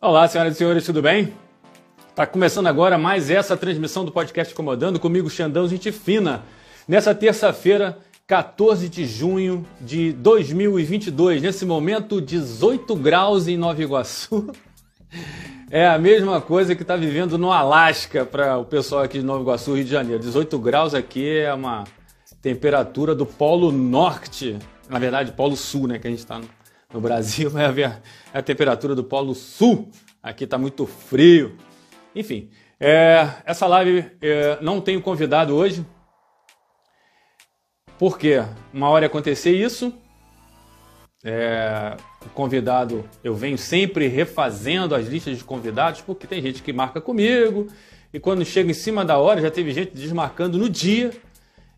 Olá, 0.00 0.28
senhoras 0.28 0.54
e 0.54 0.58
senhores, 0.58 0.86
tudo 0.86 1.02
bem? 1.02 1.34
Está 2.08 2.24
começando 2.24 2.68
agora 2.68 2.96
mais 2.96 3.30
essa 3.30 3.56
transmissão 3.56 4.04
do 4.04 4.12
podcast 4.12 4.54
Comandando 4.54 5.00
comigo, 5.00 5.28
Xandão, 5.28 5.66
gente 5.66 5.90
fina. 5.90 6.44
Nessa 6.86 7.12
terça-feira, 7.12 7.98
14 8.24 8.88
de 8.88 9.04
junho 9.04 9.66
de 9.80 10.12
2022, 10.12 11.42
nesse 11.42 11.66
momento 11.66 12.20
18 12.20 12.94
graus 12.94 13.48
em 13.48 13.56
Nova 13.56 13.82
Iguaçu. 13.82 14.52
É 15.70 15.86
a 15.86 15.98
mesma 15.98 16.40
coisa 16.40 16.74
que 16.74 16.80
está 16.80 16.96
vivendo 16.96 17.36
no 17.36 17.52
Alasca 17.52 18.24
para 18.24 18.56
o 18.56 18.64
pessoal 18.64 19.02
aqui 19.02 19.18
de 19.18 19.24
Nova 19.24 19.42
Iguaçu, 19.42 19.74
Rio 19.74 19.84
de 19.84 19.90
Janeiro. 19.90 20.22
18 20.22 20.58
graus 20.58 20.94
aqui 20.94 21.40
é 21.40 21.52
uma 21.52 21.84
temperatura 22.40 23.14
do 23.14 23.26
Polo 23.26 23.70
Norte, 23.70 24.58
na 24.88 24.98
verdade, 24.98 25.32
Polo 25.32 25.56
Sul, 25.56 25.86
né? 25.86 25.98
Que 25.98 26.06
a 26.06 26.10
gente 26.10 26.20
está 26.20 26.38
no, 26.38 26.48
no, 26.92 27.00
Brasil, 27.00 27.50
vai 27.50 27.70
ver 27.72 28.00
a, 28.32 28.42
temperatura 28.42 28.94
do 28.94 29.04
Polo 29.04 29.34
Sul. 29.34 29.90
Aqui 30.22 30.44
está 30.44 30.58
muito 30.58 30.86
frio. 30.86 31.56
Enfim, 32.14 32.50
é, 32.80 33.28
essa 33.44 33.66
live 33.66 34.10
é, 34.20 34.58
não 34.60 34.80
tenho 34.80 35.00
convidado 35.00 35.54
hoje, 35.54 35.84
porque 37.98 38.42
uma 38.72 38.88
hora 38.88 39.04
ia 39.04 39.08
acontecer 39.08 39.52
isso. 39.52 39.92
É, 41.24 41.96
o 42.24 42.28
convidado, 42.30 43.08
eu 43.24 43.34
venho 43.34 43.58
sempre 43.58 44.06
refazendo 44.06 44.94
as 44.94 45.06
listas 45.06 45.36
de 45.36 45.44
convidados, 45.44 46.00
porque 46.00 46.26
tem 46.26 46.40
gente 46.40 46.62
que 46.62 46.72
marca 46.72 47.00
comigo, 47.00 47.66
e 48.12 48.20
quando 48.20 48.44
chega 48.44 48.70
em 48.70 48.74
cima 48.74 49.04
da 49.04 49.18
hora, 49.18 49.40
já 49.40 49.50
teve 49.50 49.72
gente 49.72 49.92
desmarcando 49.92 50.56
no 50.56 50.68
dia, 50.68 51.10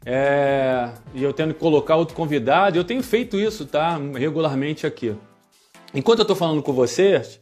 é, 0.04 0.90
e 1.14 1.22
eu 1.22 1.32
tendo 1.32 1.52
que 1.52 1.60
colocar 1.60 1.96
outro 1.96 2.14
convidado, 2.14 2.78
eu 2.78 2.84
tenho 2.84 3.02
feito 3.02 3.38
isso, 3.38 3.66
tá? 3.66 3.98
Regularmente 4.14 4.86
aqui. 4.86 5.14
Enquanto 5.94 6.20
eu 6.20 6.22
estou 6.22 6.36
falando 6.36 6.62
com 6.62 6.72
vocês, 6.72 7.40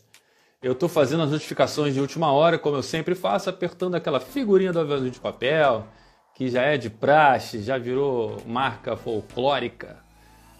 eu 0.62 0.72
estou 0.72 0.88
fazendo 0.88 1.22
as 1.22 1.30
notificações 1.30 1.94
de 1.94 2.00
última 2.00 2.32
hora, 2.32 2.58
como 2.58 2.76
eu 2.76 2.82
sempre 2.82 3.14
faço, 3.14 3.48
apertando 3.48 3.94
aquela 3.94 4.18
figurinha 4.18 4.72
do 4.72 4.80
aviãozinho 4.80 5.12
de 5.12 5.20
papel, 5.20 5.86
que 6.34 6.48
já 6.48 6.62
é 6.62 6.76
de 6.76 6.90
praxe, 6.90 7.62
já 7.62 7.78
virou 7.78 8.38
marca 8.46 8.96
folclórica 8.96 9.98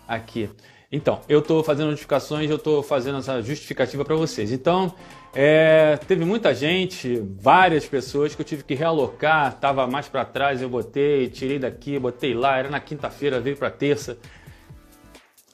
aqui. 0.07 0.51
Então, 0.91 1.21
eu 1.29 1.41
estou 1.41 1.63
fazendo 1.63 1.91
notificações, 1.91 2.49
eu 2.49 2.57
estou 2.57 2.83
fazendo 2.83 3.19
essa 3.19 3.43
justificativa 3.43 4.05
para 4.05 4.15
vocês. 4.15 4.53
Então, 4.53 4.95
é, 5.35 5.99
teve 6.07 6.25
muita 6.25 6.55
gente, 6.55 7.23
várias 7.39 7.87
pessoas 7.87 8.35
que 8.35 8.41
eu 8.41 8.47
tive 8.47 8.65
que 8.65 8.75
realocar, 8.75 9.53
estava 9.53 9.87
mais 9.87 10.09
para 10.09 10.25
trás, 10.25 10.63
eu 10.63 10.69
botei, 10.69 11.29
tirei 11.29 11.59
daqui, 11.59 11.99
botei 11.99 12.35
lá, 12.35 12.59
era 12.59 12.71
na 12.71 12.81
quinta-feira, 12.81 13.41
veio 13.41 13.57
para 13.57 13.71
terça. 13.71 14.19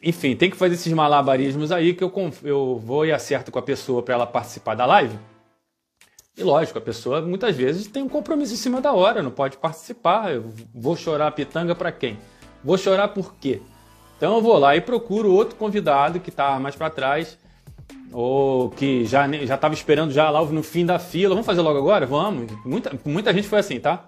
Enfim, 0.02 0.36
tem 0.36 0.50
que 0.50 0.56
fazer 0.56 0.74
esses 0.74 0.92
malabarismos 0.92 1.72
aí 1.72 1.94
que 1.94 2.04
eu, 2.04 2.12
eu 2.42 2.78
vou 2.78 3.06
e 3.06 3.12
acerto 3.12 3.50
com 3.50 3.58
a 3.58 3.62
pessoa 3.62 4.02
para 4.02 4.14
ela 4.14 4.26
participar 4.26 4.74
da 4.74 4.86
live. 4.86 5.18
E 6.36 6.42
lógico, 6.42 6.78
a 6.78 6.82
pessoa 6.82 7.22
muitas 7.22 7.56
vezes 7.56 7.86
tem 7.86 8.02
um 8.02 8.08
compromisso 8.08 8.54
em 8.54 8.56
cima 8.56 8.80
da 8.80 8.92
hora, 8.92 9.22
não 9.22 9.30
pode 9.30 9.56
participar. 9.56 10.34
Eu 10.34 10.52
vou 10.74 10.96
chorar 10.96 11.28
a 11.28 11.30
pitanga 11.30 11.74
para 11.74 11.90
quem? 11.90 12.18
Vou 12.62 12.76
chorar 12.76 13.08
por 13.08 13.34
quê? 13.36 13.62
Então 14.16 14.34
eu 14.34 14.42
vou 14.42 14.58
lá 14.58 14.76
e 14.76 14.80
procuro 14.80 15.32
outro 15.32 15.56
convidado 15.56 16.20
que 16.20 16.30
está 16.30 16.58
mais 16.58 16.74
para 16.76 16.90
trás 16.90 17.38
ou 18.12 18.70
que 18.70 19.04
já 19.04 19.30
já 19.44 19.54
estava 19.54 19.74
esperando 19.74 20.12
já 20.12 20.30
lá 20.30 20.44
no 20.44 20.62
fim 20.62 20.86
da 20.86 20.98
fila. 20.98 21.34
Vamos 21.34 21.46
fazer 21.46 21.60
logo 21.60 21.78
agora? 21.78 22.06
Vamos. 22.06 22.50
Muita, 22.64 22.92
muita 23.04 23.32
gente 23.32 23.48
foi 23.48 23.58
assim, 23.58 23.80
tá? 23.80 24.04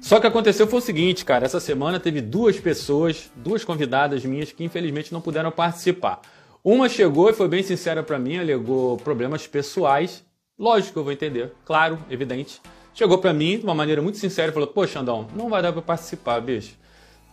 Só 0.00 0.20
que 0.20 0.26
aconteceu 0.26 0.66
foi 0.66 0.78
o 0.78 0.82
seguinte, 0.82 1.24
cara. 1.24 1.44
Essa 1.44 1.58
semana 1.58 1.98
teve 1.98 2.20
duas 2.20 2.58
pessoas, 2.60 3.30
duas 3.34 3.64
convidadas 3.64 4.24
minhas 4.24 4.52
que 4.52 4.62
infelizmente 4.62 5.12
não 5.12 5.20
puderam 5.20 5.50
participar. 5.50 6.20
Uma 6.62 6.88
chegou 6.88 7.30
e 7.30 7.32
foi 7.32 7.48
bem 7.48 7.62
sincera 7.62 8.02
para 8.02 8.18
mim, 8.18 8.38
alegou 8.38 8.96
problemas 8.98 9.46
pessoais 9.46 10.26
Lógico 10.58 10.98
eu 10.98 11.04
vou 11.04 11.12
entender, 11.12 11.52
claro, 11.66 11.98
evidente. 12.08 12.62
Chegou 12.94 13.18
para 13.18 13.34
mim 13.34 13.58
de 13.58 13.64
uma 13.64 13.74
maneira 13.74 14.00
muito 14.00 14.16
sincera 14.16 14.50
e 14.50 14.54
falou: 14.54 14.68
Poxa, 14.68 15.00
Andão, 15.00 15.26
não 15.36 15.50
vai 15.50 15.60
dar 15.60 15.70
para 15.70 15.82
participar, 15.82 16.40
bicho. 16.40 16.74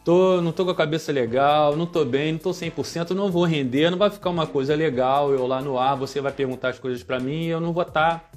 Tô, 0.03 0.41
não 0.41 0.51
tô 0.51 0.65
com 0.65 0.71
a 0.71 0.75
cabeça 0.75 1.13
legal, 1.13 1.77
não 1.77 1.85
tô 1.85 2.03
bem, 2.03 2.33
não 2.33 2.39
tô 2.39 2.51
100%, 2.51 3.11
não 3.11 3.31
vou 3.31 3.45
render, 3.45 3.89
não 3.89 3.97
vai 3.97 4.09
ficar 4.09 4.29
uma 4.29 4.45
coisa 4.45 4.75
legal. 4.75 5.31
Eu 5.31 5.47
lá 5.47 5.61
no 5.61 5.77
ar, 5.77 5.95
você 5.95 6.19
vai 6.19 6.31
perguntar 6.31 6.69
as 6.69 6.79
coisas 6.79 7.01
para 7.01 7.19
mim 7.19 7.45
e 7.45 7.47
eu 7.47 7.61
não 7.61 7.71
vou 7.71 7.83
estar. 7.83 8.19
Tá, 8.19 8.29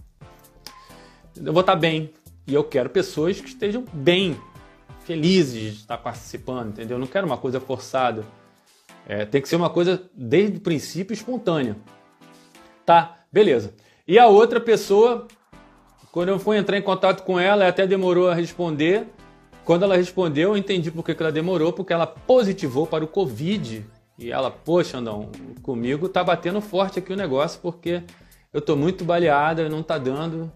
eu 1.37 1.53
vou 1.53 1.61
estar 1.61 1.73
tá 1.73 1.79
bem. 1.79 2.13
E 2.47 2.55
eu 2.55 2.63
quero 2.63 2.89
pessoas 2.89 3.41
que 3.41 3.49
estejam 3.49 3.85
bem, 3.93 4.41
felizes 5.01 5.73
de 5.73 5.81
estar 5.81 5.99
participando, 5.99 6.69
entendeu? 6.69 6.97
Eu 6.97 7.01
não 7.01 7.09
quero 7.09 7.27
uma 7.27 7.37
coisa 7.37 7.59
forçada. 7.59 8.25
É, 9.09 9.25
tem 9.25 9.43
que 9.43 9.49
ser 9.49 9.57
uma 9.57 9.71
coisa 9.71 10.09
desde 10.15 10.59
o 10.59 10.61
princípio 10.61 11.15
espontânea. 11.15 11.77
Tá, 12.85 13.25
beleza. 13.33 13.75
E 14.07 14.21
a 14.21 14.29
outra 14.29 14.61
pessoa, 14.61 15.27
quando 16.13 16.29
eu 16.29 16.39
fui 16.39 16.57
entrar 16.57 16.79
em 16.79 16.83
contato 16.83 17.25
com 17.25 17.41
ela, 17.41 17.67
até 17.67 17.89
demorou 17.89 18.29
a 18.29 18.35
responder. 18.35 19.09
Quando 19.67 19.83
ela 19.83 19.97
respondeu, 19.97 20.51
eu 20.51 20.57
entendi 20.57 20.93
por 20.93 21.05
que, 21.05 21.11
ela 21.19 21.33
demorou, 21.33 21.73
porque 21.73 21.93
ela 21.93 22.07
positivou 22.07 22.87
para 22.87 23.05
o 23.05 23.09
Covid. 23.09 23.85
E 24.17 24.31
ela, 24.31 24.49
poxa, 24.49 25.01
não, 25.01 25.29
comigo 25.61 26.09
tá 26.09 26.23
batendo 26.23 26.61
forte 26.61 27.01
aqui 27.01 27.13
o 27.13 27.17
negócio, 27.17 27.61
porque 27.61 28.01
eu 28.53 28.63
tô 28.63 28.77
muito 28.77 29.05
baleada, 29.05 29.69
não 29.69 29.83
tá 29.83 29.99
dando. 29.99 30.53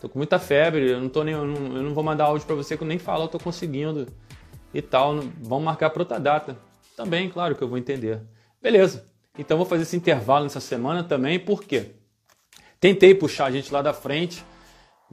Tô 0.00 0.08
com 0.08 0.18
muita 0.18 0.38
febre, 0.38 0.90
eu 0.90 1.00
não 1.02 1.10
tô 1.10 1.22
nem. 1.22 1.34
Eu 1.34 1.44
não, 1.44 1.76
eu 1.76 1.82
não 1.82 1.92
vou 1.92 2.02
mandar 2.02 2.24
áudio 2.24 2.46
para 2.46 2.56
você 2.56 2.78
que 2.78 2.84
nem 2.86 2.98
falo, 2.98 3.24
eu 3.24 3.28
tô 3.28 3.38
conseguindo 3.38 4.06
e 4.72 4.80
tal. 4.80 5.20
Vamos 5.42 5.64
marcar 5.64 5.90
para 5.90 6.00
outra 6.00 6.18
data. 6.18 6.56
Também, 6.96 7.28
claro 7.28 7.54
que 7.54 7.62
eu 7.62 7.68
vou 7.68 7.76
entender. 7.76 8.22
Beleza. 8.62 9.04
Então 9.38 9.58
vou 9.58 9.66
fazer 9.66 9.82
esse 9.82 9.98
intervalo 9.98 10.44
nessa 10.44 10.60
semana 10.60 11.04
também, 11.04 11.38
por 11.38 11.62
quê? 11.62 11.90
Tentei 12.80 13.14
puxar 13.14 13.46
a 13.46 13.50
gente 13.50 13.70
lá 13.70 13.82
da 13.82 13.92
frente. 13.92 14.42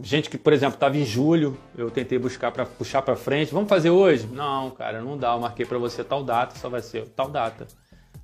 Gente 0.01 0.27
que, 0.27 0.39
por 0.39 0.51
exemplo, 0.53 0.73
estava 0.73 0.97
em 0.97 1.05
julho, 1.05 1.57
eu 1.77 1.91
tentei 1.91 2.17
buscar 2.17 2.51
para 2.51 2.65
puxar 2.65 3.03
para 3.03 3.15
frente. 3.15 3.53
Vamos 3.53 3.69
fazer 3.69 3.91
hoje? 3.91 4.27
Não, 4.27 4.71
cara, 4.71 5.01
não 5.01 5.15
dá. 5.15 5.33
Eu 5.33 5.39
marquei 5.39 5.65
para 5.65 5.77
você 5.77 6.03
tal 6.03 6.23
data, 6.23 6.57
só 6.57 6.67
vai 6.67 6.81
ser 6.81 7.07
tal 7.09 7.29
data. 7.29 7.67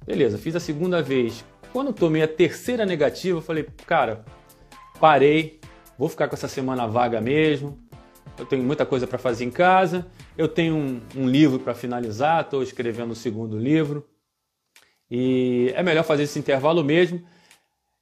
Beleza, 0.06 0.40
fiz 0.40 0.56
a 0.56 0.59
segunda 0.59 1.02
vez. 1.02 1.46
Quando 1.72 1.94
tomei 1.94 2.24
a 2.24 2.28
terceira 2.28 2.85
negativa, 2.88 3.38
eu 3.38 3.41
falei, 3.41 3.68
cara, 3.85 4.25
parei, 5.00 5.59
vou 5.97 6.09
ficar 6.09 6.28
com 6.28 6.34
essa 6.34 6.47
semana 6.47 6.88
vaga 6.88 7.22
mesmo. 7.22 7.78
Eu 8.35 8.46
tenho 8.46 8.63
muita 8.63 8.84
coisa 8.85 9.06
para 9.06 9.19
fazer 9.19 9.46
em 9.46 9.52
casa. 9.52 10.08
Eu 10.35 10.47
tenho 10.47 10.75
um, 10.75 11.02
um 11.16 11.29
livro 11.29 11.59
para 11.59 11.75
finalizar, 11.75 12.41
estou 12.41 12.63
escrevendo 12.63 13.12
o 13.12 13.16
segundo 13.16 13.59
livro. 13.59 14.08
E 15.12 15.72
é 15.75 15.84
melhor 15.84 16.03
fazer 16.03 16.24
esse 16.24 16.40
intervalo 16.40 16.84
mesmo. 16.84 17.24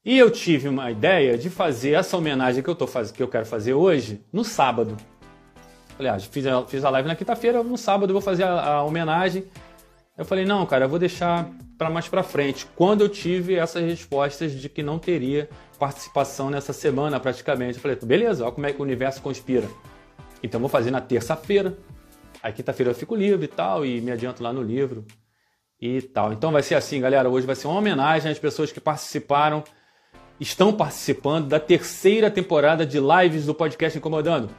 E 0.08 0.18
eu 0.18 0.32
tive 0.32 0.70
uma 0.70 0.90
ideia 0.90 1.38
de 1.38 1.50
fazer 1.50 1.92
essa 1.92 2.16
homenagem 2.16 2.64
que 2.64 2.70
eu, 2.70 2.76
tô 2.76 2.88
faz... 2.88 3.12
que 3.12 3.22
eu 3.22 3.28
quero 3.28 3.46
fazer 3.46 3.74
hoje 3.74 4.24
no 4.32 4.42
sábado. 4.42 4.96
Aliás, 6.00 6.24
fiz 6.24 6.48
a, 6.48 6.66
fiz 6.66 6.86
a 6.86 6.90
live 6.90 7.10
na 7.10 7.14
quinta-feira, 7.14 7.62
no 7.62 7.78
sábado 7.78 8.12
eu 8.12 8.14
vou 8.14 8.22
fazer 8.22 8.44
a, 8.44 8.76
a 8.76 8.84
homenagem. 8.86 9.44
Eu 10.18 10.24
falei, 10.24 10.46
não, 10.46 10.66
cara, 10.66 10.86
eu 10.86 10.90
vou 10.90 10.98
deixar 10.98 11.50
para 11.78 11.90
mais 11.90 12.08
para 12.08 12.24
frente. 12.24 12.66
Quando 12.74 13.02
eu 13.02 13.10
tive 13.10 13.56
essas 13.56 13.84
respostas 13.84 14.54
de 14.54 14.70
que 14.70 14.82
não 14.82 14.98
teria 14.98 15.50
participação 15.78 16.50
nessa 16.50 16.72
semana, 16.72 17.20
praticamente. 17.20 17.76
Eu 17.76 17.82
falei, 17.82 17.98
beleza, 18.02 18.46
olha 18.46 18.54
como 18.54 18.66
é 18.66 18.72
que 18.72 18.80
o 18.80 18.84
universo 18.84 19.22
conspira. 19.22 19.68
Então 20.42 20.58
vou 20.58 20.70
fazer 20.70 20.90
na 20.90 21.02
terça-feira. 21.02 21.78
Aí 22.42 22.54
quinta-feira 22.54 22.92
eu 22.92 22.96
fico 22.96 23.14
livre 23.14 23.44
e 23.44 23.50
tal, 23.50 23.86
e 23.86 24.00
me 24.00 24.14
adianto 24.14 24.42
lá 24.42 24.54
no 24.54 24.64
livro 24.64 25.04
e 25.82 26.02
tal. 26.02 26.32
Então 26.32 26.50
vai 26.50 26.64
ser 26.64 26.76
assim, 26.76 27.02
galera. 27.02 27.30
Hoje 27.30 27.46
vai 27.46 27.58
ser 27.58 27.68
uma 27.68 27.78
homenagem 27.78 28.32
às 28.32 28.40
pessoas 28.40 28.72
que 28.72 28.80
participaram 28.80 29.66
estão 30.40 30.72
participando 30.72 31.48
da 31.48 31.60
terceira 31.60 32.30
temporada 32.30 32.86
de 32.86 33.00
lives 33.00 33.46
do 33.46 33.54
podcast 33.54 33.98
Incomodando. 33.98 34.50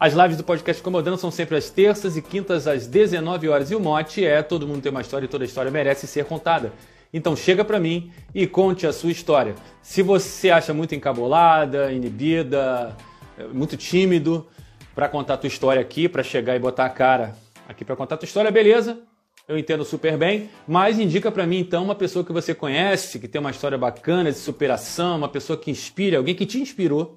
As 0.00 0.14
lives 0.14 0.36
do 0.36 0.44
podcast 0.44 0.80
Incomodando 0.80 1.18
são 1.18 1.30
sempre 1.30 1.56
às 1.56 1.70
terças 1.70 2.16
e 2.16 2.22
quintas 2.22 2.66
às 2.66 2.86
19 2.86 3.48
horas 3.48 3.70
e 3.70 3.74
o 3.74 3.80
mote 3.80 4.24
é 4.24 4.42
todo 4.42 4.66
mundo 4.66 4.80
tem 4.80 4.92
uma 4.92 5.00
história 5.00 5.26
e 5.26 5.28
toda 5.28 5.44
história 5.44 5.70
merece 5.70 6.06
ser 6.06 6.24
contada. 6.24 6.72
Então 7.12 7.34
chega 7.34 7.64
para 7.64 7.80
mim 7.80 8.12
e 8.34 8.46
conte 8.46 8.86
a 8.86 8.92
sua 8.92 9.10
história. 9.10 9.54
Se 9.82 10.02
você 10.02 10.50
acha 10.50 10.72
muito 10.72 10.94
encabulada, 10.94 11.90
inibida, 11.90 12.96
muito 13.52 13.76
tímido 13.76 14.46
para 14.94 15.08
contar 15.08 15.34
a 15.34 15.36
tua 15.36 15.48
história 15.48 15.80
aqui, 15.80 16.08
para 16.08 16.22
chegar 16.22 16.54
e 16.54 16.58
botar 16.58 16.84
a 16.84 16.90
cara 16.90 17.34
aqui 17.68 17.84
para 17.84 17.96
contar 17.96 18.14
a 18.14 18.18
tua 18.18 18.26
história, 18.26 18.50
beleza? 18.50 19.07
Eu 19.48 19.56
entendo 19.56 19.82
super 19.82 20.18
bem, 20.18 20.50
mas 20.66 20.98
indica 20.98 21.32
para 21.32 21.46
mim 21.46 21.60
então 21.60 21.82
uma 21.82 21.94
pessoa 21.94 22.22
que 22.22 22.30
você 22.30 22.54
conhece, 22.54 23.18
que 23.18 23.26
tem 23.26 23.40
uma 23.40 23.50
história 23.50 23.78
bacana 23.78 24.30
de 24.30 24.36
superação, 24.36 25.16
uma 25.16 25.28
pessoa 25.28 25.58
que 25.58 25.70
inspira, 25.70 26.18
alguém 26.18 26.34
que 26.34 26.44
te 26.44 26.60
inspirou. 26.60 27.14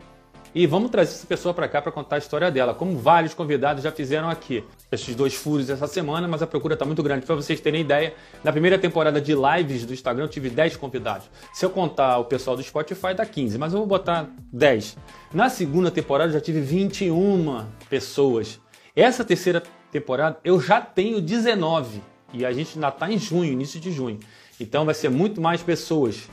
E 0.55 0.65
vamos 0.65 0.91
trazer 0.91 1.11
essa 1.11 1.27
pessoa 1.27 1.53
para 1.53 1.67
cá 1.67 1.81
para 1.81 1.91
contar 1.91 2.15
a 2.15 2.19
história 2.19 2.49
dela, 2.51 2.73
como 2.73 2.97
vários 2.97 3.33
convidados 3.33 3.83
já 3.83 3.91
fizeram 3.91 4.29
aqui. 4.29 4.63
Esses 4.89 5.13
dois 5.13 5.33
furos 5.33 5.69
essa 5.69 5.87
semana, 5.87 6.27
mas 6.27 6.41
a 6.41 6.47
procura 6.47 6.73
está 6.73 6.85
muito 6.85 7.03
grande. 7.03 7.25
Para 7.25 7.35
vocês 7.35 7.59
terem 7.59 7.81
ideia, 7.81 8.13
na 8.43 8.51
primeira 8.51 8.77
temporada 8.77 9.19
de 9.19 9.33
lives 9.33 9.85
do 9.85 9.93
Instagram 9.93 10.25
eu 10.25 10.29
tive 10.29 10.49
10 10.49 10.77
convidados. 10.77 11.29
Se 11.53 11.65
eu 11.65 11.69
contar 11.69 12.17
o 12.17 12.25
pessoal 12.25 12.55
do 12.55 12.63
Spotify, 12.63 13.13
dá 13.13 13.25
15, 13.25 13.57
mas 13.57 13.73
eu 13.73 13.79
vou 13.79 13.87
botar 13.87 14.29
10. 14.51 14.97
Na 15.33 15.49
segunda 15.49 15.91
temporada 15.91 16.29
eu 16.29 16.33
já 16.33 16.41
tive 16.41 16.59
21 16.61 17.65
pessoas. 17.89 18.59
Essa 18.93 19.23
terceira 19.23 19.63
temporada 19.89 20.37
eu 20.43 20.59
já 20.59 20.81
tenho 20.81 21.21
19. 21.21 22.10
E 22.33 22.45
a 22.45 22.51
gente 22.51 22.75
ainda 22.75 22.89
está 22.89 23.11
em 23.11 23.17
junho, 23.17 23.51
início 23.51 23.79
de 23.79 23.91
junho. 23.91 24.19
Então 24.59 24.85
vai 24.85 24.93
ser 24.93 25.09
muito 25.09 25.41
mais 25.41 25.61
pessoas 25.61 26.29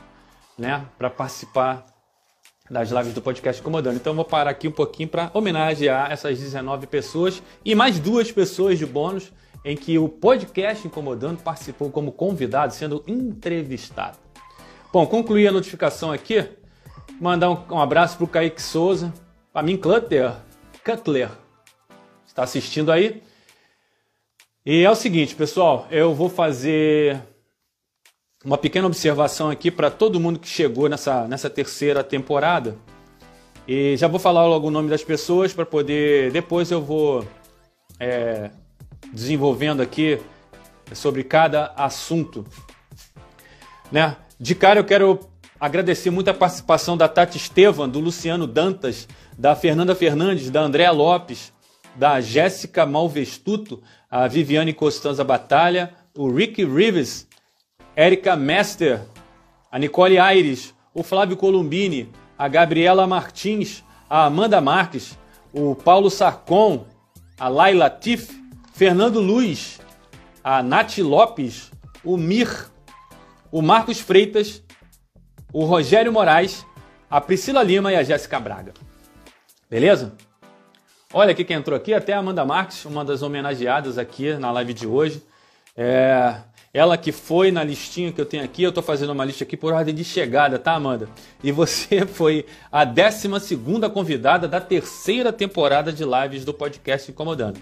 né, 0.56 0.84
para 0.96 1.08
participar 1.08 1.86
das 2.70 2.90
lives 2.90 3.14
do 3.14 3.22
podcast 3.22 3.60
Incomodando. 3.60 3.96
Então 3.96 4.14
vou 4.14 4.24
parar 4.24 4.50
aqui 4.50 4.68
um 4.68 4.72
pouquinho 4.72 5.08
para 5.08 5.30
homenagear 5.32 6.12
essas 6.12 6.38
19 6.38 6.86
pessoas 6.86 7.42
e 7.64 7.74
mais 7.74 7.98
duas 7.98 8.30
pessoas 8.30 8.78
de 8.78 8.84
bônus 8.84 9.32
em 9.64 9.76
que 9.76 9.98
o 9.98 10.08
podcast 10.08 10.86
Incomodando 10.86 11.42
participou 11.42 11.90
como 11.90 12.12
convidado, 12.12 12.74
sendo 12.74 13.02
entrevistado. 13.06 14.18
Bom, 14.92 15.06
concluí 15.06 15.46
a 15.46 15.52
notificação 15.52 16.12
aqui. 16.12 16.46
Mandar 17.20 17.50
um, 17.50 17.64
um 17.70 17.80
abraço 17.80 18.16
para 18.16 18.24
o 18.24 18.28
Kaique 18.28 18.62
Souza, 18.62 19.12
para 19.52 19.62
mim 19.62 19.76
Cutler, 19.76 20.34
Cutler, 20.84 21.30
está 22.26 22.44
assistindo 22.44 22.92
aí. 22.92 23.22
E 24.70 24.84
é 24.84 24.90
o 24.90 24.94
seguinte, 24.94 25.34
pessoal, 25.34 25.86
eu 25.90 26.14
vou 26.14 26.28
fazer 26.28 27.22
uma 28.44 28.58
pequena 28.58 28.86
observação 28.86 29.48
aqui 29.48 29.70
para 29.70 29.90
todo 29.90 30.20
mundo 30.20 30.38
que 30.38 30.46
chegou 30.46 30.90
nessa, 30.90 31.26
nessa 31.26 31.48
terceira 31.48 32.04
temporada. 32.04 32.76
E 33.66 33.96
já 33.96 34.06
vou 34.06 34.20
falar 34.20 34.46
logo 34.46 34.68
o 34.68 34.70
nome 34.70 34.90
das 34.90 35.02
pessoas 35.02 35.54
para 35.54 35.64
poder. 35.64 36.30
Depois 36.32 36.70
eu 36.70 36.82
vou 36.82 37.26
é, 37.98 38.50
desenvolvendo 39.10 39.80
aqui 39.80 40.20
sobre 40.92 41.24
cada 41.24 41.72
assunto. 41.74 42.44
Né? 43.90 44.18
De 44.38 44.54
cara 44.54 44.80
eu 44.80 44.84
quero 44.84 45.18
agradecer 45.58 46.10
muito 46.10 46.28
a 46.28 46.34
participação 46.34 46.94
da 46.94 47.08
Tati 47.08 47.38
Estevan, 47.38 47.88
do 47.88 48.00
Luciano 48.00 48.46
Dantas, 48.46 49.08
da 49.38 49.56
Fernanda 49.56 49.94
Fernandes, 49.94 50.50
da 50.50 50.60
Andréa 50.60 50.90
Lopes, 50.90 51.54
da 51.96 52.20
Jéssica 52.20 52.84
Malvestuto, 52.84 53.82
a 54.10 54.26
Viviane 54.26 54.72
Costanza 54.72 55.22
Batalha, 55.22 55.94
o 56.16 56.28
Rick 56.28 56.64
Rives, 56.64 57.28
Érica 57.94 58.36
Mester, 58.36 59.00
a 59.70 59.78
Nicole 59.78 60.18
Aires, 60.18 60.74
o 60.94 61.02
Flávio 61.02 61.36
Columbini, 61.36 62.10
a 62.36 62.48
Gabriela 62.48 63.06
Martins, 63.06 63.84
a 64.08 64.24
Amanda 64.24 64.60
Marques, 64.60 65.18
o 65.52 65.74
Paulo 65.74 66.08
Sarcon, 66.08 66.86
a 67.38 67.48
Laila 67.48 67.90
Tiff, 67.90 68.30
Fernando 68.72 69.20
Luiz, 69.20 69.78
a 70.42 70.62
Nath 70.62 70.98
Lopes, 70.98 71.70
o 72.02 72.16
Mir, 72.16 72.70
o 73.52 73.60
Marcos 73.60 74.00
Freitas, 74.00 74.62
o 75.52 75.64
Rogério 75.64 76.12
Moraes, 76.12 76.64
a 77.10 77.20
Priscila 77.20 77.62
Lima 77.62 77.92
e 77.92 77.96
a 77.96 78.02
Jéssica 78.02 78.40
Braga. 78.40 78.72
Beleza? 79.68 80.14
Olha 81.14 81.30
aqui 81.30 81.42
quem 81.42 81.56
entrou 81.56 81.74
aqui, 81.74 81.94
até 81.94 82.12
a 82.12 82.18
Amanda 82.18 82.44
Marques, 82.44 82.84
uma 82.84 83.02
das 83.02 83.22
homenageadas 83.22 83.96
aqui 83.96 84.34
na 84.34 84.52
live 84.52 84.74
de 84.74 84.86
hoje. 84.86 85.22
É, 85.74 86.36
ela 86.72 86.98
que 86.98 87.12
foi 87.12 87.50
na 87.50 87.64
listinha 87.64 88.12
que 88.12 88.20
eu 88.20 88.26
tenho 88.26 88.44
aqui, 88.44 88.62
eu 88.62 88.68
estou 88.68 88.82
fazendo 88.82 89.10
uma 89.12 89.24
lista 89.24 89.42
aqui 89.42 89.56
por 89.56 89.72
ordem 89.72 89.94
de 89.94 90.04
chegada, 90.04 90.58
tá, 90.58 90.74
Amanda? 90.74 91.08
E 91.42 91.50
você 91.50 92.04
foi 92.06 92.44
a 92.70 92.84
12 92.84 93.26
convidada 93.90 94.46
da 94.46 94.60
terceira 94.60 95.32
temporada 95.32 95.90
de 95.90 96.04
lives 96.04 96.44
do 96.44 96.52
podcast 96.52 97.10
Incomodando. 97.10 97.58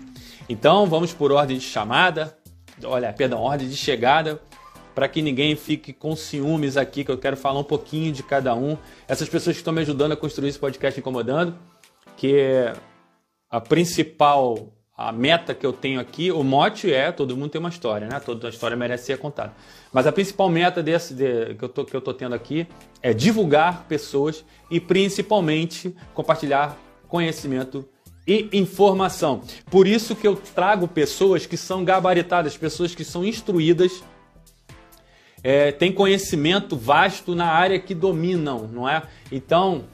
Então 0.49 0.87
vamos 0.87 1.15
por 1.15 1.31
ordem 1.31 1.57
de 1.57 1.65
chamada, 1.65 2.37
olha, 2.83 3.13
perdão, 3.13 3.39
ordem 3.39 3.69
de 3.69 3.77
chegada, 3.77 4.41
para 4.93 5.07
que 5.07 5.23
ninguém 5.23 5.55
fique 5.55 5.93
com 5.93 6.17
ciúmes 6.17 6.77
aqui, 6.77 7.05
que 7.05 7.13
eu 7.13 7.19
quero 7.19 7.37
falar 7.37 7.61
um 7.61 7.65
pouquinho 7.65 8.11
de 8.11 8.25
cada 8.25 8.57
um. 8.57 8.77
Essas 9.07 9.29
pessoas 9.29 9.55
que 9.55 9.61
estão 9.61 9.73
me 9.73 9.83
ajudando 9.83 10.11
a 10.11 10.17
construir 10.17 10.49
esse 10.49 10.59
podcast 10.59 10.99
Incomodando, 10.99 11.55
que 12.17 12.73
a 13.51 13.61
principal 13.61 14.73
a 14.97 15.13
meta 15.13 15.55
que 15.55 15.67
eu 15.67 15.75
tenho 15.75 16.01
aqui, 16.01 16.33
o 16.33 16.43
mote 16.43 16.91
é 16.91 17.13
todo 17.13 17.37
mundo 17.37 17.51
tem 17.51 17.59
uma 17.59 17.69
história, 17.69 18.09
né? 18.09 18.19
Toda 18.19 18.49
história 18.49 18.75
merece 18.77 19.05
ser 19.05 19.19
contada. 19.19 19.53
Mas 19.93 20.07
a 20.07 20.13
principal 20.13 20.49
meta 20.49 20.83
desse 20.83 21.13
de, 21.13 21.55
que, 21.55 21.63
eu 21.63 21.69
tô, 21.69 21.85
que 21.85 21.95
eu 21.95 22.01
tô 22.01 22.15
tendo 22.15 22.35
aqui 22.35 22.67
é 23.03 23.13
divulgar 23.13 23.85
pessoas 23.85 24.43
e 24.71 24.81
principalmente 24.81 25.95
compartilhar 26.15 26.79
conhecimento 27.09 27.87
e 28.27 28.49
informação. 28.55 29.43
Por 29.71 29.87
isso 29.87 30.17
que 30.17 30.27
eu 30.27 30.35
trago 30.35 30.89
pessoas 30.89 31.45
que 31.45 31.59
são 31.59 31.85
gabaritadas, 31.85 32.57
pessoas 32.57 32.95
que 32.95 33.05
são 33.05 33.23
instruídas, 33.23 34.03
é, 35.45 35.71
têm 35.71 35.93
conhecimento 35.93 36.75
vasto 36.75 37.35
na 37.35 37.47
área 37.47 37.79
que 37.79 37.95
dominam, 37.95 38.67
não 38.67 38.89
é? 38.89 39.03
Então, 39.31 39.85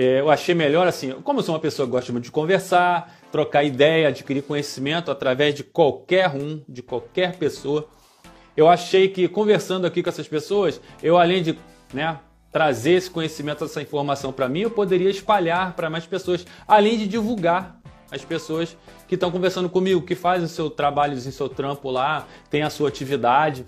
é, 0.00 0.20
eu 0.20 0.30
achei 0.30 0.54
melhor 0.54 0.86
assim, 0.86 1.10
como 1.24 1.40
eu 1.40 1.42
sou 1.42 1.56
uma 1.56 1.60
pessoa 1.60 1.84
que 1.84 1.90
gosta 1.90 2.12
muito 2.12 2.26
de 2.26 2.30
conversar, 2.30 3.18
trocar 3.32 3.64
ideia, 3.64 4.06
adquirir 4.06 4.44
conhecimento 4.44 5.10
através 5.10 5.56
de 5.56 5.64
qualquer 5.64 6.30
um, 6.30 6.62
de 6.68 6.84
qualquer 6.84 7.36
pessoa. 7.36 7.88
Eu 8.56 8.68
achei 8.68 9.08
que 9.08 9.26
conversando 9.26 9.88
aqui 9.88 10.00
com 10.00 10.08
essas 10.08 10.28
pessoas, 10.28 10.80
eu 11.02 11.18
além 11.18 11.42
de 11.42 11.58
né, 11.92 12.16
trazer 12.52 12.92
esse 12.92 13.10
conhecimento, 13.10 13.64
essa 13.64 13.82
informação 13.82 14.32
para 14.32 14.48
mim, 14.48 14.60
eu 14.60 14.70
poderia 14.70 15.10
espalhar 15.10 15.74
para 15.74 15.90
mais 15.90 16.06
pessoas, 16.06 16.46
além 16.68 16.96
de 16.96 17.08
divulgar 17.08 17.80
as 18.08 18.24
pessoas 18.24 18.76
que 19.08 19.16
estão 19.16 19.32
conversando 19.32 19.68
comigo, 19.68 20.02
que 20.02 20.14
fazem 20.14 20.46
o 20.46 20.48
seu 20.48 20.70
trabalho, 20.70 21.14
o 21.14 21.20
seu 21.20 21.48
trampo 21.48 21.90
lá, 21.90 22.24
tem 22.48 22.62
a 22.62 22.70
sua 22.70 22.88
atividade. 22.88 23.66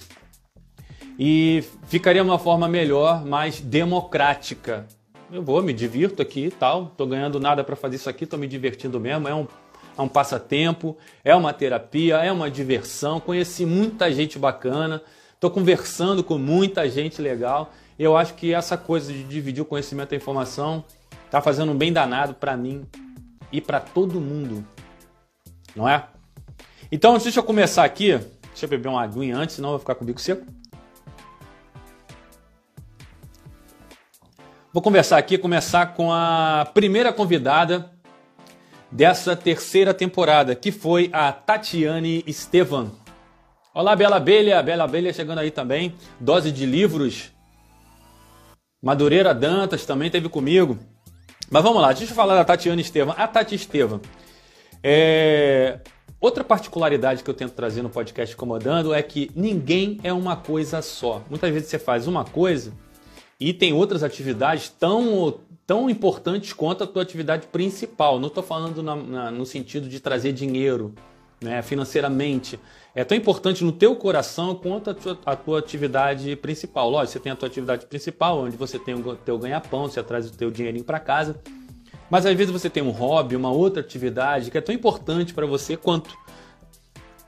E 1.18 1.64
ficaria 1.88 2.22
uma 2.22 2.38
forma 2.38 2.68
melhor, 2.68 3.26
mais 3.26 3.60
democrática 3.60 4.86
eu 5.32 5.42
vou, 5.42 5.62
me 5.62 5.72
divirto 5.72 6.20
aqui 6.20 6.46
e 6.46 6.50
tal, 6.50 6.92
tô 6.96 7.06
ganhando 7.06 7.38
nada 7.38 7.62
para 7.62 7.76
fazer 7.76 7.96
isso 7.96 8.10
aqui, 8.10 8.26
tô 8.26 8.36
me 8.36 8.48
divertindo 8.48 8.98
mesmo, 8.98 9.28
é 9.28 9.34
um, 9.34 9.46
é 9.96 10.02
um 10.02 10.08
passatempo, 10.08 10.96
é 11.24 11.34
uma 11.34 11.52
terapia, 11.52 12.16
é 12.16 12.32
uma 12.32 12.50
diversão, 12.50 13.20
conheci 13.20 13.64
muita 13.64 14.10
gente 14.12 14.38
bacana, 14.38 15.00
tô 15.38 15.50
conversando 15.50 16.24
com 16.24 16.36
muita 16.36 16.88
gente 16.88 17.22
legal, 17.22 17.72
eu 17.98 18.16
acho 18.16 18.34
que 18.34 18.52
essa 18.52 18.76
coisa 18.76 19.12
de 19.12 19.22
dividir 19.22 19.62
o 19.62 19.64
conhecimento 19.64 20.12
e 20.12 20.14
a 20.14 20.18
informação 20.18 20.84
tá 21.30 21.40
fazendo 21.40 21.72
um 21.72 21.76
bem 21.76 21.92
danado 21.92 22.34
para 22.34 22.56
mim 22.56 22.84
e 23.52 23.60
para 23.60 23.78
todo 23.78 24.20
mundo, 24.20 24.64
não 25.76 25.88
é? 25.88 26.06
Então, 26.90 27.16
deixa 27.16 27.38
eu 27.38 27.44
começar 27.44 27.84
aqui, 27.84 28.18
deixa 28.48 28.64
eu 28.64 28.68
beber 28.68 28.88
uma 28.88 29.02
aguinha 29.02 29.36
antes, 29.36 29.54
senão 29.54 29.68
eu 29.68 29.72
vou 29.74 29.78
ficar 29.78 29.94
com 29.94 30.02
o 30.02 30.06
bico 30.06 30.20
seco. 30.20 30.44
Vou 34.72 34.80
conversar 34.80 35.18
aqui, 35.18 35.36
começar 35.36 35.94
com 35.94 36.12
a 36.12 36.64
primeira 36.72 37.12
convidada 37.12 37.90
dessa 38.88 39.34
terceira 39.34 39.92
temporada, 39.92 40.54
que 40.54 40.70
foi 40.70 41.10
a 41.12 41.32
Tatiane 41.32 42.22
Estevan. 42.24 42.92
Olá, 43.74 43.96
Bela 43.96 44.14
Abelha, 44.14 44.62
Bela 44.62 44.84
Abelha 44.84 45.12
chegando 45.12 45.40
aí 45.40 45.50
também. 45.50 45.96
Dose 46.20 46.52
de 46.52 46.64
livros. 46.66 47.32
Madureira 48.80 49.34
Dantas 49.34 49.84
também 49.84 50.08
teve 50.08 50.28
comigo. 50.28 50.78
Mas 51.50 51.64
vamos 51.64 51.82
lá, 51.82 51.88
deixa 51.88 52.12
eu 52.12 52.16
falar 52.16 52.36
da 52.36 52.44
Tatiane 52.44 52.80
Estevan. 52.80 53.14
A 53.18 53.26
Tati 53.26 53.56
Estevan. 53.56 54.00
É... 54.84 55.80
Outra 56.20 56.44
particularidade 56.44 57.24
que 57.24 57.30
eu 57.30 57.34
tento 57.34 57.54
trazer 57.54 57.82
no 57.82 57.90
podcast 57.90 58.36
Comandando 58.36 58.94
é 58.94 59.02
que 59.02 59.32
ninguém 59.34 59.98
é 60.04 60.12
uma 60.12 60.36
coisa 60.36 60.80
só. 60.80 61.24
Muitas 61.28 61.52
vezes 61.52 61.68
você 61.68 61.78
faz 61.78 62.06
uma 62.06 62.24
coisa 62.24 62.72
e 63.40 63.54
tem 63.54 63.72
outras 63.72 64.02
atividades 64.02 64.68
tão, 64.68 65.40
tão 65.66 65.88
importantes 65.88 66.52
quanto 66.52 66.84
a 66.84 66.86
tua 66.86 67.02
atividade 67.02 67.46
principal. 67.46 68.20
Não 68.20 68.28
estou 68.28 68.42
falando 68.42 68.82
na, 68.82 68.94
na, 68.94 69.30
no 69.30 69.46
sentido 69.46 69.88
de 69.88 69.98
trazer 69.98 70.32
dinheiro 70.32 70.94
né, 71.40 71.62
financeiramente. 71.62 72.60
É 72.94 73.02
tão 73.02 73.16
importante 73.16 73.64
no 73.64 73.72
teu 73.72 73.96
coração 73.96 74.54
quanto 74.54 74.90
a 74.90 74.94
tua, 74.94 75.18
a 75.24 75.34
tua 75.34 75.58
atividade 75.58 76.36
principal. 76.36 76.90
Lógico, 76.90 77.12
você 77.12 77.20
tem 77.20 77.32
a 77.32 77.36
tua 77.36 77.48
atividade 77.48 77.86
principal, 77.86 78.40
onde 78.40 78.58
você 78.58 78.78
tem 78.78 78.94
o 78.94 79.16
teu 79.16 79.38
ganha-pão, 79.38 79.88
você 79.88 80.02
traz 80.02 80.26
o 80.26 80.32
teu 80.32 80.50
dinheirinho 80.50 80.84
para 80.84 81.00
casa. 81.00 81.40
Mas 82.10 82.26
às 82.26 82.36
vezes 82.36 82.52
você 82.52 82.68
tem 82.68 82.82
um 82.82 82.90
hobby, 82.90 83.36
uma 83.36 83.50
outra 83.50 83.80
atividade 83.80 84.50
que 84.50 84.58
é 84.58 84.60
tão 84.60 84.74
importante 84.74 85.32
para 85.32 85.46
você 85.46 85.76
quanto. 85.76 86.10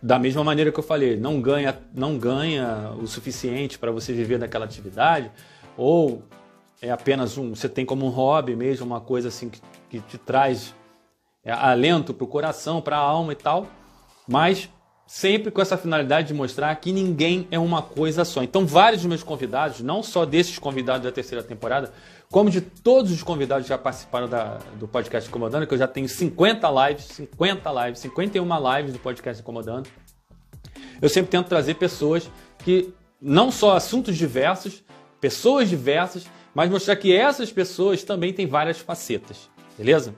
Da 0.02 0.18
mesma 0.18 0.42
maneira 0.42 0.72
que 0.72 0.78
eu 0.78 0.82
falei, 0.82 1.16
não 1.16 1.40
ganha, 1.40 1.78
não 1.94 2.18
ganha 2.18 2.92
o 3.00 3.06
suficiente 3.06 3.78
para 3.78 3.92
você 3.92 4.12
viver 4.12 4.36
daquela 4.36 4.64
atividade, 4.64 5.30
ou 5.76 6.22
é 6.80 6.90
apenas 6.90 7.38
um, 7.38 7.54
você 7.54 7.68
tem 7.68 7.86
como 7.86 8.06
um 8.06 8.10
hobby 8.10 8.56
mesmo, 8.56 8.84
uma 8.84 9.00
coisa 9.00 9.28
assim 9.28 9.48
que, 9.48 9.60
que 9.88 10.00
te 10.00 10.18
traz 10.18 10.74
é, 11.44 11.52
alento 11.52 12.12
para 12.12 12.24
o 12.24 12.26
coração, 12.28 12.80
para 12.80 12.96
a 12.96 13.00
alma 13.00 13.32
e 13.32 13.36
tal, 13.36 13.66
mas 14.26 14.68
sempre 15.06 15.50
com 15.50 15.60
essa 15.60 15.76
finalidade 15.76 16.28
de 16.28 16.34
mostrar 16.34 16.74
que 16.76 16.90
ninguém 16.90 17.46
é 17.50 17.58
uma 17.58 17.82
coisa 17.82 18.24
só. 18.24 18.42
Então, 18.42 18.66
vários 18.66 19.02
dos 19.02 19.08
meus 19.08 19.22
convidados, 19.22 19.80
não 19.80 20.02
só 20.02 20.24
desses 20.24 20.58
convidados 20.58 21.04
da 21.04 21.12
terceira 21.12 21.42
temporada, 21.42 21.92
como 22.30 22.48
de 22.48 22.62
todos 22.62 23.12
os 23.12 23.22
convidados 23.22 23.64
que 23.64 23.68
já 23.68 23.76
participaram 23.76 24.26
da, 24.26 24.58
do 24.78 24.88
podcast 24.88 25.28
Incomodando, 25.28 25.66
que 25.66 25.74
eu 25.74 25.78
já 25.78 25.86
tenho 25.86 26.08
50 26.08 26.88
lives, 26.88 27.04
50 27.04 27.84
lives, 27.84 28.00
51 28.00 28.76
lives 28.76 28.92
do 28.94 28.98
podcast 28.98 29.42
Incomodando. 29.42 29.88
Eu 31.00 31.08
sempre 31.08 31.30
tento 31.30 31.46
trazer 31.46 31.74
pessoas 31.74 32.30
que 32.60 32.94
não 33.20 33.50
só 33.50 33.76
assuntos 33.76 34.16
diversos, 34.16 34.82
pessoas 35.22 35.70
diversas, 35.70 36.26
mas 36.52 36.68
mostrar 36.68 36.96
que 36.96 37.14
essas 37.14 37.52
pessoas 37.52 38.02
também 38.02 38.32
têm 38.32 38.44
várias 38.44 38.80
facetas, 38.80 39.48
beleza? 39.78 40.16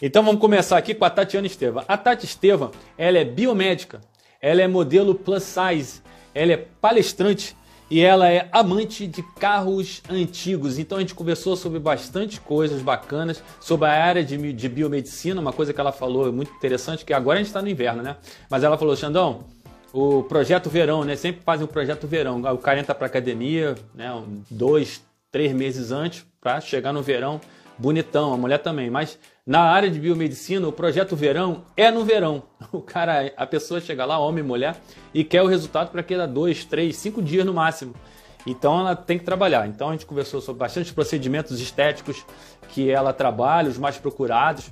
Então 0.00 0.22
vamos 0.22 0.40
começar 0.40 0.78
aqui 0.78 0.94
com 0.94 1.04
a 1.04 1.10
Tatiana 1.10 1.48
Estevam. 1.48 1.84
A 1.88 1.96
Tati 1.96 2.24
Estevam, 2.24 2.70
ela 2.96 3.18
é 3.18 3.24
biomédica, 3.24 4.00
ela 4.40 4.62
é 4.62 4.68
modelo 4.68 5.12
plus 5.12 5.42
size, 5.42 6.00
ela 6.32 6.52
é 6.52 6.56
palestrante 6.56 7.56
e 7.90 8.00
ela 8.00 8.30
é 8.30 8.48
amante 8.52 9.08
de 9.08 9.24
carros 9.40 10.02
antigos. 10.08 10.78
Então 10.78 10.98
a 10.98 11.00
gente 11.00 11.16
conversou 11.16 11.56
sobre 11.56 11.80
bastante 11.80 12.40
coisas 12.40 12.80
bacanas, 12.80 13.42
sobre 13.60 13.88
a 13.88 14.04
área 14.04 14.22
de, 14.22 14.52
de 14.52 14.68
biomedicina, 14.68 15.40
uma 15.40 15.52
coisa 15.52 15.72
que 15.72 15.80
ela 15.80 15.90
falou 15.90 16.32
muito 16.32 16.52
interessante, 16.52 17.04
que 17.04 17.12
agora 17.12 17.38
a 17.38 17.42
gente 17.42 17.48
está 17.48 17.60
no 17.60 17.68
inverno, 17.68 18.04
né? 18.04 18.16
Mas 18.48 18.62
ela 18.62 18.78
falou, 18.78 18.94
Xandão, 18.94 19.46
o 19.92 20.22
projeto 20.22 20.68
verão, 20.68 21.04
né? 21.04 21.16
Sempre 21.16 21.42
fazem 21.42 21.64
o 21.64 21.68
projeto 21.68 22.06
verão. 22.06 22.42
O 22.42 22.58
cara 22.58 22.80
entra 22.80 22.94
para 22.94 23.06
academia, 23.06 23.74
né? 23.94 24.10
dois, 24.50 25.02
três 25.30 25.52
meses 25.52 25.90
antes, 25.90 26.26
para 26.40 26.60
chegar 26.60 26.92
no 26.92 27.02
verão 27.02 27.40
bonitão, 27.78 28.34
a 28.34 28.36
mulher 28.36 28.58
também. 28.58 28.90
Mas 28.90 29.18
na 29.46 29.60
área 29.60 29.90
de 29.90 29.98
biomedicina, 29.98 30.66
o 30.66 30.72
projeto 30.72 31.14
verão 31.14 31.64
é 31.76 31.90
no 31.90 32.04
verão. 32.04 32.42
O 32.70 32.82
cara, 32.82 33.32
a 33.36 33.46
pessoa 33.46 33.80
chega 33.80 34.04
lá, 34.04 34.18
homem 34.18 34.44
e 34.44 34.46
mulher, 34.46 34.76
e 35.14 35.24
quer 35.24 35.42
o 35.42 35.46
resultado 35.46 35.90
para 35.90 36.02
queda 36.02 36.26
dois, 36.26 36.66
três, 36.66 36.96
cinco 36.96 37.22
dias 37.22 37.46
no 37.46 37.54
máximo. 37.54 37.94
Então 38.46 38.80
ela 38.80 38.94
tem 38.94 39.18
que 39.18 39.24
trabalhar. 39.24 39.66
Então 39.66 39.88
a 39.88 39.92
gente 39.92 40.04
conversou 40.04 40.40
sobre 40.40 40.60
bastante 40.60 40.92
procedimentos 40.92 41.60
estéticos 41.60 42.26
que 42.68 42.90
ela 42.90 43.12
trabalha, 43.12 43.70
os 43.70 43.78
mais 43.78 43.96
procurados. 43.96 44.70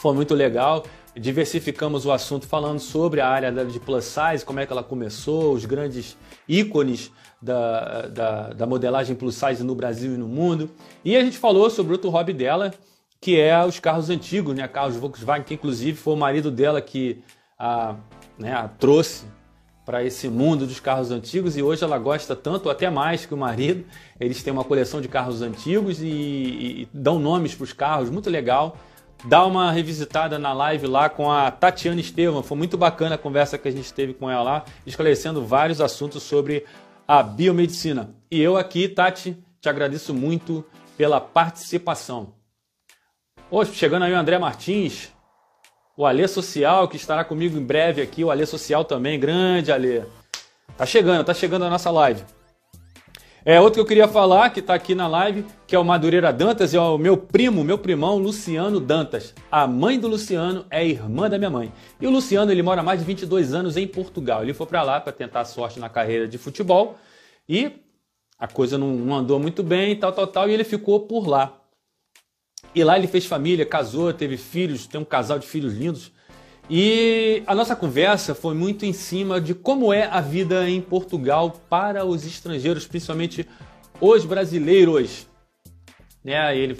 Foi 0.00 0.14
muito 0.14 0.34
legal. 0.34 0.82
Diversificamos 1.14 2.06
o 2.06 2.12
assunto 2.12 2.46
falando 2.46 2.78
sobre 2.78 3.20
a 3.20 3.28
área 3.28 3.52
de 3.66 3.78
plus 3.78 4.04
size, 4.04 4.42
como 4.42 4.58
é 4.58 4.64
que 4.64 4.72
ela 4.72 4.82
começou, 4.82 5.52
os 5.52 5.66
grandes 5.66 6.16
ícones 6.48 7.12
da, 7.42 8.06
da, 8.06 8.48
da, 8.54 8.66
modelagem 8.66 9.14
plus 9.14 9.34
size 9.34 9.62
no 9.62 9.74
Brasil 9.74 10.14
e 10.14 10.16
no 10.16 10.26
mundo. 10.26 10.70
E 11.04 11.14
a 11.14 11.22
gente 11.22 11.36
falou 11.36 11.68
sobre 11.68 11.92
outro 11.92 12.08
hobby 12.08 12.32
dela, 12.32 12.72
que 13.20 13.38
é 13.38 13.62
os 13.62 13.78
carros 13.78 14.08
antigos, 14.08 14.54
né? 14.54 14.66
Carros 14.66 14.96
Volkswagen, 14.96 15.44
que 15.44 15.52
inclusive 15.52 15.98
foi 15.98 16.14
o 16.14 16.16
marido 16.16 16.50
dela 16.50 16.80
que 16.80 17.22
a, 17.58 17.94
né, 18.38 18.54
a 18.54 18.68
trouxe 18.68 19.26
para 19.84 20.02
esse 20.02 20.28
mundo 20.28 20.66
dos 20.66 20.80
carros 20.80 21.10
antigos 21.10 21.58
e 21.58 21.62
hoje 21.62 21.84
ela 21.84 21.98
gosta 21.98 22.34
tanto, 22.34 22.70
até 22.70 22.88
mais 22.88 23.26
que 23.26 23.34
o 23.34 23.36
marido. 23.36 23.84
Eles 24.18 24.42
têm 24.42 24.50
uma 24.50 24.64
coleção 24.64 25.02
de 25.02 25.08
carros 25.08 25.42
antigos 25.42 26.00
e, 26.00 26.06
e, 26.06 26.82
e 26.82 26.88
dão 26.90 27.18
nomes 27.18 27.54
para 27.54 27.64
os 27.64 27.74
carros, 27.74 28.08
muito 28.08 28.30
legal. 28.30 28.78
Dá 29.24 29.44
uma 29.44 29.70
revisitada 29.70 30.38
na 30.38 30.52
live 30.52 30.86
lá 30.86 31.10
com 31.10 31.30
a 31.30 31.50
Tatiana 31.50 32.00
Estevam. 32.00 32.42
Foi 32.42 32.56
muito 32.56 32.78
bacana 32.78 33.16
a 33.16 33.18
conversa 33.18 33.58
que 33.58 33.68
a 33.68 33.70
gente 33.70 33.92
teve 33.92 34.14
com 34.14 34.30
ela 34.30 34.42
lá, 34.42 34.64
esclarecendo 34.86 35.44
vários 35.44 35.80
assuntos 35.80 36.22
sobre 36.22 36.64
a 37.06 37.22
biomedicina. 37.22 38.14
E 38.30 38.40
eu 38.40 38.56
aqui, 38.56 38.88
Tati, 38.88 39.36
te 39.60 39.68
agradeço 39.68 40.14
muito 40.14 40.64
pela 40.96 41.20
participação. 41.20 42.34
Hoje, 43.50 43.74
chegando 43.74 44.04
aí 44.04 44.12
o 44.12 44.16
André 44.16 44.38
Martins, 44.38 45.10
o 45.96 46.06
Alê 46.06 46.26
Social, 46.26 46.88
que 46.88 46.96
estará 46.96 47.22
comigo 47.22 47.58
em 47.58 47.64
breve 47.64 48.00
aqui, 48.00 48.24
o 48.24 48.30
Alê 48.30 48.46
Social 48.46 48.84
também, 48.84 49.20
grande 49.20 49.70
Alê. 49.70 50.02
Tá 50.78 50.86
chegando, 50.86 51.24
tá 51.24 51.34
chegando 51.34 51.66
a 51.66 51.70
nossa 51.70 51.90
live. 51.90 52.24
É 53.42 53.58
outro 53.58 53.74
que 53.74 53.80
eu 53.80 53.86
queria 53.86 54.06
falar, 54.06 54.50
que 54.50 54.60
está 54.60 54.74
aqui 54.74 54.94
na 54.94 55.08
live, 55.08 55.46
que 55.66 55.74
é 55.74 55.78
o 55.78 55.84
Madureira 55.84 56.30
Dantas, 56.30 56.74
é 56.74 56.80
o 56.80 56.98
meu 56.98 57.16
primo, 57.16 57.64
meu 57.64 57.78
primão, 57.78 58.18
Luciano 58.18 58.78
Dantas. 58.78 59.34
A 59.50 59.66
mãe 59.66 59.98
do 59.98 60.08
Luciano 60.08 60.66
é 60.68 60.86
irmã 60.86 61.28
da 61.28 61.38
minha 61.38 61.48
mãe. 61.48 61.72
E 61.98 62.06
o 62.06 62.10
Luciano, 62.10 62.52
ele 62.52 62.62
mora 62.62 62.82
há 62.82 62.84
mais 62.84 63.00
de 63.00 63.06
22 63.06 63.54
anos 63.54 63.78
em 63.78 63.86
Portugal. 63.86 64.42
Ele 64.42 64.52
foi 64.52 64.66
para 64.66 64.82
lá 64.82 65.00
para 65.00 65.12
tentar 65.12 65.46
sorte 65.46 65.80
na 65.80 65.88
carreira 65.88 66.28
de 66.28 66.36
futebol 66.36 66.98
e 67.48 67.72
a 68.38 68.46
coisa 68.46 68.76
não, 68.76 68.88
não 68.88 69.16
andou 69.16 69.40
muito 69.40 69.62
bem, 69.62 69.96
tal, 69.96 70.12
tal, 70.12 70.26
tal, 70.26 70.48
e 70.48 70.52
ele 70.52 70.64
ficou 70.64 71.00
por 71.00 71.26
lá. 71.26 71.58
E 72.74 72.84
lá 72.84 72.98
ele 72.98 73.06
fez 73.06 73.24
família, 73.24 73.64
casou, 73.64 74.12
teve 74.12 74.36
filhos, 74.36 74.86
tem 74.86 75.00
um 75.00 75.04
casal 75.04 75.38
de 75.38 75.46
filhos 75.46 75.74
lindos. 75.74 76.12
E 76.72 77.42
a 77.48 77.54
nossa 77.54 77.74
conversa 77.74 78.32
foi 78.32 78.54
muito 78.54 78.86
em 78.86 78.92
cima 78.92 79.40
de 79.40 79.56
como 79.56 79.92
é 79.92 80.04
a 80.04 80.20
vida 80.20 80.70
em 80.70 80.80
Portugal 80.80 81.50
para 81.68 82.04
os 82.04 82.24
estrangeiros, 82.24 82.86
principalmente 82.86 83.44
os 84.00 84.24
brasileiros. 84.24 85.26
Né? 86.22 86.56
Ele 86.56 86.78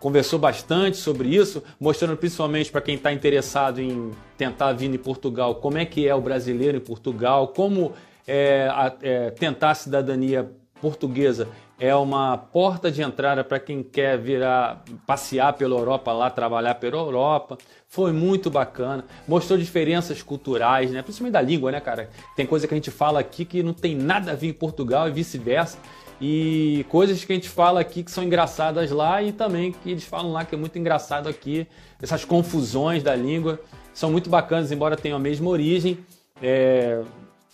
conversou 0.00 0.40
bastante 0.40 0.96
sobre 0.96 1.28
isso, 1.28 1.62
mostrando 1.78 2.16
principalmente 2.16 2.72
para 2.72 2.80
quem 2.80 2.96
está 2.96 3.12
interessado 3.12 3.80
em 3.80 4.10
tentar 4.36 4.72
vir 4.72 4.92
em 4.92 4.98
Portugal, 4.98 5.54
como 5.54 5.78
é 5.78 5.84
que 5.84 6.08
é 6.08 6.12
o 6.12 6.20
brasileiro 6.20 6.78
em 6.78 6.80
Portugal, 6.80 7.46
como 7.46 7.92
é, 8.26 8.66
é, 9.02 9.30
tentar 9.30 9.70
a 9.70 9.74
cidadania 9.76 10.50
portuguesa 10.80 11.46
é 11.82 11.92
uma 11.96 12.38
porta 12.38 12.92
de 12.92 13.02
entrada 13.02 13.42
para 13.42 13.58
quem 13.58 13.82
quer 13.82 14.16
virar 14.16 14.84
passear 15.04 15.52
pela 15.54 15.76
Europa 15.76 16.12
lá, 16.12 16.30
trabalhar 16.30 16.76
pela 16.76 16.96
Europa. 16.96 17.58
Foi 17.88 18.12
muito 18.12 18.48
bacana. 18.48 19.04
Mostrou 19.26 19.58
diferenças 19.58 20.22
culturais, 20.22 20.92
né? 20.92 21.02
Principalmente 21.02 21.32
da 21.32 21.42
língua, 21.42 21.72
né, 21.72 21.80
cara? 21.80 22.08
Tem 22.36 22.46
coisa 22.46 22.68
que 22.68 22.74
a 22.74 22.76
gente 22.76 22.92
fala 22.92 23.18
aqui 23.18 23.44
que 23.44 23.64
não 23.64 23.72
tem 23.74 23.96
nada 23.96 24.30
a 24.30 24.34
ver 24.36 24.46
em 24.46 24.52
Portugal 24.52 25.08
e 25.08 25.10
vice-versa. 25.10 25.76
E 26.20 26.86
coisas 26.88 27.24
que 27.24 27.32
a 27.32 27.34
gente 27.34 27.48
fala 27.48 27.80
aqui 27.80 28.04
que 28.04 28.12
são 28.12 28.22
engraçadas 28.22 28.92
lá 28.92 29.20
e 29.20 29.32
também 29.32 29.72
que 29.72 29.90
eles 29.90 30.04
falam 30.04 30.30
lá 30.30 30.44
que 30.44 30.54
é 30.54 30.58
muito 30.58 30.78
engraçado 30.78 31.28
aqui. 31.28 31.66
Essas 32.00 32.24
confusões 32.24 33.02
da 33.02 33.16
língua 33.16 33.58
são 33.92 34.08
muito 34.08 34.30
bacanas, 34.30 34.70
embora 34.70 34.96
tenham 34.96 35.16
a 35.16 35.20
mesma 35.20 35.50
origem. 35.50 35.98
É, 36.40 37.02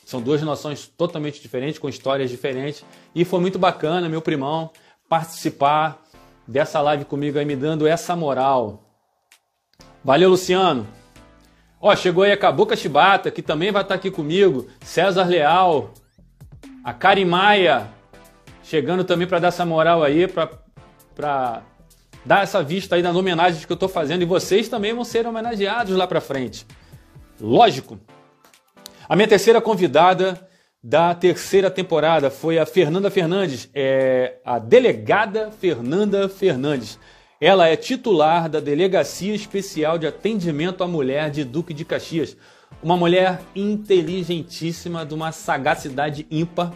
são 0.09 0.23
duas 0.23 0.41
noções 0.41 0.87
totalmente 0.87 1.39
diferentes, 1.39 1.79
com 1.79 1.87
histórias 1.87 2.31
diferentes. 2.31 2.83
E 3.15 3.27
foi 3.27 3.41
muito 3.41 3.59
bacana, 3.59 4.09
meu 4.09 4.23
primão, 4.23 4.71
participar 5.07 6.03
dessa 6.47 6.81
live 6.81 7.05
comigo 7.05 7.39
aí, 7.39 7.45
me 7.45 7.55
dando 7.55 7.87
essa 7.87 8.17
moral. 8.17 8.83
Valeu, 10.03 10.31
Luciano. 10.31 10.87
Ó, 11.79 11.95
chegou 11.95 12.25
aí 12.25 12.33
a 12.33 12.39
Cabuca 12.39 12.75
Chibata, 12.75 13.31
que 13.31 13.43
também 13.43 13.71
vai 13.71 13.83
estar 13.83 13.97
aqui 13.97 14.11
comigo. 14.11 14.67
César 14.81 15.25
Leal. 15.25 15.93
A 16.83 16.95
Karen 16.95 17.27
Maia. 17.27 17.91
Chegando 18.63 19.05
também 19.05 19.29
para 19.29 19.41
dar 19.41 19.49
essa 19.49 19.67
moral 19.67 20.03
aí, 20.03 20.27
para 20.27 21.63
dar 22.25 22.43
essa 22.43 22.63
vista 22.63 22.97
aí 22.97 23.03
nas 23.03 23.15
homenagens 23.15 23.67
que 23.67 23.71
eu 23.71 23.75
estou 23.75 23.91
fazendo. 23.91 24.23
E 24.23 24.25
vocês 24.25 24.71
também 24.71 24.95
vão 24.95 25.05
ser 25.05 25.27
homenageados 25.27 25.95
lá 25.95 26.07
para 26.07 26.23
frente. 26.23 26.67
Lógico. 27.39 28.01
A 29.09 29.17
minha 29.17 29.27
terceira 29.27 29.59
convidada 29.59 30.39
da 30.85 31.15
terceira 31.15 31.71
temporada 31.71 32.31
foi 32.31 32.59
a 32.59 32.67
Fernanda 32.67 33.11
Fernandes, 33.11 33.71
é 33.75 34.35
a 34.45 34.59
delegada 34.59 35.51
Fernanda 35.51 36.29
Fernandes. 36.29 36.99
Ela 37.41 37.69
é 37.69 37.75
titular 37.75 38.51
da 38.51 38.61
Delegacia 38.61 39.35
Especial 39.35 39.97
de 39.97 40.07
Atendimento 40.07 40.85
à 40.85 40.87
Mulher 40.87 41.31
de 41.31 41.43
Duque 41.43 41.73
de 41.73 41.87
Caxias. 41.87 42.37
Uma 42.83 42.99
mulher 42.99 43.41
inteligentíssima, 43.57 45.07
de 45.07 45.15
uma 45.15 45.33
sagacidade 45.33 46.27
ímpar 46.31 46.75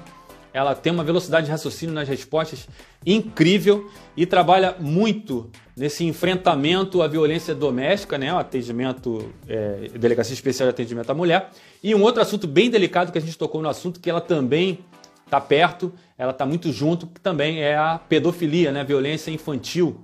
ela 0.53 0.75
tem 0.75 0.93
uma 0.93 1.03
velocidade 1.03 1.47
de 1.47 1.51
raciocínio 1.51 1.95
nas 1.95 2.09
respostas 2.09 2.69
incrível 3.05 3.91
e 4.17 4.27
trabalha 4.27 4.77
muito 4.79 5.51
nesse 5.77 6.05
enfrentamento 6.05 7.03
à 7.03 7.09
violência 7.09 7.55
doméstica, 7.55 8.19
né? 8.19 8.33
O 8.33 8.39
atendimento, 8.39 9.33
é, 9.49 9.89
delegacia 9.99 10.35
especial 10.35 10.69
de 10.69 10.71
atendimento 10.71 11.11
à 11.11 11.15
mulher. 11.15 11.51
E 11.83 11.95
um 11.95 12.03
outro 12.03 12.21
assunto 12.21 12.47
bem 12.47 12.71
delicado 12.71 13.11
que 13.11 13.19
a 13.19 13.21
gente 13.21 13.37
tocou 13.39 13.63
no 13.63 13.69
assunto, 13.69 13.99
que 13.99 14.11
ela 14.11 14.21
também 14.21 14.81
está 15.25 15.41
perto, 15.41 15.93
ela 16.19 16.33
está 16.33 16.45
muito 16.45 16.71
junto, 16.71 17.07
que 17.07 17.21
também 17.21 17.63
é 17.63 17.75
a 17.75 17.99
pedofilia, 17.99 18.71
né? 18.71 18.85
Violência 18.85 19.31
infantil. 19.31 20.01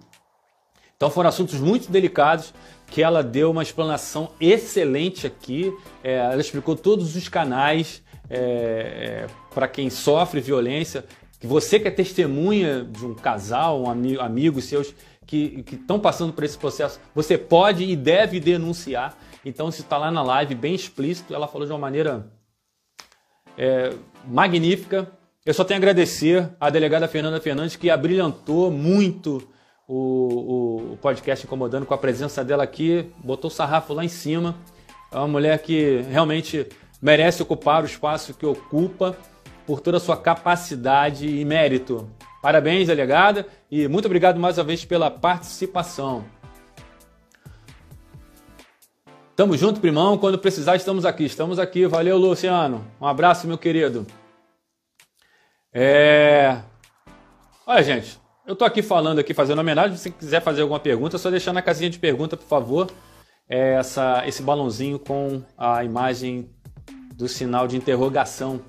Então 0.96 1.10
foram 1.10 1.28
assuntos 1.28 1.60
muito 1.60 1.92
delicados 1.92 2.52
que 2.86 3.02
ela 3.02 3.22
deu 3.22 3.50
uma 3.50 3.62
explanação 3.62 4.30
excelente 4.40 5.26
aqui. 5.26 5.72
É, 6.02 6.16
ela 6.16 6.40
explicou 6.40 6.74
todos 6.74 7.14
os 7.14 7.28
canais 7.28 8.02
é, 8.30 8.38
é, 8.38 9.26
para 9.54 9.68
quem 9.68 9.90
sofre 9.90 10.40
violência, 10.40 11.04
que 11.40 11.46
você 11.46 11.78
que 11.78 11.88
é 11.88 11.90
testemunha 11.90 12.84
de 12.84 13.06
um 13.06 13.14
casal, 13.14 13.82
um 13.82 13.90
amigo, 13.90 14.20
amigos 14.20 14.64
seus 14.64 14.94
que 15.26 15.62
estão 15.70 16.00
passando 16.00 16.32
por 16.32 16.42
esse 16.42 16.56
processo, 16.56 16.98
você 17.14 17.36
pode 17.36 17.84
e 17.84 17.94
deve 17.94 18.40
denunciar. 18.40 19.14
Então, 19.44 19.70
se 19.70 19.82
está 19.82 19.98
lá 19.98 20.10
na 20.10 20.22
live, 20.22 20.54
bem 20.54 20.74
explícito, 20.74 21.34
ela 21.34 21.46
falou 21.46 21.66
de 21.66 21.72
uma 21.72 21.78
maneira 21.78 22.26
é, 23.56 23.92
magnífica. 24.26 25.06
Eu 25.44 25.52
só 25.52 25.64
tenho 25.64 25.78
a 25.78 25.80
agradecer 25.80 26.48
à 26.58 26.70
delegada 26.70 27.06
Fernanda 27.06 27.38
Fernandes, 27.40 27.76
que 27.76 27.90
abrilhantou 27.90 28.70
muito 28.70 29.46
o, 29.86 29.94
o, 29.96 30.92
o 30.92 30.96
podcast 30.96 31.44
Incomodando 31.44 31.84
com 31.84 31.94
a 31.94 31.98
presença 31.98 32.42
dela 32.42 32.64
aqui, 32.64 33.10
botou 33.22 33.50
o 33.50 33.52
sarrafo 33.52 33.92
lá 33.92 34.04
em 34.04 34.08
cima. 34.08 34.56
É 35.12 35.16
uma 35.16 35.28
mulher 35.28 35.60
que 35.60 36.02
realmente 36.10 36.66
merece 37.00 37.42
ocupar 37.42 37.82
o 37.82 37.86
espaço 37.86 38.34
que 38.34 38.46
ocupa 38.46 39.16
por 39.66 39.80
toda 39.80 39.98
a 39.98 40.00
sua 40.00 40.16
capacidade 40.16 41.28
e 41.28 41.44
mérito. 41.44 42.10
Parabéns, 42.42 42.86
delegada, 42.86 43.46
e 43.70 43.88
muito 43.88 44.06
obrigado 44.06 44.38
mais 44.38 44.56
uma 44.58 44.64
vez 44.64 44.84
pela 44.84 45.10
participação. 45.10 46.24
Tamo 49.38 49.56
junto, 49.56 49.78
primão. 49.78 50.18
Quando 50.18 50.36
precisar, 50.36 50.74
estamos 50.74 51.04
aqui. 51.04 51.24
Estamos 51.24 51.60
aqui. 51.60 51.86
Valeu, 51.86 52.18
Luciano. 52.18 52.84
Um 53.00 53.06
abraço, 53.06 53.46
meu 53.46 53.56
querido. 53.56 54.04
É... 55.72 56.58
Olha, 57.64 57.82
gente, 57.84 58.18
eu 58.44 58.56
tô 58.56 58.64
aqui 58.64 58.82
falando 58.82 59.20
aqui, 59.20 59.32
fazendo 59.32 59.60
homenagem. 59.60 59.96
Se 59.96 60.10
quiser 60.10 60.42
fazer 60.42 60.62
alguma 60.62 60.80
pergunta, 60.80 61.14
é 61.14 61.18
só 61.20 61.30
deixar 61.30 61.52
na 61.52 61.62
casinha 61.62 61.88
de 61.88 62.00
pergunta, 62.00 62.36
por 62.36 62.48
favor. 62.48 62.90
É 63.48 63.74
essa, 63.74 64.24
esse 64.26 64.42
balãozinho 64.42 64.98
com 64.98 65.40
a 65.56 65.84
imagem 65.84 66.50
do 67.18 67.26
sinal 67.26 67.66
de 67.66 67.76
interrogação. 67.76 68.60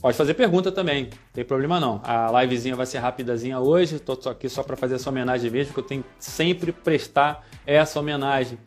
Pode 0.00 0.16
fazer 0.16 0.34
pergunta 0.34 0.72
também, 0.72 1.04
não 1.04 1.10
tem 1.32 1.44
problema 1.44 1.78
não. 1.78 2.00
A 2.02 2.42
livezinha 2.42 2.74
vai 2.74 2.86
ser 2.86 2.98
rapidazinha 2.98 3.60
hoje, 3.60 3.96
estou 3.96 4.18
aqui 4.30 4.48
só 4.48 4.62
para 4.62 4.76
fazer 4.76 4.94
essa 4.94 5.10
homenagem 5.10 5.50
mesmo, 5.50 5.74
que 5.74 5.80
eu 5.80 5.84
tenho 5.84 6.02
que 6.02 6.08
sempre 6.18 6.72
prestar 6.72 7.46
essa 7.66 8.00
homenagem, 8.00 8.58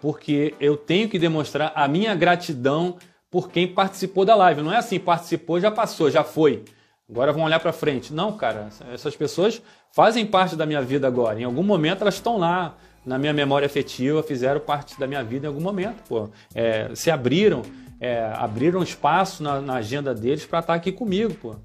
porque 0.00 0.54
eu 0.60 0.76
tenho 0.76 1.08
que 1.08 1.18
demonstrar 1.18 1.72
a 1.74 1.88
minha 1.88 2.14
gratidão 2.14 2.96
por 3.30 3.50
quem 3.50 3.66
participou 3.66 4.24
da 4.24 4.34
live. 4.34 4.62
Não 4.62 4.72
é 4.72 4.76
assim, 4.76 4.98
participou, 4.98 5.58
já 5.58 5.70
passou, 5.70 6.10
já 6.10 6.22
foi. 6.22 6.64
Agora 7.08 7.32
vão 7.32 7.44
olhar 7.44 7.60
para 7.60 7.72
frente. 7.72 8.12
Não, 8.12 8.32
cara, 8.32 8.68
essas 8.92 9.16
pessoas 9.16 9.62
fazem 9.94 10.26
parte 10.26 10.56
da 10.56 10.66
minha 10.66 10.82
vida 10.82 11.06
agora. 11.06 11.40
Em 11.40 11.44
algum 11.44 11.62
momento 11.62 12.02
elas 12.02 12.14
estão 12.14 12.36
lá 12.38 12.76
na 13.04 13.18
minha 13.18 13.32
memória 13.32 13.64
afetiva, 13.64 14.22
fizeram 14.22 14.60
parte 14.60 14.98
da 14.98 15.06
minha 15.06 15.24
vida 15.24 15.46
em 15.46 15.48
algum 15.48 15.60
momento, 15.60 16.02
pô. 16.06 16.28
É, 16.54 16.90
se 16.94 17.10
abriram, 17.10 17.62
é, 18.00 18.32
abriram 18.36 18.82
espaço 18.82 19.42
na, 19.42 19.60
na 19.60 19.74
agenda 19.74 20.14
deles 20.14 20.44
para 20.46 20.60
estar 20.60 20.72
tá 20.72 20.76
aqui 20.76 20.92
comigo, 20.92 21.34
pô. 21.34 21.56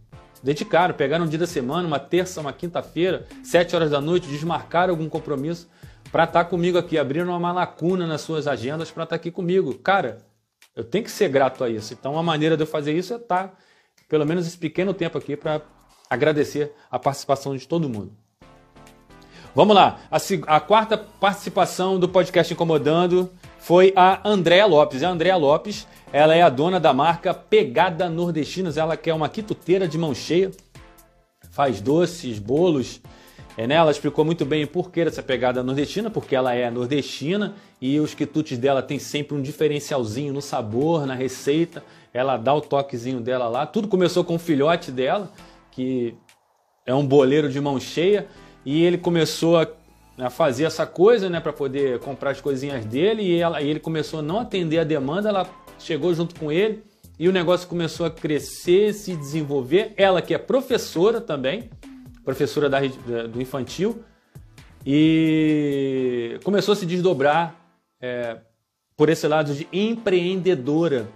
Dedicaram, 0.42 0.94
pegaram 0.94 1.26
um 1.26 1.28
dia 1.28 1.40
da 1.40 1.48
semana, 1.48 1.88
uma 1.88 2.00
terça, 2.00 2.42
uma 2.42 2.52
quinta-feira, 2.52 3.26
sete 3.44 3.76
horas 3.76 3.92
da 3.92 4.02
noite, 4.02 4.28
desmarcaram 4.28 4.92
algum 4.92 5.08
compromisso 5.08 5.70
para 6.12 6.26
estar 6.26 6.44
tá 6.44 6.50
comigo 6.50 6.78
aqui, 6.78 6.98
abriram 6.98 7.36
uma 7.36 7.52
lacuna 7.54 8.06
nas 8.06 8.22
suas 8.22 8.46
agendas 8.46 8.92
para 8.92 9.04
estar 9.04 9.16
tá 9.16 9.16
aqui 9.16 9.32
comigo. 9.32 9.74
Cara, 9.76 10.18
eu 10.76 10.84
tenho 10.84 11.04
que 11.04 11.12
ser 11.12 11.30
grato 11.30 11.64
a 11.64 11.70
isso. 11.70 11.94
Então, 11.94 12.18
a 12.18 12.24
maneira 12.24 12.58
de 12.58 12.64
eu 12.64 12.68
fazer 12.68 12.94
isso 12.94 13.14
é 13.14 13.18
estar, 13.18 13.58
pelo 14.10 14.26
menos, 14.26 14.46
esse 14.46 14.58
pequeno 14.58 14.94
tempo 14.94 15.18
aqui 15.18 15.38
para 15.38 15.62
agradecer 16.10 16.74
a 16.92 17.00
participação 17.00 17.56
de 17.56 17.68
todo 17.68 17.88
mundo. 17.88 18.12
Vamos 19.56 19.76
lá. 19.76 20.00
A, 20.10 20.18
a, 20.56 20.60
quarta 20.60 20.98
participação 20.98 22.00
do 22.00 22.10
podcast 22.10 22.52
Incomodando 22.52 23.32
foi 23.64 23.94
a 23.96 24.20
Andréa 24.28 24.66
Lopes. 24.66 25.04
A 25.04 25.10
Andréa 25.10 25.38
Lopes, 25.38 25.88
ela 26.12 26.36
é 26.36 26.42
a 26.42 26.50
dona 26.50 26.82
da 26.82 26.94
marca 26.94 27.34
Pegada 27.34 28.10
Nordestinas. 28.10 28.78
Ela 28.78 28.98
que 28.98 29.10
é 29.10 29.14
uma 29.14 29.30
quituteira 29.30 29.88
de 29.88 29.98
mão 29.98 30.14
cheia, 30.14 30.52
faz 31.50 31.80
doces, 31.80 32.40
bolos. 32.40 33.00
É, 33.56 33.66
né? 33.66 33.76
Ela 33.76 33.92
explicou 33.92 34.26
muito 34.26 34.44
bem 34.44 34.66
o 34.66 34.68
porquê 34.68 35.06
dessa 35.06 35.24
pegada 35.24 35.64
nordestina, 35.64 36.10
porque 36.10 36.36
ela 36.36 36.54
é 36.54 36.70
nordestina 36.70 37.56
e 37.80 38.02
os 38.02 38.14
quitutes 38.14 38.58
dela 38.58 38.82
tem 38.82 39.00
sempre 39.00 39.38
um 39.38 39.42
diferencialzinho 39.42 40.34
no 40.34 40.42
sabor, 40.42 41.06
na 41.06 41.14
receita. 41.14 41.82
Ela 42.14 42.36
dá 42.36 42.54
o 42.54 42.60
toquezinho 42.60 43.22
dela 43.22 43.48
lá. 43.48 43.66
Tudo 43.66 43.88
começou 43.88 44.26
com 44.26 44.36
o 44.36 44.40
filhote 44.40 44.92
dela, 44.92 45.32
que 45.72 46.14
é 46.86 46.94
um 46.94 47.08
boleiro 47.08 47.48
de 47.48 47.62
mão 47.62 47.80
cheia 47.80 48.28
e 48.66 48.84
ele 48.84 48.98
começou 48.98 49.58
a, 49.58 49.68
a 50.18 50.30
fazer 50.30 50.66
essa 50.66 50.86
coisa, 50.86 51.30
né, 51.30 51.40
para 51.40 51.54
poder 51.54 52.00
comprar 52.00 52.32
as 52.32 52.42
coisinhas 52.42 52.86
dele, 52.86 53.24
e, 53.24 53.40
ela, 53.40 53.62
e 53.62 53.70
ele 53.70 53.80
começou 53.80 54.20
a 54.20 54.22
não 54.22 54.40
atender 54.40 54.80
a 54.80 54.84
demanda, 54.84 55.30
ela 55.30 55.50
chegou 55.80 56.14
junto 56.14 56.40
com 56.40 56.52
ele, 56.52 56.84
e 57.18 57.28
o 57.28 57.32
negócio 57.32 57.68
começou 57.68 58.06
a 58.06 58.12
crescer, 58.12 58.94
se 58.94 59.16
desenvolver. 59.16 59.94
Ela 59.98 60.22
que 60.22 60.34
é 60.34 60.38
professora 60.38 61.22
também, 61.22 61.70
professora 62.24 62.70
da, 62.70 62.80
do 63.30 63.42
infantil, 63.42 64.04
e 64.86 66.40
começou 66.44 66.74
a 66.74 66.76
se 66.76 66.86
desdobrar 66.86 67.56
é, 68.02 68.38
por 68.98 69.10
esse 69.10 69.28
lado 69.28 69.54
de 69.54 69.68
empreendedora. 69.72 71.08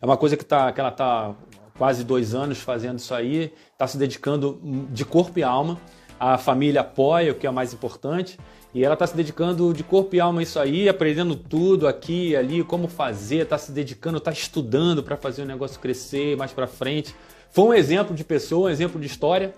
É 0.00 0.04
uma 0.04 0.16
coisa 0.16 0.36
que, 0.36 0.44
tá, 0.44 0.72
que 0.72 0.80
ela 0.80 0.90
está 0.90 1.34
quase 1.76 2.04
dois 2.04 2.34
anos 2.34 2.58
fazendo 2.58 2.98
isso 2.98 3.14
aí, 3.14 3.52
está 3.72 3.86
se 3.86 3.98
dedicando 3.98 4.60
de 4.90 5.04
corpo 5.04 5.38
e 5.38 5.42
alma 5.42 5.80
a 6.22 6.38
família 6.38 6.82
apoia, 6.82 7.32
o 7.32 7.34
que 7.34 7.48
é 7.48 7.50
mais 7.50 7.74
importante. 7.74 8.38
E 8.72 8.84
ela 8.84 8.94
está 8.94 9.04
se 9.08 9.16
dedicando 9.16 9.74
de 9.74 9.82
corpo 9.82 10.14
e 10.14 10.20
alma 10.20 10.38
a 10.38 10.42
isso 10.44 10.56
aí, 10.60 10.88
aprendendo 10.88 11.34
tudo 11.34 11.88
aqui 11.88 12.28
e 12.28 12.36
ali, 12.36 12.62
como 12.62 12.86
fazer, 12.86 13.42
está 13.42 13.58
se 13.58 13.72
dedicando, 13.72 14.18
está 14.18 14.30
estudando 14.30 15.02
para 15.02 15.16
fazer 15.16 15.42
o 15.42 15.44
negócio 15.44 15.80
crescer 15.80 16.36
mais 16.36 16.52
para 16.52 16.68
frente. 16.68 17.12
Foi 17.50 17.64
um 17.64 17.74
exemplo 17.74 18.14
de 18.14 18.22
pessoa, 18.22 18.68
um 18.68 18.70
exemplo 18.70 19.00
de 19.00 19.06
história. 19.08 19.52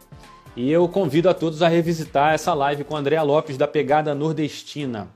E 0.57 0.73
eu 0.73 0.89
convido 0.89 1.29
a 1.29 1.35
todos 1.35 1.61
a 1.61 1.69
revisitar 1.69 2.33
essa 2.33 2.55
live 2.55 2.83
com 2.83 2.97
Andréa 2.97 3.23
Lopes 3.23 3.59
da 3.59 3.69
Pegada 3.69 4.15
Nordestina. 4.15 5.09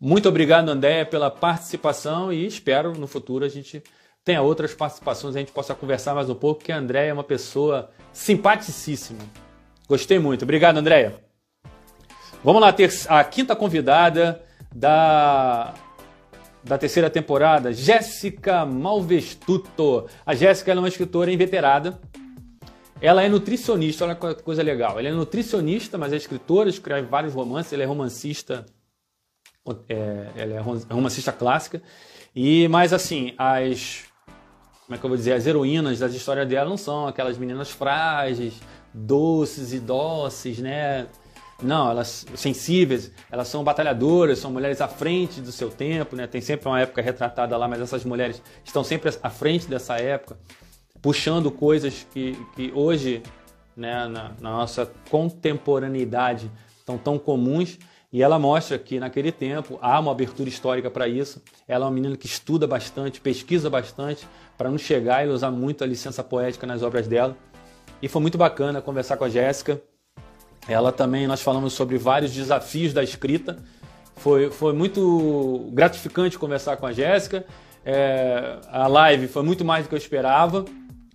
Muito 0.00 0.28
obrigado, 0.28 0.68
Andréa, 0.68 1.04
pela 1.04 1.32
participação 1.32 2.32
e 2.32 2.46
espero 2.46 2.92
no 2.92 3.08
futuro 3.08 3.44
a 3.44 3.48
gente 3.48 3.82
tenha 4.24 4.40
outras 4.40 4.72
participações, 4.72 5.34
a 5.34 5.40
gente 5.40 5.50
possa 5.50 5.74
conversar 5.74 6.14
mais 6.14 6.30
um 6.30 6.34
pouco, 6.34 6.60
porque 6.60 6.70
a 6.70 6.78
Andréa 6.78 7.10
é 7.10 7.12
uma 7.12 7.24
pessoa 7.24 7.90
simpaticíssima. 8.12 9.18
Gostei 9.92 10.18
muito. 10.18 10.44
Obrigado, 10.44 10.78
Andréia. 10.78 11.16
Vamos 12.42 12.62
lá, 12.62 12.72
ter 12.72 12.90
a 13.10 13.22
quinta 13.24 13.54
convidada 13.54 14.42
da, 14.74 15.74
da 16.64 16.78
terceira 16.78 17.10
temporada, 17.10 17.74
Jéssica 17.74 18.64
Malvestuto. 18.64 20.08
A 20.24 20.34
Jéssica 20.34 20.72
é 20.72 20.74
uma 20.74 20.88
escritora 20.88 21.30
inveterada. 21.30 22.00
Ela 23.02 23.22
é 23.22 23.28
nutricionista, 23.28 24.06
olha 24.06 24.14
que 24.14 24.42
coisa 24.42 24.62
legal. 24.62 24.98
Ela 24.98 25.08
é 25.08 25.12
nutricionista, 25.12 25.98
mas 25.98 26.14
é 26.14 26.16
escritora, 26.16 26.70
escreve 26.70 27.06
vários 27.06 27.34
romances, 27.34 27.74
ela 27.74 27.82
é 27.82 27.86
romancista, 27.86 28.64
é, 29.90 30.26
ela 30.36 30.54
é 30.54 30.58
romancista 30.90 31.32
clássica. 31.32 31.82
E, 32.34 32.66
mas 32.68 32.94
assim, 32.94 33.34
as. 33.36 34.04
Como 34.86 34.96
é 34.96 34.98
que 34.98 35.04
eu 35.04 35.08
vou 35.08 35.18
dizer? 35.18 35.34
As 35.34 35.46
heroínas 35.46 35.98
das 35.98 36.14
histórias 36.14 36.48
dela 36.48 36.68
não 36.68 36.78
são 36.78 37.06
aquelas 37.06 37.36
meninas 37.36 37.70
frágeis, 37.70 38.54
doces 38.92 39.72
e 39.72 39.78
doces, 39.78 40.58
né? 40.58 41.06
Não, 41.62 41.90
elas 41.90 42.26
sensíveis, 42.34 43.12
elas 43.30 43.46
são 43.46 43.62
batalhadoras, 43.62 44.40
são 44.40 44.50
mulheres 44.50 44.80
à 44.80 44.88
frente 44.88 45.40
do 45.40 45.52
seu 45.52 45.70
tempo, 45.70 46.16
né? 46.16 46.26
Tem 46.26 46.40
sempre 46.40 46.68
uma 46.68 46.80
época 46.80 47.00
retratada 47.00 47.56
lá, 47.56 47.68
mas 47.68 47.80
essas 47.80 48.04
mulheres 48.04 48.42
estão 48.64 48.82
sempre 48.82 49.10
à 49.22 49.30
frente 49.30 49.68
dessa 49.68 49.96
época, 49.96 50.36
puxando 51.00 51.50
coisas 51.50 52.06
que, 52.12 52.36
que 52.56 52.72
hoje, 52.74 53.22
né, 53.76 54.08
na, 54.08 54.32
na 54.40 54.50
nossa 54.50 54.90
contemporaneidade, 55.08 56.50
estão 56.78 56.98
tão 56.98 57.18
comuns. 57.18 57.78
E 58.12 58.22
ela 58.22 58.38
mostra 58.38 58.78
que 58.78 59.00
naquele 59.00 59.32
tempo 59.32 59.78
há 59.80 59.98
uma 59.98 60.12
abertura 60.12 60.46
histórica 60.46 60.90
para 60.90 61.08
isso. 61.08 61.40
Ela 61.66 61.86
é 61.86 61.88
uma 61.88 61.94
menina 61.94 62.14
que 62.14 62.26
estuda 62.26 62.66
bastante, 62.66 63.20
pesquisa 63.20 63.70
bastante, 63.70 64.28
para 64.58 64.68
não 64.68 64.76
chegar 64.76 65.24
e 65.26 65.30
usar 65.30 65.50
muito 65.50 65.82
a 65.82 65.86
licença 65.86 66.22
poética 66.22 66.66
nas 66.66 66.82
obras 66.82 67.08
dela. 67.08 67.34
E 68.02 68.08
foi 68.08 68.20
muito 68.20 68.36
bacana 68.36 68.82
conversar 68.82 69.16
com 69.16 69.22
a 69.22 69.28
Jéssica. 69.28 69.80
Ela 70.66 70.90
também, 70.90 71.28
nós 71.28 71.40
falamos 71.40 71.72
sobre 71.72 71.96
vários 71.96 72.32
desafios 72.32 72.92
da 72.92 73.02
escrita. 73.02 73.58
Foi, 74.16 74.50
foi 74.50 74.72
muito 74.72 75.70
gratificante 75.72 76.36
conversar 76.36 76.76
com 76.76 76.86
a 76.86 76.92
Jéssica. 76.92 77.46
É, 77.84 78.58
a 78.68 78.88
live 78.88 79.28
foi 79.28 79.44
muito 79.44 79.64
mais 79.64 79.86
do 79.86 79.88
que 79.88 79.94
eu 79.94 79.98
esperava. 79.98 80.64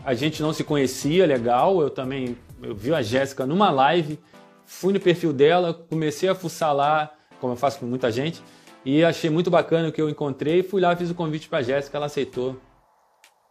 A 0.03 0.13
gente 0.13 0.41
não 0.41 0.53
se 0.53 0.63
conhecia, 0.63 1.25
legal. 1.25 1.81
Eu 1.81 1.89
também 1.89 2.37
eu 2.63 2.73
vi 2.73 2.93
a 2.93 3.01
Jéssica 3.01 3.45
numa 3.45 3.69
live, 3.69 4.17
fui 4.65 4.93
no 4.93 4.99
perfil 4.99 5.33
dela, 5.33 5.73
comecei 5.73 6.29
a 6.29 6.33
fuçar 6.33 6.73
lá, 6.73 7.11
como 7.39 7.53
eu 7.53 7.57
faço 7.57 7.79
com 7.79 7.85
muita 7.85 8.09
gente, 8.11 8.41
e 8.83 9.03
achei 9.03 9.29
muito 9.29 9.51
bacana 9.51 9.89
o 9.89 9.91
que 9.91 10.01
eu 10.01 10.09
encontrei. 10.09 10.63
Fui 10.63 10.81
lá, 10.81 10.95
fiz 10.95 11.11
o 11.11 11.15
convite 11.15 11.49
para 11.49 11.59
a 11.59 11.61
Jéssica, 11.61 11.97
ela 11.97 12.05
aceitou. 12.05 12.55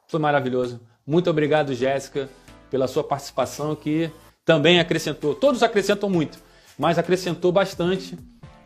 Foi 0.09 0.19
maravilhoso. 0.19 0.81
Muito 1.07 1.29
obrigado, 1.29 1.75
Jéssica 1.75 2.29
pela 2.77 2.87
sua 2.87 3.03
participação, 3.03 3.75
que 3.75 4.11
também 4.45 4.79
acrescentou. 4.79 5.35
Todos 5.35 5.63
acrescentam 5.63 6.11
muito, 6.11 6.39
mas 6.79 6.99
acrescentou 6.99 7.51
bastante, 7.51 8.19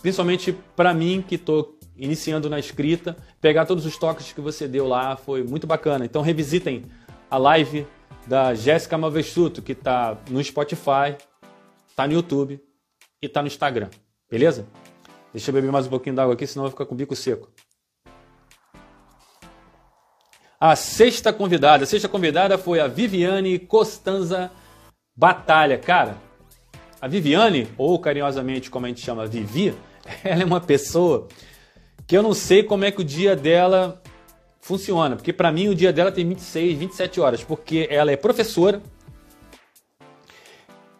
principalmente 0.02 0.52
para 0.74 0.92
mim, 0.92 1.24
que 1.26 1.36
estou 1.36 1.78
iniciando 1.96 2.50
na 2.50 2.58
escrita. 2.58 3.16
Pegar 3.40 3.66
todos 3.66 3.86
os 3.86 3.96
toques 3.96 4.32
que 4.32 4.40
você 4.40 4.66
deu 4.66 4.88
lá 4.88 5.16
foi 5.16 5.44
muito 5.44 5.64
bacana. 5.64 6.04
Então, 6.04 6.22
revisitem 6.22 6.86
a 7.30 7.38
live 7.38 7.86
da 8.26 8.52
Jéssica 8.52 8.98
Malvestuto, 8.98 9.62
que 9.62 9.72
está 9.72 10.18
no 10.28 10.42
Spotify, 10.42 11.16
está 11.88 12.04
no 12.04 12.14
YouTube 12.14 12.60
e 13.22 13.26
está 13.26 13.40
no 13.40 13.46
Instagram. 13.46 13.90
Beleza? 14.28 14.66
Deixa 15.32 15.50
eu 15.50 15.54
beber 15.54 15.70
mais 15.70 15.86
um 15.86 15.90
pouquinho 15.90 16.16
d'água 16.16 16.34
aqui, 16.34 16.48
senão 16.48 16.64
vai 16.64 16.72
ficar 16.72 16.84
com 16.84 16.96
o 16.96 16.98
bico 16.98 17.14
seco. 17.14 17.48
A 20.62 20.76
sexta 20.76 21.32
convidada, 21.32 21.84
a 21.84 21.86
sexta 21.86 22.06
convidada 22.06 22.58
foi 22.58 22.80
a 22.80 22.86
Viviane 22.86 23.58
Costanza 23.58 24.50
Batalha. 25.16 25.78
Cara, 25.78 26.18
a 27.00 27.08
Viviane, 27.08 27.66
ou 27.78 27.98
carinhosamente 27.98 28.70
como 28.70 28.84
a 28.84 28.90
gente 28.90 29.00
chama 29.00 29.26
Vivi, 29.26 29.74
ela 30.22 30.42
é 30.42 30.44
uma 30.44 30.60
pessoa 30.60 31.28
que 32.06 32.14
eu 32.14 32.22
não 32.22 32.34
sei 32.34 32.62
como 32.62 32.84
é 32.84 32.90
que 32.90 33.00
o 33.00 33.04
dia 33.04 33.34
dela 33.34 34.02
funciona, 34.60 35.16
porque 35.16 35.32
para 35.32 35.50
mim 35.50 35.68
o 35.68 35.74
dia 35.74 35.94
dela 35.94 36.12
tem 36.12 36.28
26, 36.28 36.78
27 36.78 37.20
horas, 37.22 37.42
porque 37.42 37.88
ela 37.90 38.12
é 38.12 38.16
professora, 38.16 38.82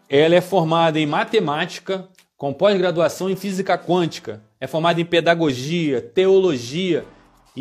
ela 0.08 0.34
é 0.34 0.40
formada 0.40 0.98
em 0.98 1.04
matemática, 1.04 2.08
com 2.34 2.50
pós-graduação 2.54 3.28
em 3.28 3.36
física 3.36 3.76
quântica, 3.76 4.42
é 4.58 4.66
formada 4.66 5.02
em 5.02 5.04
pedagogia, 5.04 6.00
teologia, 6.00 7.04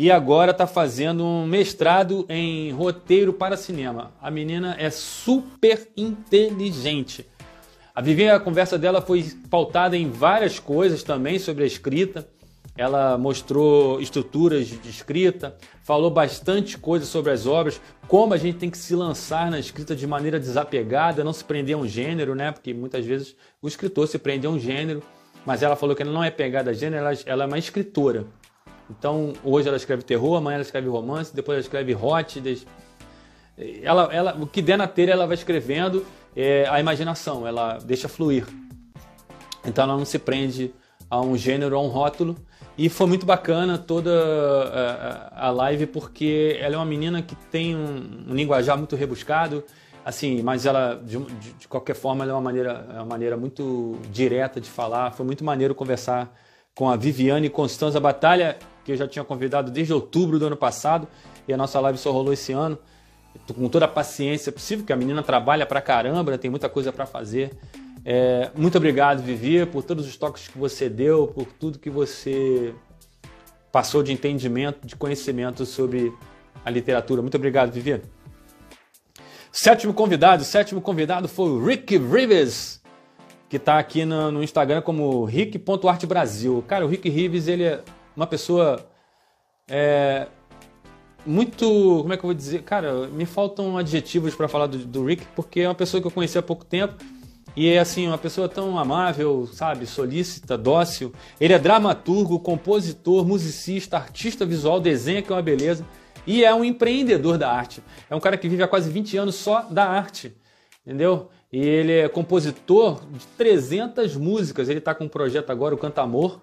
e 0.00 0.10
agora 0.10 0.52
está 0.52 0.66
fazendo 0.66 1.22
um 1.22 1.44
mestrado 1.44 2.24
em 2.26 2.72
roteiro 2.72 3.34
para 3.34 3.54
cinema. 3.54 4.12
A 4.18 4.30
menina 4.30 4.74
é 4.78 4.88
super 4.88 5.90
inteligente. 5.94 7.26
A 7.94 8.00
Viviane, 8.00 8.34
a 8.34 8.40
conversa 8.40 8.78
dela 8.78 9.02
foi 9.02 9.30
pautada 9.50 9.98
em 9.98 10.08
várias 10.10 10.58
coisas 10.58 11.02
também 11.02 11.38
sobre 11.38 11.64
a 11.64 11.66
escrita. 11.66 12.26
ela 12.78 13.18
mostrou 13.18 14.00
estruturas 14.00 14.68
de 14.68 14.88
escrita, 14.88 15.54
falou 15.82 16.10
bastante 16.10 16.78
coisa 16.78 17.04
sobre 17.04 17.30
as 17.30 17.46
obras, 17.46 17.78
como 18.08 18.32
a 18.32 18.38
gente 18.38 18.56
tem 18.56 18.70
que 18.70 18.78
se 18.78 18.96
lançar 18.96 19.50
na 19.50 19.58
escrita 19.58 19.94
de 19.94 20.06
maneira 20.06 20.40
desapegada, 20.40 21.22
não 21.22 21.34
se 21.34 21.44
prender 21.44 21.76
a 21.76 21.78
um 21.78 21.86
gênero, 21.86 22.34
né? 22.34 22.50
Porque 22.50 22.72
muitas 22.72 23.04
vezes 23.04 23.36
o 23.60 23.68
escritor 23.68 24.08
se 24.08 24.18
prende 24.18 24.46
a 24.46 24.50
um 24.50 24.58
gênero, 24.58 25.02
mas 25.44 25.62
ela 25.62 25.76
falou 25.76 25.94
que 25.94 26.00
ela 26.02 26.10
não 26.10 26.24
é 26.24 26.30
pegada 26.30 26.70
a 26.70 26.72
gênero, 26.72 27.04
ela, 27.04 27.18
ela 27.26 27.44
é 27.44 27.46
uma 27.46 27.58
escritora. 27.58 28.24
Então, 28.90 29.32
hoje 29.44 29.68
ela 29.68 29.76
escreve 29.76 30.02
terror, 30.02 30.36
amanhã 30.36 30.56
ela 30.56 30.62
escreve 30.62 30.88
romance, 30.88 31.34
depois 31.34 31.56
ela 31.56 31.62
escreve 31.62 31.94
hot. 31.94 32.66
Ela, 33.82 34.12
ela, 34.12 34.36
o 34.40 34.46
que 34.46 34.60
der 34.60 34.76
na 34.76 34.88
telha 34.88 35.12
ela 35.12 35.26
vai 35.26 35.34
escrevendo, 35.34 36.04
é 36.34 36.66
a 36.68 36.80
imaginação, 36.80 37.46
ela 37.46 37.78
deixa 37.78 38.08
fluir. 38.08 38.46
Então 39.64 39.84
ela 39.84 39.96
não 39.96 40.04
se 40.04 40.18
prende 40.18 40.72
a 41.08 41.20
um 41.20 41.36
gênero, 41.36 41.76
a 41.76 41.80
um 41.80 41.88
rótulo. 41.88 42.36
E 42.76 42.88
foi 42.88 43.06
muito 43.06 43.26
bacana 43.26 43.76
toda 43.76 44.10
a, 45.32 45.48
a 45.48 45.50
live 45.50 45.86
porque 45.86 46.56
ela 46.60 46.74
é 46.74 46.78
uma 46.78 46.86
menina 46.86 47.20
que 47.20 47.34
tem 47.34 47.76
um, 47.76 48.28
um 48.28 48.34
linguajar 48.34 48.78
muito 48.78 48.96
rebuscado, 48.96 49.62
assim, 50.04 50.42
mas 50.42 50.64
ela 50.64 50.94
de, 50.94 51.18
de, 51.18 51.52
de, 51.52 51.68
qualquer 51.68 51.94
forma 51.94 52.24
ela 52.24 52.32
é 52.32 52.34
uma 52.34 52.40
maneira, 52.40 52.86
é 52.88 52.94
uma 52.94 53.04
maneira 53.04 53.36
muito 53.36 53.98
direta 54.10 54.60
de 54.60 54.70
falar. 54.70 55.12
Foi 55.12 55.26
muito 55.26 55.44
maneiro 55.44 55.74
conversar 55.74 56.34
com 56.74 56.88
a 56.88 56.96
Viviane 56.96 57.50
Constanza 57.50 58.00
Batalha, 58.00 58.58
que 58.84 58.92
eu 58.92 58.96
já 58.96 59.06
tinha 59.06 59.24
convidado 59.24 59.70
desde 59.70 59.92
outubro 59.92 60.38
do 60.38 60.46
ano 60.46 60.56
passado, 60.56 61.06
e 61.46 61.52
a 61.52 61.56
nossa 61.56 61.78
live 61.80 61.98
só 61.98 62.10
rolou 62.10 62.32
esse 62.32 62.52
ano. 62.52 62.78
Com 63.54 63.68
toda 63.68 63.84
a 63.84 63.88
paciência 63.88 64.50
possível, 64.50 64.84
que 64.84 64.92
a 64.92 64.96
menina 64.96 65.22
trabalha 65.22 65.64
pra 65.64 65.80
caramba, 65.80 66.36
tem 66.38 66.50
muita 66.50 66.68
coisa 66.68 66.92
para 66.92 67.06
fazer. 67.06 67.56
É, 68.04 68.50
muito 68.56 68.76
obrigado, 68.78 69.22
Vivi, 69.22 69.64
por 69.66 69.82
todos 69.82 70.06
os 70.06 70.16
toques 70.16 70.48
que 70.48 70.58
você 70.58 70.88
deu, 70.88 71.28
por 71.28 71.46
tudo 71.46 71.78
que 71.78 71.90
você 71.90 72.74
passou 73.70 74.02
de 74.02 74.12
entendimento, 74.12 74.86
de 74.86 74.96
conhecimento 74.96 75.64
sobre 75.64 76.12
a 76.64 76.70
literatura. 76.70 77.22
Muito 77.22 77.36
obrigado, 77.36 77.70
Vivi. 77.70 78.00
Sétimo 79.52 79.92
convidado, 79.92 80.44
sétimo 80.44 80.80
convidado 80.80 81.28
foi 81.28 81.50
o 81.50 81.64
Rick 81.64 81.98
Rivers, 81.98 82.79
que 83.50 83.56
está 83.56 83.80
aqui 83.80 84.04
no, 84.04 84.30
no, 84.30 84.44
Instagram 84.44 84.80
como 84.80 85.24
rick.artbrasil. 85.24 86.64
Cara, 86.68 86.86
o 86.86 86.88
Rick 86.88 87.10
Rivers, 87.10 87.48
ele 87.48 87.64
é 87.64 87.82
uma 88.16 88.26
pessoa 88.26 88.88
é, 89.68 90.28
muito, 91.26 91.66
como 92.00 92.12
é 92.12 92.16
que 92.16 92.24
eu 92.24 92.28
vou 92.28 92.34
dizer? 92.34 92.62
Cara, 92.62 93.08
me 93.08 93.26
faltam 93.26 93.76
adjetivos 93.76 94.36
para 94.36 94.46
falar 94.46 94.68
do, 94.68 94.78
do 94.78 95.04
Rick, 95.04 95.26
porque 95.34 95.62
é 95.62 95.68
uma 95.68 95.74
pessoa 95.74 96.00
que 96.00 96.06
eu 96.06 96.12
conheci 96.12 96.38
há 96.38 96.42
pouco 96.42 96.64
tempo 96.64 96.94
e 97.56 97.68
é 97.68 97.80
assim, 97.80 98.06
uma 98.06 98.18
pessoa 98.18 98.48
tão 98.48 98.78
amável, 98.78 99.48
sabe, 99.52 99.84
solícita, 99.84 100.56
dócil. 100.56 101.12
Ele 101.40 101.52
é 101.52 101.58
dramaturgo, 101.58 102.38
compositor, 102.38 103.26
musicista, 103.26 103.96
artista 103.96 104.46
visual, 104.46 104.80
desenha 104.80 105.22
que 105.22 105.32
é 105.32 105.34
uma 105.34 105.42
beleza. 105.42 105.84
E 106.24 106.44
é 106.44 106.54
um 106.54 106.64
empreendedor 106.64 107.36
da 107.36 107.50
arte. 107.50 107.82
É 108.08 108.14
um 108.14 108.20
cara 108.20 108.36
que 108.36 108.48
vive 108.48 108.62
há 108.62 108.68
quase 108.68 108.88
20 108.88 109.16
anos 109.16 109.34
só 109.34 109.62
da 109.62 109.88
arte, 109.88 110.32
entendeu? 110.86 111.28
E 111.52 111.58
ele 111.58 111.92
é 111.92 112.08
compositor 112.08 113.00
de 113.10 113.26
300 113.36 114.16
músicas. 114.16 114.68
Ele 114.68 114.78
está 114.78 114.94
com 114.94 115.04
um 115.04 115.08
projeto 115.08 115.50
agora, 115.50 115.74
o 115.74 115.78
Canta 115.78 116.00
Amor, 116.00 116.40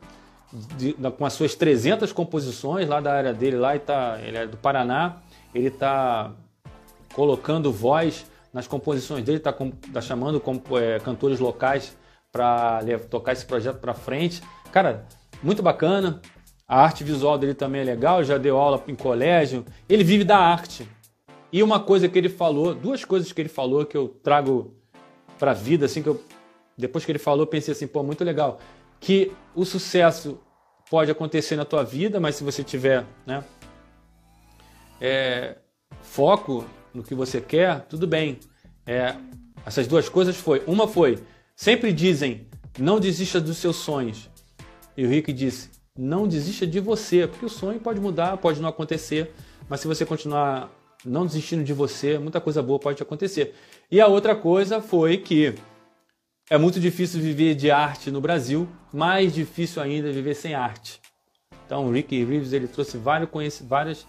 de, 0.78 0.94
com 1.18 1.26
as 1.26 1.34
suas 1.34 1.56
300 1.56 2.12
composições 2.12 2.88
lá 2.88 3.00
da 3.00 3.14
área 3.14 3.34
dele. 3.34 3.58
Lá 3.58 3.76
e 3.76 3.80
tá, 3.80 4.20
ele 4.22 4.38
é 4.38 4.46
do 4.46 4.58
Paraná. 4.58 5.18
Ele 5.56 5.68
está 5.68 6.34
colocando 7.14 7.72
voz 7.72 8.26
nas 8.54 8.68
composições 8.68 9.24
dele, 9.24 9.38
está 9.38 9.54
tá 9.94 10.02
chamando 10.02 10.42
é, 10.82 11.00
cantores 11.00 11.40
locais 11.40 11.98
para 12.32 12.82
tocar 13.10 13.32
esse 13.32 13.46
projeto 13.46 13.80
para 13.80 13.94
frente. 13.94 14.42
Cara, 14.72 15.06
muito 15.42 15.64
bacana. 15.64 16.22
A 16.68 16.84
arte 16.84 17.04
visual 17.04 17.38
dele 17.38 17.54
também 17.54 17.82
é 17.82 17.84
legal, 17.86 18.24
já 18.26 18.38
deu 18.38 18.58
aula 18.58 18.84
em 18.88 18.96
colégio. 18.96 19.66
Ele 19.88 20.04
vive 20.04 20.26
da 20.26 20.38
arte. 20.38 20.88
E 21.52 21.64
uma 21.64 21.80
coisa 21.80 22.10
que 22.10 22.18
ele 22.18 22.28
falou, 22.28 22.76
duas 22.76 23.06
coisas 23.06 23.32
que 23.32 23.42
ele 23.42 23.50
falou 23.50 23.86
que 23.86 23.96
eu 23.96 24.10
trago 24.22 24.77
para 25.38 25.52
a 25.52 25.54
vida, 25.54 25.86
assim, 25.86 26.02
que 26.02 26.10
eu, 26.10 26.24
depois 26.78 27.06
que 27.06 27.12
ele 27.12 27.20
falou, 27.20 27.46
pensei 27.48 27.72
assim, 27.72 27.88
pô, 27.88 28.04
muito 28.04 28.24
legal. 28.24 28.60
Que 29.00 29.32
o 29.56 29.66
sucesso 29.66 30.40
pode 30.90 31.12
acontecer 31.12 31.56
na 31.56 31.66
tua 31.66 31.84
vida, 31.84 32.20
mas 32.20 32.36
se 32.36 32.44
você 32.44 32.64
tiver, 32.64 33.06
né, 33.26 33.44
é, 35.00 35.58
foco 36.02 36.66
no 36.94 37.04
que 37.04 37.14
você 37.14 37.40
quer, 37.40 37.82
tudo 37.82 38.08
bem. 38.08 38.40
É, 38.86 39.16
essas 39.66 39.88
duas 39.88 40.10
coisas 40.10 40.36
foi. 40.38 40.64
Uma 40.66 40.88
foi, 40.88 41.20
sempre 41.56 41.92
dizem, 41.92 42.48
não 42.80 43.00
desista 43.00 43.40
dos 43.40 43.58
seus 43.58 43.76
sonhos. 43.76 44.30
E 44.96 45.06
o 45.06 45.10
Rick 45.10 45.32
disse, 45.34 45.70
não 45.98 46.28
desista 46.28 46.66
de 46.66 46.80
você, 46.80 47.28
porque 47.28 47.46
o 47.46 47.50
sonho 47.50 47.80
pode 47.80 48.00
mudar, 48.00 48.38
pode 48.38 48.62
não 48.62 48.70
acontecer, 48.70 49.34
mas 49.68 49.80
se 49.80 49.88
você 49.88 50.06
continuar 50.06 50.72
não 51.06 51.26
desistindo 51.26 51.64
de 51.64 51.74
você, 51.74 52.18
muita 52.18 52.42
coisa 52.42 52.62
boa 52.62 52.80
pode 52.80 53.02
acontecer. 53.02 53.54
E 53.90 54.02
a 54.02 54.08
outra 54.08 54.36
coisa 54.36 54.82
foi 54.82 55.18
que 55.18 55.56
é 56.50 56.58
muito 56.58 56.80
difícil 56.80 57.22
viver 57.22 57.56
de 57.56 57.70
arte 57.70 58.10
no 58.10 58.22
Brasil, 58.22 58.68
mais 58.94 59.34
difícil 59.34 59.82
ainda 59.82 60.12
viver 60.12 60.34
sem 60.34 60.54
arte. 60.54 61.00
Então, 61.66 61.86
o 61.86 61.92
Rick 61.92 62.24
Reeves 62.24 62.54
ele 62.54 62.68
trouxe 62.68 62.98
vários, 62.98 63.30
várias 63.62 64.08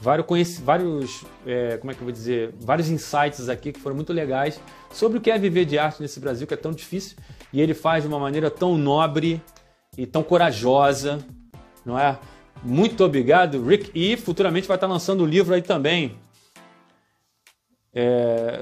vários, 0.00 0.58
vários 0.58 1.24
é, 1.46 1.76
como 1.78 1.90
é 1.90 1.94
que 1.94 2.02
vou 2.02 2.12
dizer, 2.12 2.52
vários 2.60 2.88
insights 2.88 3.48
aqui 3.48 3.72
que 3.72 3.80
foram 3.80 3.96
muito 3.96 4.12
legais 4.12 4.60
sobre 4.92 5.18
o 5.18 5.20
que 5.20 5.30
é 5.30 5.38
viver 5.38 5.64
de 5.64 5.78
arte 5.78 6.02
nesse 6.02 6.20
Brasil 6.20 6.46
que 6.46 6.54
é 6.54 6.56
tão 6.56 6.72
difícil 6.72 7.16
e 7.52 7.60
ele 7.60 7.74
faz 7.74 8.02
de 8.02 8.08
uma 8.08 8.18
maneira 8.18 8.50
tão 8.50 8.76
nobre 8.76 9.40
e 9.96 10.04
tão 10.06 10.22
corajosa, 10.22 11.18
não 11.84 11.98
é? 11.98 12.18
Muito 12.62 13.04
obrigado, 13.04 13.64
Rick. 13.64 13.90
E 13.94 14.16
futuramente 14.16 14.66
vai 14.66 14.76
estar 14.76 14.86
lançando 14.86 15.22
o 15.22 15.26
livro 15.26 15.54
aí 15.54 15.62
também. 15.62 16.16
É, 17.98 18.60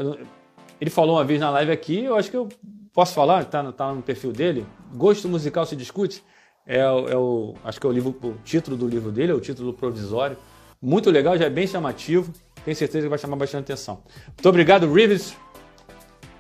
ele 0.81 0.91
falou 0.91 1.17
uma 1.17 1.25
vez 1.25 1.41
na 1.41 1.51
live 1.51 1.73
aqui, 1.73 2.05
eu 2.05 2.15
acho 2.15 2.31
que 2.31 2.37
eu 2.37 2.49
posso 2.93 3.13
falar, 3.13 3.43
está 3.43 3.73
tá 3.73 3.93
no 3.93 4.01
perfil 4.01 4.31
dele. 4.31 4.65
Gosto 4.95 5.29
musical 5.29 5.67
se 5.67 5.75
discute. 5.75 6.23
É, 6.65 6.79
é 6.79 7.17
o, 7.17 7.55
acho 7.65 7.81
que 7.81 7.87
é 7.87 7.91
o 7.91 7.93
livro, 7.93 8.17
o 8.23 8.35
título 8.45 8.77
do 8.77 8.87
livro 8.87 9.11
dele, 9.11 9.33
é 9.33 9.35
o 9.35 9.41
título 9.41 9.75
provisório. 9.75 10.37
Muito 10.81 11.11
legal, 11.11 11.37
já 11.37 11.47
é 11.47 11.51
bem 11.51 11.67
chamativo. 11.67 12.33
Tenho 12.65 12.77
certeza 12.77 13.07
que 13.07 13.09
vai 13.09 13.19
chamar 13.19 13.35
bastante 13.35 13.65
atenção. 13.73 14.03
Muito 14.29 14.49
obrigado, 14.49 14.91
Rivers, 14.91 15.37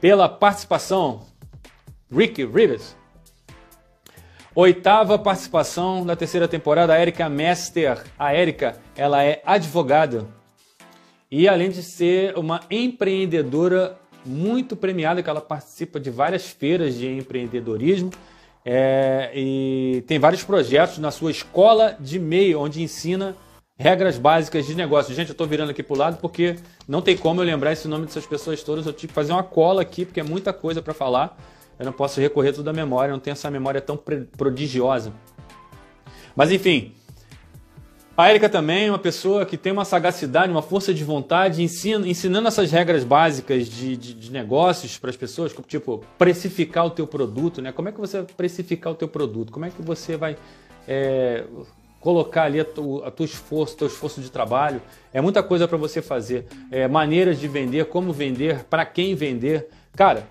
pela 0.01 0.29
participação. 0.29 1.27
Rick 2.15 2.45
Rivers. 2.45 2.97
Oitava 4.55 5.19
participação 5.19 6.07
da 6.07 6.15
terceira 6.15 6.47
temporada, 6.47 6.93
a 6.93 7.01
Erika 7.01 7.29
Mester. 7.29 8.05
A 8.17 8.33
Erika, 8.37 8.79
ela 8.97 9.25
é 9.25 9.43
advogada 9.45 10.29
e 11.37 11.49
além 11.49 11.69
de 11.69 11.83
ser 11.83 12.39
uma 12.39 12.61
empreendedora 12.71 13.99
muito 14.25 14.77
premiada, 14.77 15.21
que 15.21 15.29
ela 15.29 15.41
participa 15.41 15.99
de 15.99 16.09
várias 16.09 16.49
feiras 16.49 16.95
de 16.95 17.09
empreendedorismo 17.09 18.13
é, 18.65 19.33
e 19.35 20.05
tem 20.07 20.17
vários 20.17 20.45
projetos 20.45 20.99
na 20.99 21.11
sua 21.11 21.33
escola 21.33 21.97
de 21.99 22.21
meio, 22.21 22.61
onde 22.61 22.81
ensina 22.81 23.35
regras 23.77 24.17
básicas 24.17 24.65
de 24.65 24.77
negócio. 24.77 25.13
Gente, 25.13 25.31
eu 25.31 25.33
estou 25.33 25.45
virando 25.45 25.71
aqui 25.71 25.83
para 25.83 25.95
o 25.95 25.99
lado 25.99 26.19
porque 26.21 26.55
não 26.87 27.03
tem 27.03 27.17
como 27.17 27.41
eu 27.41 27.45
lembrar 27.45 27.73
esse 27.73 27.89
nome 27.89 28.07
dessas 28.07 28.25
pessoas 28.25 28.63
todas. 28.63 28.87
Eu 28.87 28.93
tive 28.93 29.09
que 29.09 29.15
fazer 29.15 29.33
uma 29.33 29.43
cola 29.43 29.83
aqui 29.83 30.05
porque 30.05 30.21
é 30.21 30.23
muita 30.23 30.53
coisa 30.53 30.81
para 30.81 30.95
falar. 30.95 31.37
Eu 31.77 31.85
não 31.85 31.93
posso 31.93 32.21
recorrer 32.21 32.53
tudo 32.53 32.71
à 32.71 32.73
memória, 32.73 33.11
não 33.11 33.19
tenho 33.19 33.33
essa 33.33 33.51
memória 33.51 33.81
tão 33.81 33.97
prodigiosa. 33.97 35.13
Mas 36.37 36.53
enfim, 36.53 36.95
a 38.17 38.31
Erika 38.31 38.49
também 38.49 38.87
é 38.87 38.91
uma 38.91 38.99
pessoa 38.99 39.45
que 39.45 39.57
tem 39.57 39.73
uma 39.73 39.85
sagacidade, 39.85 40.51
uma 40.51 40.63
força 40.63 40.95
de 40.95 41.03
vontade, 41.03 41.63
ensina, 41.63 42.07
ensinando 42.07 42.47
essas 42.47 42.71
regras 42.71 43.03
básicas 43.03 43.67
de, 43.67 43.97
de, 43.97 44.15
de 44.15 44.33
negócios 44.33 44.99
para 44.99 45.11
as 45.11 45.17
pessoas, 45.17 45.55
tipo 45.67 46.05
precificar 46.17 46.87
o 46.87 46.91
teu 46.91 47.07
produto, 47.07 47.61
né? 47.61 47.73
Como 47.73 47.89
é 47.89 47.93
que 47.93 48.01
você 48.01 48.19
vai 48.19 48.27
precificar 48.37 48.93
o 48.93 48.97
teu 48.97 49.09
produto? 49.09 49.53
Como 49.53 49.65
é 49.65 49.71
que 49.71 49.83
você 49.83 50.17
vai 50.17 50.37
é, 50.87 51.45
colocar 52.05 52.45
ali 52.45 52.61
a 52.61 52.65
tu, 52.65 53.03
a 53.03 53.11
tu 53.11 53.25
esforço, 53.25 53.77
teu 53.77 53.87
esforço 53.87 54.21
de 54.21 54.31
trabalho. 54.31 54.81
É 55.13 55.23
muita 55.23 55.43
coisa 55.43 55.67
para 55.67 55.79
você 55.79 56.03
fazer. 56.03 56.47
É, 56.71 56.87
maneiras 56.87 57.41
de 57.41 57.49
vender, 57.49 57.87
como 57.87 58.13
vender, 58.13 58.65
para 58.65 58.85
quem 58.85 59.15
vender. 59.15 59.69
Cara, 59.97 60.29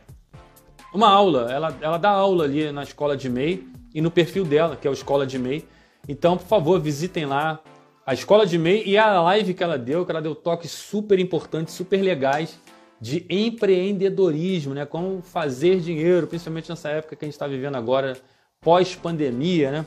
uma 0.93 1.09
aula, 1.09 1.51
ela, 1.51 1.75
ela 1.81 1.97
dá 1.97 2.11
aula 2.11 2.43
ali 2.43 2.71
na 2.71 2.83
escola 2.83 3.17
de 3.17 3.27
MEI 3.27 3.67
e 3.93 4.01
no 4.01 4.11
perfil 4.11 4.45
dela, 4.45 4.75
que 4.75 4.87
é 4.87 4.89
o 4.89 4.93
Escola 4.93 5.25
de 5.25 5.39
MEI. 5.39 5.65
Então, 6.07 6.37
por 6.37 6.45
favor, 6.45 6.79
visitem 6.79 7.25
lá 7.25 7.59
a 8.05 8.13
Escola 8.13 8.45
de 8.45 8.57
MEI 8.57 8.83
e 8.85 8.97
a 8.97 9.21
live 9.21 9.53
que 9.53 9.63
ela 9.63 9.77
deu, 9.77 10.05
que 10.05 10.11
ela 10.11 10.21
deu 10.21 10.35
toques 10.35 10.71
super 10.71 11.19
importantes, 11.19 11.73
super 11.73 12.01
legais 12.01 12.59
de 12.99 13.25
empreendedorismo, 13.29 14.73
né? 14.73 14.85
Como 14.85 15.21
fazer 15.21 15.79
dinheiro, 15.79 16.27
principalmente 16.27 16.69
nessa 16.69 16.89
época 16.89 17.15
que 17.15 17.25
a 17.25 17.27
gente 17.27 17.33
está 17.33 17.47
vivendo 17.47 17.75
agora, 17.75 18.17
pós-pandemia, 18.61 19.71
né? 19.71 19.85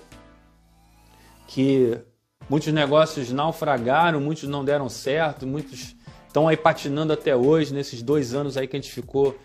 que 1.47 1.99
muitos 2.49 2.73
negócios 2.73 3.31
naufragaram, 3.33 4.21
muitos 4.21 4.49
não 4.49 4.65
deram 4.65 4.89
certo, 4.89 5.47
muitos 5.47 5.97
estão 6.27 6.49
aí 6.49 6.57
patinando 6.57 7.13
até 7.13 7.35
hoje, 7.35 7.73
nesses 7.73 8.03
dois 8.03 8.35
anos 8.35 8.57
aí 8.57 8.67
que 8.67 8.77
a 8.77 8.81
gente 8.81 8.93
ficou 8.93 9.39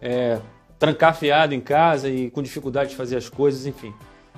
é, 0.00 0.38
trancafiado 0.78 1.54
em 1.54 1.60
casa 1.60 2.08
e 2.08 2.30
com 2.30 2.42
dificuldade 2.42 2.90
de 2.90 2.96
fazer 2.96 3.16
as 3.16 3.28
coisas, 3.28 3.66
enfim. 3.66 3.92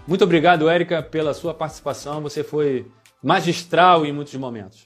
Muito 0.07 0.25
obrigado, 0.25 0.69
Érica, 0.69 1.03
pela 1.03 1.35
sua 1.35 1.55
participação. 1.55 2.23
Você 2.23 2.43
foi 2.43 2.87
magistral 3.23 4.05
em 4.05 4.13
muitos 4.13 4.35
momentos. 4.35 4.85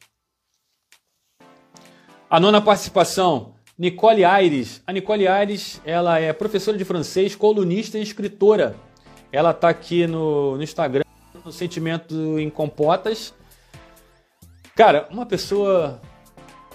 A 2.28 2.38
nona 2.40 2.60
participação, 2.60 3.54
Nicole 3.78 4.24
Aires. 4.24 4.82
A 4.86 4.92
Nicole 4.92 5.28
Aires, 5.28 5.80
ela 5.84 6.18
é 6.18 6.32
professora 6.32 6.76
de 6.76 6.84
francês, 6.84 7.34
colunista 7.34 7.98
e 7.98 8.02
escritora. 8.02 8.76
Ela 9.30 9.52
está 9.52 9.68
aqui 9.68 10.06
no, 10.06 10.56
no 10.56 10.62
Instagram, 10.62 11.04
no 11.44 11.52
Sentimento 11.52 12.38
em 12.38 12.50
Compotas. 12.50 13.32
Cara, 14.74 15.08
uma 15.10 15.24
pessoa 15.24 16.00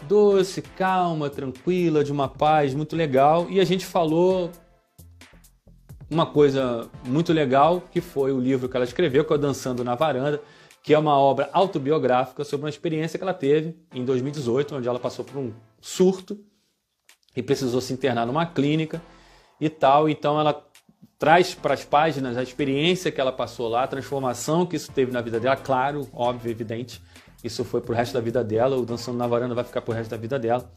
doce, 0.08 0.62
calma, 0.62 1.30
tranquila, 1.30 2.04
de 2.04 2.12
uma 2.12 2.28
paz 2.28 2.74
muito 2.74 2.95
legal. 2.95 3.47
E 3.50 3.60
a 3.60 3.63
gente 3.63 3.86
falou 3.86 4.50
uma 6.10 6.26
coisa 6.26 6.89
muito 7.06 7.32
legal, 7.32 7.82
que 7.91 8.02
foi 8.02 8.32
o 8.32 8.39
livro 8.39 8.67
que 8.67 8.76
ela 8.76 8.86
escreveu, 8.86 9.24
que 9.24 9.34
é 9.34 9.38
Dançando 9.38 9.84
na 9.84 9.95
Varanda, 9.95 10.41
que 10.83 10.93
é 10.93 10.99
uma 10.99 11.17
obra 11.17 11.49
autobiográfica 11.53 12.43
sobre 12.43 12.65
uma 12.65 12.69
experiência 12.69 13.17
que 13.17 13.23
ela 13.23 13.33
teve 13.33 13.75
em 13.93 14.03
2018, 14.03 14.75
onde 14.75 14.87
ela 14.87 14.99
passou 14.99 15.23
por 15.23 15.37
um 15.37 15.53
surto 15.79 16.39
e 17.35 17.43
precisou 17.43 17.79
se 17.81 17.93
internar 17.93 18.25
numa 18.25 18.45
clínica 18.45 19.01
e 19.59 19.69
tal. 19.69 20.09
Então 20.09 20.39
ela 20.39 20.65
traz 21.19 21.53
para 21.53 21.75
as 21.75 21.85
páginas 21.85 22.35
a 22.35 22.41
experiência 22.41 23.11
que 23.11 23.21
ela 23.21 23.31
passou 23.31 23.69
lá, 23.69 23.83
a 23.83 23.87
transformação 23.87 24.65
que 24.65 24.75
isso 24.75 24.91
teve 24.91 25.11
na 25.11 25.21
vida 25.21 25.39
dela, 25.39 25.55
claro, 25.55 26.09
óbvio, 26.13 26.49
evidente. 26.49 27.01
Isso 27.43 27.63
foi 27.63 27.81
pro 27.81 27.93
resto 27.93 28.13
da 28.13 28.19
vida 28.21 28.43
dela, 28.43 28.75
o 28.75 28.85
Dançando 28.85 29.17
na 29.17 29.27
Varanda 29.27 29.53
vai 29.53 29.63
ficar 29.63 29.81
pro 29.81 29.93
resto 29.93 30.09
da 30.09 30.17
vida 30.17 30.39
dela. 30.39 30.71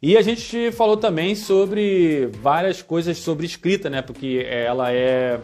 E 0.00 0.16
a 0.16 0.22
gente 0.22 0.70
falou 0.70 0.96
também 0.96 1.34
sobre 1.34 2.26
várias 2.40 2.80
coisas 2.80 3.18
sobre 3.18 3.46
escrita, 3.46 3.90
né? 3.90 4.00
Porque 4.00 4.46
ela 4.48 4.92
é 4.92 5.40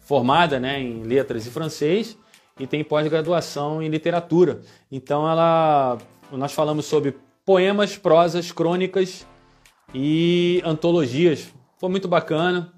formada 0.00 0.60
né, 0.60 0.80
em 0.80 1.02
letras 1.02 1.44
e 1.44 1.50
francês 1.50 2.16
e 2.58 2.66
tem 2.66 2.82
pós-graduação 2.82 3.82
em 3.82 3.88
literatura. 3.88 4.60
Então 4.90 5.28
ela 5.28 5.98
nós 6.32 6.52
falamos 6.52 6.84
sobre 6.84 7.16
poemas, 7.44 7.96
prosas, 7.96 8.52
crônicas 8.52 9.26
e 9.94 10.60
antologias. 10.64 11.48
Foi 11.78 11.88
muito 11.88 12.06
bacana. 12.06 12.72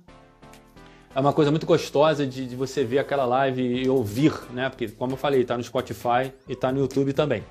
É 1.12 1.18
uma 1.18 1.32
coisa 1.32 1.50
muito 1.50 1.66
gostosa 1.66 2.24
de, 2.24 2.46
de 2.46 2.54
você 2.54 2.84
ver 2.84 3.00
aquela 3.00 3.24
live 3.24 3.60
e 3.60 3.88
ouvir, 3.88 4.32
né? 4.52 4.68
Porque, 4.68 4.86
como 4.88 5.14
eu 5.14 5.16
falei, 5.16 5.40
está 5.40 5.56
no 5.56 5.64
Spotify 5.64 6.32
e 6.48 6.52
está 6.52 6.70
no 6.70 6.78
YouTube 6.78 7.12
também. 7.12 7.42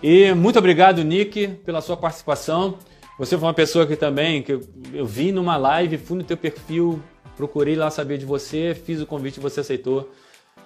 E 0.00 0.32
muito 0.34 0.60
obrigado, 0.60 1.02
Nick, 1.02 1.48
pela 1.64 1.80
sua 1.80 1.96
participação. 1.96 2.78
Você 3.18 3.36
foi 3.36 3.48
uma 3.48 3.54
pessoa 3.54 3.84
que 3.84 3.96
também, 3.96 4.42
que 4.42 4.52
eu, 4.52 4.60
eu 4.94 5.04
vi 5.04 5.32
numa 5.32 5.56
live, 5.56 5.98
fui 5.98 6.16
no 6.16 6.22
teu 6.22 6.36
perfil, 6.36 7.02
procurei 7.36 7.74
lá 7.74 7.90
saber 7.90 8.18
de 8.18 8.24
você, 8.24 8.74
fiz 8.74 9.00
o 9.00 9.06
convite 9.06 9.38
e 9.38 9.40
você 9.40 9.58
aceitou 9.58 10.08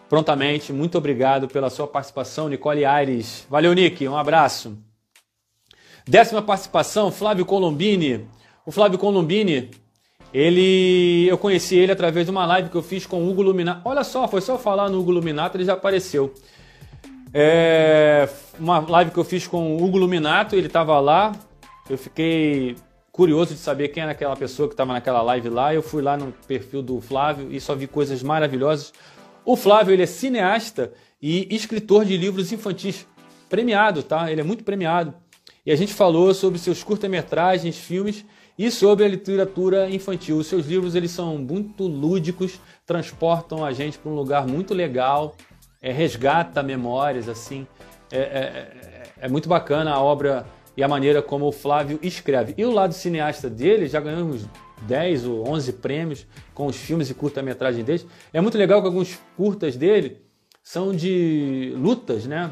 prontamente. 0.08 0.72
Muito 0.72 0.98
obrigado 0.98 1.48
pela 1.48 1.70
sua 1.70 1.86
participação, 1.86 2.48
Nicole 2.48 2.84
Aires. 2.84 3.46
Valeu, 3.48 3.72
Nick, 3.72 4.06
um 4.08 4.16
abraço. 4.16 4.76
Décima 6.06 6.40
participação, 6.40 7.10
Flávio 7.10 7.44
Colombini. 7.44 8.28
O 8.64 8.70
Flávio 8.70 8.98
Colombini, 8.98 9.70
ele, 10.32 11.26
eu 11.28 11.38
conheci 11.38 11.76
ele 11.76 11.92
através 11.92 12.26
de 12.26 12.30
uma 12.30 12.46
live 12.46 12.68
que 12.68 12.76
eu 12.76 12.82
fiz 12.82 13.06
com 13.06 13.22
o 13.22 13.30
Hugo 13.30 13.42
Luminato. 13.42 13.82
Olha 13.84 14.04
só, 14.04 14.28
foi 14.28 14.40
só 14.40 14.58
falar 14.58 14.88
no 14.88 15.00
Hugo 15.00 15.10
Luminato, 15.10 15.56
ele 15.56 15.64
já 15.64 15.74
apareceu. 15.74 16.32
É 17.32 18.28
uma 18.58 18.78
live 18.78 19.10
que 19.10 19.18
eu 19.18 19.24
fiz 19.24 19.46
com 19.46 19.76
o 19.76 19.84
Hugo 19.84 19.98
Luminato, 19.98 20.54
ele 20.56 20.68
estava 20.68 20.98
lá. 21.00 21.32
Eu 21.88 21.98
fiquei 21.98 22.76
curioso 23.12 23.54
de 23.54 23.60
saber 23.60 23.88
quem 23.88 24.02
era 24.02 24.12
aquela 24.12 24.36
pessoa 24.36 24.68
que 24.68 24.74
estava 24.74 24.92
naquela 24.92 25.22
live 25.22 25.48
lá. 25.48 25.74
Eu 25.74 25.82
fui 25.82 26.02
lá 26.02 26.16
no 26.16 26.32
perfil 26.46 26.82
do 26.82 27.00
Flávio 27.00 27.48
e 27.50 27.60
só 27.60 27.74
vi 27.74 27.86
coisas 27.86 28.22
maravilhosas. 28.22 28.92
O 29.46 29.54
Flávio 29.56 29.94
ele 29.94 30.02
é 30.02 30.06
cineasta 30.06 30.92
e 31.22 31.54
escritor 31.54 32.04
de 32.04 32.16
livros 32.16 32.50
infantis, 32.50 33.06
premiado, 33.48 34.02
tá? 34.02 34.30
Ele 34.30 34.40
é 34.40 34.44
muito 34.44 34.64
premiado. 34.64 35.14
E 35.64 35.70
a 35.70 35.76
gente 35.76 35.94
falou 35.94 36.34
sobre 36.34 36.58
seus 36.58 36.82
curta-metragens, 36.82 37.78
filmes 37.78 38.24
e 38.58 38.70
sobre 38.72 39.04
a 39.04 39.08
literatura 39.08 39.88
infantil. 39.88 40.36
Os 40.38 40.48
seus 40.48 40.66
livros 40.66 40.96
eles 40.96 41.12
são 41.12 41.38
muito 41.38 41.84
lúdicos, 41.84 42.60
transportam 42.84 43.64
a 43.64 43.72
gente 43.72 43.98
para 43.98 44.10
um 44.10 44.16
lugar 44.16 44.48
muito 44.48 44.74
legal 44.74 45.36
é, 45.80 45.92
resgata 45.92 46.60
memórias, 46.60 47.28
assim. 47.28 47.66
É, 48.10 48.18
é, 48.18 48.22
é, 48.22 49.02
é, 49.20 49.28
muito 49.28 49.48
bacana 49.48 49.92
a 49.92 50.00
obra 50.00 50.44
e 50.76 50.82
a 50.82 50.88
maneira 50.88 51.22
como 51.22 51.46
o 51.46 51.52
Flávio 51.52 52.00
escreve. 52.02 52.52
E 52.58 52.64
o 52.64 52.72
lado 52.72 52.92
cineasta 52.92 53.48
dele, 53.48 53.86
já 53.86 54.00
ganhamos 54.00 54.44
10 54.82 55.26
ou 55.26 55.48
11 55.48 55.72
prêmios 55.74 56.26
com 56.54 56.66
os 56.66 56.76
filmes 56.76 57.10
e 57.10 57.14
curta-metragem 57.14 57.84
dele. 57.84 58.06
É 58.32 58.40
muito 58.40 58.58
legal 58.58 58.80
que 58.80 58.86
alguns 58.86 59.18
curtas 59.36 59.76
dele 59.76 60.22
são 60.62 60.94
de 60.94 61.72
lutas, 61.76 62.26
né? 62.26 62.50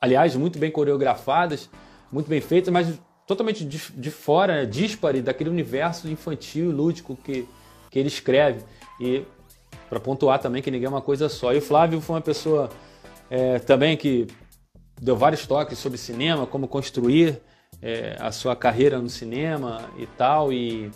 Aliás, 0.00 0.34
muito 0.36 0.58
bem 0.58 0.70
coreografadas, 0.70 1.70
muito 2.10 2.28
bem 2.28 2.40
feitas, 2.40 2.72
mas 2.72 2.98
totalmente 3.26 3.64
de, 3.64 3.78
de 3.92 4.10
fora, 4.10 4.56
né? 4.56 4.66
dispare 4.66 5.22
daquele 5.22 5.50
universo 5.50 6.08
infantil 6.08 6.70
e 6.70 6.72
lúdico 6.72 7.16
que, 7.16 7.48
que 7.90 7.98
ele 7.98 8.08
escreve. 8.08 8.64
E 9.00 9.24
para 9.88 10.00
pontuar 10.00 10.38
também 10.38 10.62
que 10.62 10.70
ninguém 10.70 10.86
é 10.86 10.90
uma 10.90 11.00
coisa 11.00 11.28
só. 11.28 11.52
E 11.52 11.58
o 11.58 11.62
Flávio 11.62 12.00
foi 12.00 12.16
uma 12.16 12.22
pessoa 12.22 12.68
é, 13.30 13.58
também 13.58 13.96
que 13.96 14.26
deu 15.00 15.16
vários 15.16 15.46
toques 15.46 15.78
sobre 15.78 15.98
cinema, 15.98 16.46
como 16.46 16.68
construir 16.68 17.40
é, 17.84 18.16
a 18.18 18.32
sua 18.32 18.56
carreira 18.56 18.98
no 18.98 19.10
cinema 19.10 19.82
e 19.98 20.06
tal, 20.06 20.50
e, 20.50 20.90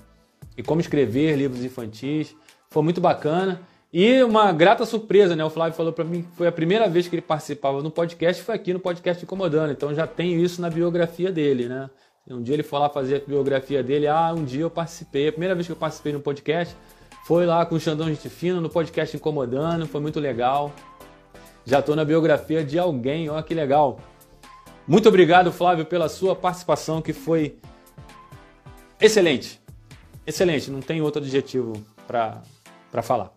e 0.57 0.63
como 0.63 0.81
escrever 0.81 1.37
livros 1.37 1.63
infantis. 1.63 2.35
Foi 2.71 2.83
muito 2.83 2.99
bacana. 2.99 3.61
E 3.93 4.23
uma 4.23 4.53
grata 4.53 4.87
surpresa, 4.87 5.37
né? 5.37 5.45
O 5.45 5.51
Flávio 5.51 5.77
falou 5.77 5.93
para 5.93 6.05
mim 6.05 6.23
que 6.23 6.37
foi 6.37 6.47
a 6.47 6.53
primeira 6.53 6.89
vez 6.89 7.07
que 7.07 7.15
ele 7.15 7.23
participava 7.23 7.83
no 7.83 7.91
podcast, 7.91 8.43
foi 8.43 8.55
aqui 8.55 8.73
no 8.73 8.81
podcast 8.81 9.23
Incomodando. 9.23 9.71
Então 9.71 9.95
já 9.95 10.07
tenho 10.07 10.41
isso 10.41 10.63
na 10.63 10.71
biografia 10.71 11.31
dele, 11.31 11.69
né? 11.69 11.91
Um 12.31 12.43
dia 12.43 12.55
ele 12.55 12.63
foi 12.63 12.79
lá 12.79 12.89
fazer 12.89 13.17
a 13.17 13.29
biografia 13.29 13.83
dele, 13.83 14.07
ah, 14.07 14.35
um 14.37 14.45
dia 14.45 14.61
eu 14.61 14.71
participei, 14.71 15.29
a 15.29 15.33
primeira 15.33 15.55
vez 15.55 15.67
que 15.67 15.73
eu 15.73 15.77
participei 15.77 16.13
no 16.13 16.21
podcast, 16.21 16.77
foi 17.25 17.47
lá 17.47 17.65
com 17.65 17.75
o 17.75 17.81
Xandão 17.81 18.07
Gente 18.07 18.29
Fina 18.29 18.61
no 18.61 18.69
podcast 18.69 19.17
Incomodando, 19.17 19.87
foi 19.87 20.01
muito 20.01 20.21
legal. 20.21 20.71
Já 21.65 21.79
estou 21.79 21.97
na 21.97 22.05
biografia 22.05 22.63
de 22.63 22.79
alguém, 22.79 23.31
olha 23.31 23.43
que 23.43 23.55
legal. 23.55 23.99
Muito 24.89 25.09
obrigado, 25.09 25.53
Flávio, 25.53 25.85
pela 25.85 26.09
sua 26.09 26.35
participação, 26.35 27.03
que 27.03 27.13
foi 27.13 27.59
excelente. 29.01 29.61
Excelente, 30.27 30.71
não 30.71 30.81
tem 30.81 31.03
outro 31.03 31.23
adjetivo 31.23 31.75
para 32.07 33.03
falar. 33.03 33.31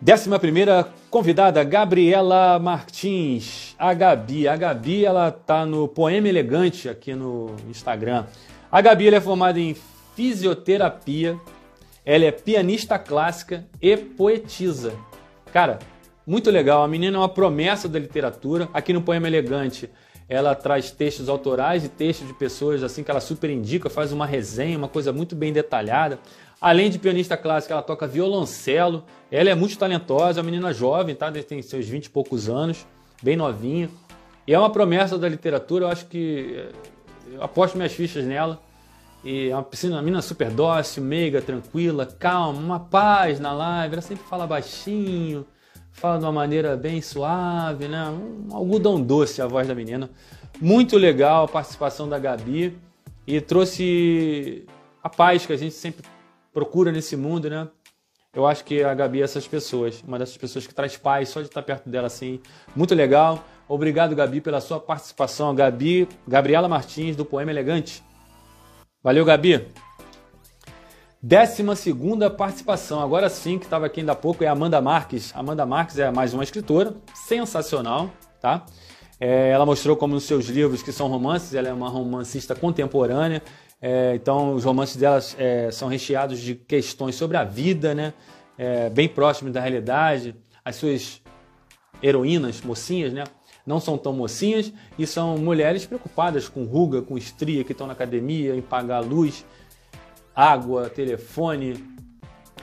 Décima 0.00 0.38
primeira 0.38 0.88
convidada, 1.10 1.64
Gabriela 1.64 2.58
Martins. 2.58 3.74
A 3.78 3.92
Gabi. 3.92 4.46
A 4.46 4.56
Gabi, 4.56 5.04
ela 5.04 5.30
tá 5.30 5.66
no 5.66 5.88
Poema 5.88 6.28
Elegante 6.28 6.88
aqui 6.88 7.14
no 7.14 7.56
Instagram. 7.68 8.26
A 8.70 8.80
Gabi 8.80 9.08
é 9.08 9.20
formada 9.20 9.58
em 9.58 9.76
fisioterapia 10.14 11.38
ela 12.04 12.26
é 12.26 12.30
pianista 12.30 12.98
clássica 12.98 13.66
e 13.80 13.96
poetisa. 13.96 14.92
Cara, 15.52 15.78
muito 16.26 16.50
legal. 16.50 16.82
A 16.82 16.88
menina 16.88 17.16
é 17.16 17.20
uma 17.20 17.28
promessa 17.28 17.88
da 17.88 17.98
literatura. 17.98 18.68
Aqui 18.72 18.92
no 18.92 19.02
Poema 19.02 19.26
Elegante, 19.26 19.90
ela 20.28 20.54
traz 20.54 20.90
textos 20.90 21.28
autorais 21.28 21.84
e 21.84 21.88
textos 21.88 22.26
de 22.26 22.34
pessoas 22.34 22.82
assim 22.82 23.02
que 23.02 23.10
ela 23.10 23.20
super 23.20 23.50
indica, 23.50 23.90
faz 23.90 24.12
uma 24.12 24.26
resenha, 24.26 24.78
uma 24.78 24.88
coisa 24.88 25.12
muito 25.12 25.36
bem 25.36 25.52
detalhada. 25.52 26.18
Além 26.60 26.88
de 26.88 26.98
pianista 26.98 27.36
clássica, 27.36 27.74
ela 27.74 27.82
toca 27.82 28.06
violoncelo. 28.06 29.04
Ela 29.30 29.50
é 29.50 29.54
muito 29.54 29.76
talentosa, 29.76 30.40
é 30.40 30.42
uma 30.42 30.50
menina 30.50 30.72
jovem, 30.72 31.14
tá? 31.14 31.30
Tem 31.30 31.60
seus 31.60 31.86
20 31.86 32.06
e 32.06 32.10
poucos 32.10 32.48
anos, 32.48 32.86
bem 33.22 33.36
novinha. 33.36 33.90
E 34.46 34.54
é 34.54 34.58
uma 34.58 34.70
promessa 34.70 35.18
da 35.18 35.28
literatura, 35.28 35.84
eu 35.84 35.88
acho 35.88 36.06
que 36.06 36.68
eu 37.32 37.42
aposto 37.42 37.76
minhas 37.76 37.92
fichas 37.92 38.24
nela. 38.24 38.60
E 39.22 39.48
é 39.48 39.54
uma 39.54 39.62
piscina, 39.62 39.96
uma 39.96 40.02
mina 40.02 40.20
super 40.20 40.50
dócil, 40.50 41.02
meiga, 41.02 41.40
tranquila, 41.40 42.06
calma, 42.06 42.58
uma 42.58 42.80
paz 42.80 43.40
na 43.40 43.52
live. 43.52 43.94
Ela 43.94 44.02
sempre 44.02 44.24
fala 44.24 44.46
baixinho, 44.46 45.46
fala 45.94 46.18
de 46.18 46.24
uma 46.24 46.32
maneira 46.32 46.76
bem 46.76 47.00
suave, 47.00 47.88
né? 47.88 48.10
Um 48.10 48.54
algodão 48.54 49.00
doce 49.00 49.40
a 49.40 49.46
voz 49.46 49.66
da 49.66 49.74
menina. 49.74 50.10
Muito 50.60 50.98
legal 50.98 51.44
a 51.44 51.48
participação 51.48 52.08
da 52.08 52.18
Gabi 52.18 52.76
e 53.26 53.40
trouxe 53.40 54.66
a 55.02 55.08
paz 55.08 55.46
que 55.46 55.52
a 55.52 55.56
gente 55.56 55.74
sempre 55.74 56.04
procura 56.52 56.92
nesse 56.92 57.16
mundo, 57.16 57.48
né? 57.48 57.68
Eu 58.34 58.46
acho 58.46 58.64
que 58.64 58.82
a 58.82 58.92
Gabi 58.92 59.20
é 59.20 59.24
essas 59.24 59.46
pessoas, 59.46 60.02
uma 60.06 60.18
dessas 60.18 60.36
pessoas 60.36 60.66
que 60.66 60.74
traz 60.74 60.96
paz 60.96 61.28
só 61.28 61.40
de 61.40 61.46
estar 61.46 61.62
perto 61.62 61.88
dela 61.88 62.08
assim. 62.08 62.40
Muito 62.74 62.94
legal. 62.94 63.44
Obrigado, 63.68 64.14
Gabi, 64.14 64.40
pela 64.40 64.60
sua 64.60 64.80
participação. 64.80 65.54
Gabi, 65.54 66.08
Gabriela 66.26 66.68
Martins, 66.68 67.14
do 67.14 67.24
Poema 67.24 67.52
Elegante. 67.52 68.02
Valeu, 69.02 69.24
Gabi. 69.24 69.68
Décima 71.26 71.74
segunda 71.74 72.28
participação, 72.28 73.00
agora 73.00 73.30
sim, 73.30 73.58
que 73.58 73.64
estava 73.64 73.86
aqui 73.86 74.00
ainda 74.00 74.12
há 74.12 74.14
pouco, 74.14 74.44
é 74.44 74.46
a 74.46 74.52
Amanda 74.52 74.78
Marques. 74.82 75.32
Amanda 75.34 75.64
Marques 75.64 75.98
é 75.98 76.10
mais 76.10 76.34
uma 76.34 76.44
escritora, 76.44 76.94
sensacional, 77.14 78.10
tá? 78.42 78.66
É, 79.18 79.48
ela 79.48 79.64
mostrou 79.64 79.96
como 79.96 80.12
nos 80.12 80.24
seus 80.24 80.44
livros, 80.46 80.82
que 80.82 80.92
são 80.92 81.08
romances, 81.08 81.54
ela 81.54 81.66
é 81.66 81.72
uma 81.72 81.88
romancista 81.88 82.54
contemporânea, 82.54 83.42
é, 83.80 84.12
então 84.14 84.52
os 84.52 84.64
romances 84.64 84.96
delas 84.96 85.34
é, 85.38 85.70
são 85.70 85.88
recheados 85.88 86.38
de 86.40 86.54
questões 86.54 87.14
sobre 87.14 87.38
a 87.38 87.44
vida, 87.44 87.94
né? 87.94 88.12
é, 88.58 88.90
bem 88.90 89.08
próximos 89.08 89.50
da 89.50 89.60
realidade. 89.60 90.36
As 90.62 90.76
suas 90.76 91.22
heroínas, 92.02 92.60
mocinhas, 92.60 93.12
né? 93.12 93.24
Não 93.66 93.80
são 93.80 93.96
tão 93.96 94.12
mocinhas 94.12 94.70
e 94.98 95.06
são 95.06 95.38
mulheres 95.38 95.86
preocupadas 95.86 96.48
com 96.50 96.64
ruga, 96.64 97.00
com 97.00 97.16
estria, 97.16 97.64
que 97.64 97.72
estão 97.72 97.86
na 97.86 97.94
academia, 97.94 98.54
em 98.54 98.60
pagar 98.60 99.00
luz, 99.00 99.44
água, 100.34 100.90
telefone, 100.90 101.84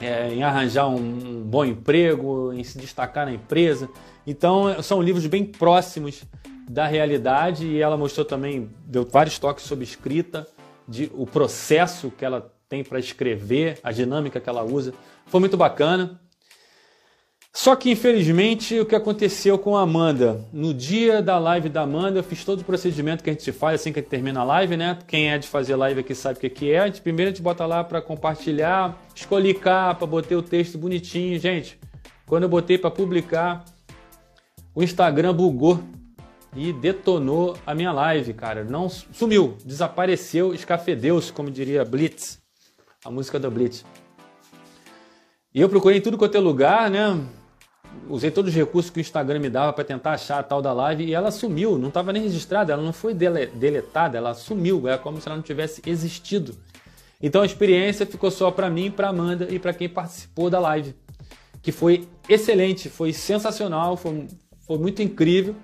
é, 0.00 0.32
em 0.32 0.42
arranjar 0.42 0.88
um, 0.88 0.96
um 0.96 1.42
bom 1.42 1.64
emprego, 1.64 2.52
em 2.52 2.64
se 2.64 2.78
destacar 2.78 3.26
na 3.26 3.32
empresa. 3.32 3.88
Então, 4.26 4.82
são 4.82 5.02
livros 5.02 5.26
bem 5.26 5.44
próximos 5.44 6.24
da 6.68 6.86
realidade 6.86 7.66
e 7.66 7.80
ela 7.80 7.96
mostrou 7.96 8.24
também, 8.24 8.70
deu 8.86 9.04
vários 9.04 9.38
toques 9.38 9.64
sobre 9.64 9.84
escrita, 9.84 10.46
de, 10.88 11.10
o 11.14 11.26
processo 11.26 12.10
que 12.10 12.24
ela 12.24 12.52
tem 12.68 12.82
para 12.82 12.98
escrever, 12.98 13.78
a 13.82 13.92
dinâmica 13.92 14.40
que 14.40 14.48
ela 14.48 14.64
usa. 14.64 14.94
Foi 15.26 15.40
muito 15.40 15.56
bacana. 15.56 16.20
Só 17.54 17.76
que 17.76 17.90
infelizmente 17.90 18.80
o 18.80 18.86
que 18.86 18.94
aconteceu 18.94 19.58
com 19.58 19.76
a 19.76 19.82
Amanda? 19.82 20.42
No 20.50 20.72
dia 20.72 21.20
da 21.20 21.38
live 21.38 21.68
da 21.68 21.82
Amanda, 21.82 22.18
eu 22.18 22.24
fiz 22.24 22.44
todo 22.46 22.62
o 22.62 22.64
procedimento 22.64 23.22
que 23.22 23.28
a 23.28 23.32
gente 23.34 23.52
faz 23.52 23.80
assim 23.80 23.92
que 23.92 23.98
a 23.98 24.02
gente 24.02 24.10
termina 24.10 24.40
a 24.40 24.44
live, 24.44 24.74
né? 24.74 24.98
Quem 25.06 25.30
é 25.30 25.36
de 25.36 25.46
fazer 25.46 25.76
live 25.76 26.00
aqui 26.00 26.14
sabe 26.14 26.38
o 26.38 26.50
que 26.50 26.72
é. 26.72 26.78
A 26.78 26.86
gente, 26.86 27.02
primeiro 27.02 27.30
a 27.30 27.34
gente 27.34 27.42
bota 27.42 27.66
lá 27.66 27.84
para 27.84 28.00
compartilhar, 28.00 28.98
escolhi 29.14 29.52
capa, 29.52 30.06
botei 30.06 30.34
o 30.34 30.42
texto 30.42 30.78
bonitinho. 30.78 31.38
Gente, 31.38 31.78
quando 32.26 32.44
eu 32.44 32.48
botei 32.48 32.78
para 32.78 32.90
publicar, 32.90 33.66
o 34.74 34.82
Instagram 34.82 35.34
bugou 35.34 35.78
e 36.56 36.72
detonou 36.72 37.54
a 37.66 37.74
minha 37.74 37.92
live, 37.92 38.32
cara. 38.32 38.64
Não 38.64 38.88
sumiu, 38.88 39.58
desapareceu, 39.62 40.54
escafedeu-se, 40.54 41.30
como 41.30 41.50
diria 41.50 41.84
Blitz, 41.84 42.40
a 43.04 43.10
música 43.10 43.38
da 43.38 43.50
Blitz. 43.50 43.84
E 45.54 45.60
eu 45.60 45.68
procurei 45.68 45.98
em 45.98 46.00
tudo 46.00 46.16
quanto 46.16 46.34
é 46.34 46.40
lugar, 46.40 46.90
né? 46.90 47.20
Usei 48.08 48.30
todos 48.30 48.50
os 48.50 48.56
recursos 48.56 48.90
que 48.90 48.98
o 48.98 49.00
Instagram 49.00 49.38
me 49.38 49.48
dava 49.48 49.72
para 49.72 49.84
tentar 49.84 50.12
achar 50.12 50.38
a 50.38 50.42
tal 50.42 50.60
da 50.60 50.72
live 50.72 51.04
e 51.04 51.14
ela 51.14 51.30
sumiu, 51.30 51.78
não 51.78 51.88
estava 51.88 52.12
nem 52.12 52.22
registrada, 52.22 52.72
ela 52.72 52.82
não 52.82 52.92
foi 52.92 53.14
dele 53.14 53.46
deletada, 53.46 54.18
ela 54.18 54.34
sumiu, 54.34 54.88
é 54.88 54.98
como 54.98 55.20
se 55.20 55.28
ela 55.28 55.36
não 55.36 55.42
tivesse 55.42 55.82
existido. 55.86 56.54
Então 57.22 57.42
a 57.42 57.46
experiência 57.46 58.04
ficou 58.04 58.30
só 58.30 58.50
para 58.50 58.68
mim, 58.68 58.90
para 58.90 59.08
Amanda 59.08 59.46
e 59.50 59.58
para 59.58 59.72
quem 59.72 59.88
participou 59.88 60.50
da 60.50 60.58
live, 60.58 60.94
que 61.62 61.70
foi 61.70 62.08
excelente, 62.28 62.88
foi 62.88 63.12
sensacional, 63.12 63.96
foi, 63.96 64.26
foi 64.66 64.78
muito 64.78 65.00
incrível. 65.00 65.54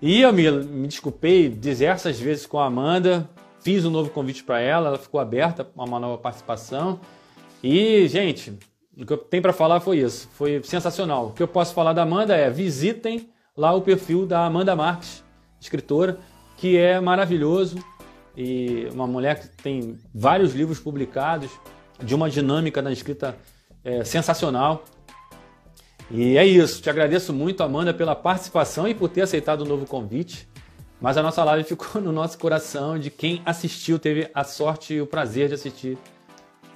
E 0.00 0.22
eu 0.22 0.32
me, 0.32 0.50
me 0.50 0.88
desculpei 0.88 1.50
diversas 1.50 2.18
vezes 2.18 2.46
com 2.46 2.58
a 2.58 2.66
Amanda, 2.66 3.28
fiz 3.60 3.84
um 3.84 3.90
novo 3.90 4.08
convite 4.08 4.42
para 4.42 4.58
ela, 4.60 4.88
ela 4.88 4.98
ficou 4.98 5.20
aberta 5.20 5.68
a 5.76 5.84
uma 5.84 6.00
nova 6.00 6.16
participação. 6.16 7.00
E, 7.62 8.08
gente, 8.08 8.58
o 9.00 9.06
que 9.06 9.12
eu 9.12 9.18
tenho 9.18 9.42
para 9.42 9.52
falar 9.52 9.80
foi 9.80 9.98
isso. 9.98 10.28
Foi 10.32 10.62
sensacional. 10.62 11.28
O 11.28 11.32
que 11.32 11.42
eu 11.42 11.48
posso 11.48 11.72
falar 11.74 11.92
da 11.92 12.02
Amanda 12.02 12.36
é 12.36 12.50
visitem 12.50 13.30
lá 13.56 13.72
o 13.72 13.80
perfil 13.80 14.26
da 14.26 14.44
Amanda 14.44 14.76
Marques, 14.76 15.24
escritora, 15.58 16.18
que 16.56 16.76
é 16.76 17.00
maravilhoso 17.00 17.82
e 18.36 18.88
uma 18.92 19.06
mulher 19.06 19.40
que 19.40 19.48
tem 19.62 19.98
vários 20.14 20.54
livros 20.54 20.78
publicados, 20.78 21.50
de 22.02 22.14
uma 22.14 22.30
dinâmica 22.30 22.80
na 22.80 22.92
escrita 22.92 23.36
é, 23.84 24.04
sensacional. 24.04 24.84
E 26.10 26.36
é 26.36 26.46
isso. 26.46 26.80
Te 26.82 26.90
agradeço 26.90 27.32
muito, 27.32 27.62
Amanda, 27.62 27.92
pela 27.92 28.14
participação 28.14 28.88
e 28.88 28.94
por 28.94 29.08
ter 29.08 29.22
aceitado 29.22 29.62
o 29.62 29.64
novo 29.64 29.86
convite. 29.86 30.48
Mas 31.00 31.16
a 31.16 31.22
nossa 31.22 31.42
live 31.44 31.64
ficou 31.68 32.00
no 32.00 32.12
nosso 32.12 32.38
coração 32.38 32.98
de 32.98 33.10
quem 33.10 33.42
assistiu, 33.44 33.98
teve 33.98 34.30
a 34.34 34.44
sorte 34.44 34.94
e 34.94 35.00
o 35.00 35.06
prazer 35.06 35.48
de 35.48 35.54
assistir 35.54 35.98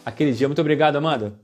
aquele 0.05 0.33
dia. 0.33 0.49
Muito 0.49 0.61
obrigado, 0.61 0.97
Amanda. 0.97 1.44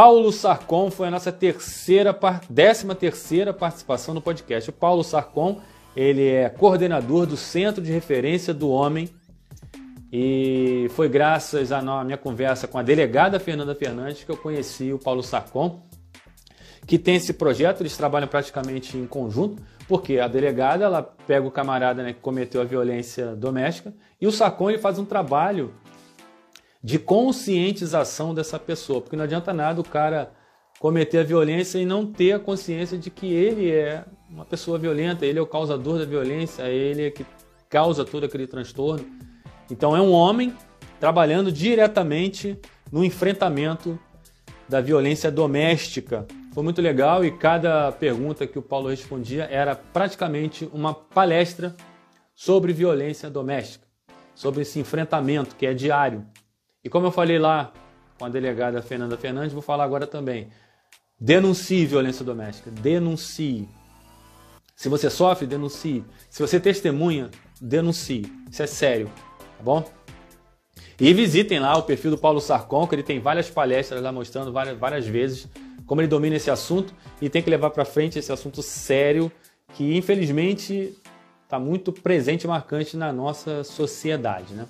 Paulo 0.00 0.30
Sarcon 0.30 0.92
foi 0.92 1.08
a 1.08 1.10
nossa 1.10 1.32
terceira, 1.32 2.16
décima 2.48 2.94
terceira 2.94 3.52
participação 3.52 4.14
no 4.14 4.20
podcast. 4.20 4.70
O 4.70 4.72
Paulo 4.72 5.02
Sarcon, 5.02 5.60
ele 5.96 6.24
é 6.24 6.48
coordenador 6.48 7.26
do 7.26 7.36
Centro 7.36 7.82
de 7.82 7.90
Referência 7.90 8.54
do 8.54 8.70
Homem 8.70 9.08
e 10.12 10.86
foi 10.90 11.08
graças 11.08 11.72
à 11.72 11.82
minha 12.04 12.16
conversa 12.16 12.68
com 12.68 12.78
a 12.78 12.82
delegada 12.84 13.40
Fernanda 13.40 13.74
Fernandes 13.74 14.22
que 14.22 14.30
eu 14.30 14.36
conheci 14.36 14.92
o 14.92 15.00
Paulo 15.00 15.20
Sarcon, 15.20 15.82
que 16.86 16.96
tem 16.96 17.16
esse 17.16 17.32
projeto, 17.32 17.80
eles 17.80 17.96
trabalham 17.96 18.28
praticamente 18.28 18.96
em 18.96 19.04
conjunto, 19.04 19.60
porque 19.88 20.20
a 20.20 20.28
delegada 20.28 20.84
ela 20.84 21.02
pega 21.02 21.44
o 21.44 21.50
camarada 21.50 22.04
né, 22.04 22.12
que 22.12 22.20
cometeu 22.20 22.60
a 22.60 22.64
violência 22.64 23.34
doméstica 23.34 23.92
e 24.20 24.28
o 24.28 24.30
Sarcon 24.30 24.70
ele 24.70 24.78
faz 24.78 24.96
um 24.96 25.04
trabalho 25.04 25.74
de 26.82 26.98
conscientização 26.98 28.34
dessa 28.34 28.58
pessoa, 28.58 29.00
porque 29.00 29.16
não 29.16 29.24
adianta 29.24 29.52
nada 29.52 29.80
o 29.80 29.84
cara 29.84 30.32
cometer 30.78 31.18
a 31.18 31.24
violência 31.24 31.78
e 31.78 31.84
não 31.84 32.06
ter 32.06 32.32
a 32.32 32.38
consciência 32.38 32.96
de 32.96 33.10
que 33.10 33.26
ele 33.26 33.70
é 33.70 34.04
uma 34.30 34.44
pessoa 34.44 34.78
violenta, 34.78 35.26
ele 35.26 35.38
é 35.38 35.42
o 35.42 35.46
causador 35.46 35.98
da 35.98 36.04
violência, 36.04 36.62
ele 36.68 37.06
é 37.06 37.10
que 37.10 37.26
causa 37.68 38.04
todo 38.04 38.24
aquele 38.24 38.46
transtorno. 38.46 39.04
Então 39.70 39.96
é 39.96 40.00
um 40.00 40.12
homem 40.12 40.54
trabalhando 41.00 41.50
diretamente 41.50 42.58
no 42.90 43.04
enfrentamento 43.04 43.98
da 44.68 44.80
violência 44.80 45.30
doméstica. 45.30 46.26
Foi 46.52 46.62
muito 46.62 46.80
legal 46.80 47.24
e 47.24 47.30
cada 47.30 47.90
pergunta 47.92 48.46
que 48.46 48.58
o 48.58 48.62
Paulo 48.62 48.88
respondia 48.88 49.44
era 49.50 49.74
praticamente 49.74 50.68
uma 50.72 50.94
palestra 50.94 51.74
sobre 52.34 52.72
violência 52.72 53.28
doméstica, 53.28 53.86
sobre 54.34 54.62
esse 54.62 54.78
enfrentamento 54.78 55.56
que 55.56 55.66
é 55.66 55.74
diário. 55.74 56.24
E 56.88 56.90
como 56.90 57.06
eu 57.06 57.10
falei 57.10 57.38
lá 57.38 57.70
com 58.18 58.24
a 58.24 58.30
delegada 58.30 58.80
Fernanda 58.80 59.14
Fernandes, 59.14 59.52
vou 59.52 59.60
falar 59.60 59.84
agora 59.84 60.06
também. 60.06 60.48
Denuncie 61.20 61.84
violência 61.84 62.24
doméstica. 62.24 62.70
Denuncie. 62.70 63.68
Se 64.74 64.88
você 64.88 65.10
sofre, 65.10 65.46
denuncie. 65.46 66.02
Se 66.30 66.40
você 66.40 66.58
testemunha, 66.58 67.30
denuncie. 67.60 68.24
Isso 68.50 68.62
é 68.62 68.66
sério, 68.66 69.12
tá 69.58 69.62
bom? 69.62 69.84
E 70.98 71.12
visitem 71.12 71.60
lá 71.60 71.76
o 71.76 71.82
perfil 71.82 72.12
do 72.12 72.16
Paulo 72.16 72.40
Sarcon, 72.40 72.86
que 72.86 72.94
ele 72.94 73.02
tem 73.02 73.20
várias 73.20 73.50
palestras 73.50 74.00
lá 74.00 74.10
mostrando 74.10 74.50
várias, 74.50 74.78
várias 74.78 75.06
vezes 75.06 75.46
como 75.84 76.00
ele 76.00 76.08
domina 76.08 76.36
esse 76.36 76.50
assunto 76.50 76.94
e 77.20 77.28
tem 77.28 77.42
que 77.42 77.50
levar 77.50 77.68
para 77.68 77.84
frente 77.84 78.18
esse 78.18 78.32
assunto 78.32 78.62
sério 78.62 79.30
que 79.74 79.94
infelizmente 79.94 80.96
está 81.44 81.58
muito 81.58 81.92
presente 81.92 82.44
e 82.44 82.48
marcante 82.48 82.96
na 82.96 83.12
nossa 83.12 83.62
sociedade, 83.62 84.54
né? 84.54 84.66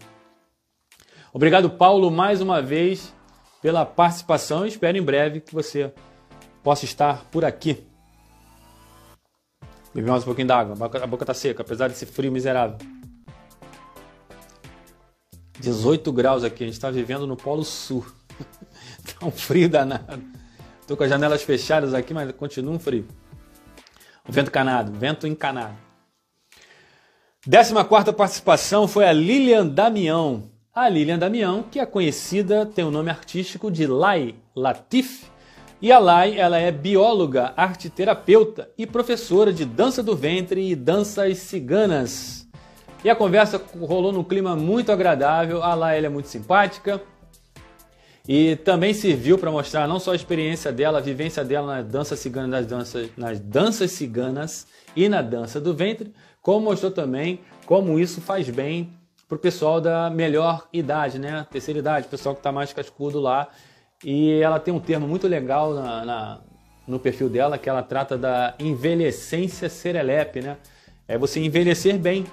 Obrigado, 1.33 1.69
Paulo, 1.69 2.11
mais 2.11 2.41
uma 2.41 2.62
vez 2.62 3.14
pela 3.61 3.85
participação 3.85 4.64
espero 4.67 4.97
em 4.97 5.03
breve 5.03 5.41
que 5.41 5.53
você 5.53 5.93
possa 6.62 6.85
estar 6.85 7.25
por 7.27 7.45
aqui. 7.45 7.87
Bebi 9.95 10.09
mais 10.09 10.23
um 10.23 10.27
pouquinho 10.27 10.49
d'água, 10.49 10.75
a 11.03 11.07
boca 11.07 11.25
está 11.25 11.35
seca, 11.35 11.62
apesar 11.62 11.88
desse 11.88 12.07
frio 12.07 12.33
miserável. 12.33 12.79
18 15.61 16.12
graus 16.12 16.45
aqui, 16.45 16.62
a 16.62 16.67
gente 16.67 16.77
está 16.77 16.91
vivendo 16.91 17.27
no 17.27 17.37
Polo 17.37 17.64
Sul. 17.64 18.07
tá 19.19 19.27
um 19.27 19.31
frio 19.31 19.69
danado. 19.69 20.23
Estou 20.81 20.97
com 20.97 21.03
as 21.03 21.11
janelas 21.11 21.43
fechadas 21.43 21.93
aqui, 21.93 22.14
mas 22.14 22.31
continua 22.33 22.73
um 22.73 22.79
frio. 22.79 23.07
O 24.27 24.33
vento 24.33 24.51
canado, 24.51 24.93
vento 24.93 25.27
encanado. 25.27 25.77
Décima 27.47 27.85
quarta 27.85 28.12
participação 28.12 28.87
foi 28.87 29.07
a 29.07 29.12
Lilian 29.12 29.67
Damião. 29.67 30.51
A 30.81 30.88
Lilian 30.88 31.19
Damião, 31.19 31.64
que 31.69 31.81
é 31.81 31.85
conhecida, 31.85 32.64
tem 32.64 32.85
o 32.85 32.91
nome 32.93 33.11
artístico 33.11 33.69
de 33.69 33.85
Lai 33.85 34.37
Latif, 34.55 35.25
e 35.83 35.91
a 35.91 35.99
Lai 35.99 36.38
ela 36.38 36.57
é 36.57 36.71
bióloga, 36.71 37.53
arte-terapeuta 37.57 38.71
e 38.79 38.87
professora 38.87 39.53
de 39.53 39.64
dança 39.64 40.05
do 40.05 40.14
ventre 40.14 40.71
e 40.71 40.77
danças 40.77 41.38
ciganas. 41.38 42.47
E 43.03 43.11
a 43.11 43.17
conversa 43.17 43.61
rolou 43.81 44.12
num 44.12 44.23
clima 44.23 44.55
muito 44.55 44.93
agradável. 44.93 45.64
A 45.64 45.75
Lai 45.75 46.05
é 46.05 46.09
muito 46.09 46.29
simpática 46.29 47.03
e 48.29 48.55
também 48.55 48.95
serviu 48.95 49.37
para 49.37 49.51
mostrar 49.51 49.88
não 49.88 49.99
só 49.99 50.12
a 50.12 50.17
experiência 50.17 50.71
dela, 50.71 50.99
a 50.99 51.03
vivência 51.03 51.45
dela 51.45 51.75
na 51.75 51.83
dança 51.83 52.14
cigana, 52.14 52.47
nas 52.47 52.66
danças, 52.66 53.11
nas 53.16 53.41
danças 53.41 53.91
ciganas 53.91 54.68
e 54.95 55.09
na 55.09 55.22
dança 55.22 55.61
do 55.61 55.74
ventre, 55.74 56.14
como 56.41 56.66
mostrou 56.66 56.93
também 56.93 57.41
como 57.66 57.99
isso 57.99 58.20
faz 58.20 58.49
bem 58.49 58.97
para 59.29 59.37
o 59.37 59.39
pessoal 59.39 59.79
da 59.79 60.09
melhor 60.09 60.66
idade, 60.72 61.18
né? 61.18 61.47
Terceira 61.51 61.79
idade, 61.79 62.09
pessoal 62.09 62.35
que 62.35 62.41
está 62.41 62.51
mais 62.51 62.72
cascudo 62.72 63.20
lá. 63.20 63.49
E 64.03 64.41
ela 64.41 64.59
tem 64.59 64.72
um 64.72 64.81
termo 64.81 65.07
muito 65.07 65.29
legal 65.29 65.74
na, 65.74 66.05
na, 66.05 66.41
no 66.87 66.99
perfil 66.99 67.29
dela, 67.29 67.59
que 67.59 67.68
ela 67.68 67.83
trata 67.83 68.16
da 68.16 68.55
envelhecência 68.59 69.68
serelepe, 69.68 70.41
né? 70.41 70.57
É 71.07 71.18
você 71.18 71.41
envelhecer 71.41 71.99
bem. 71.99 72.24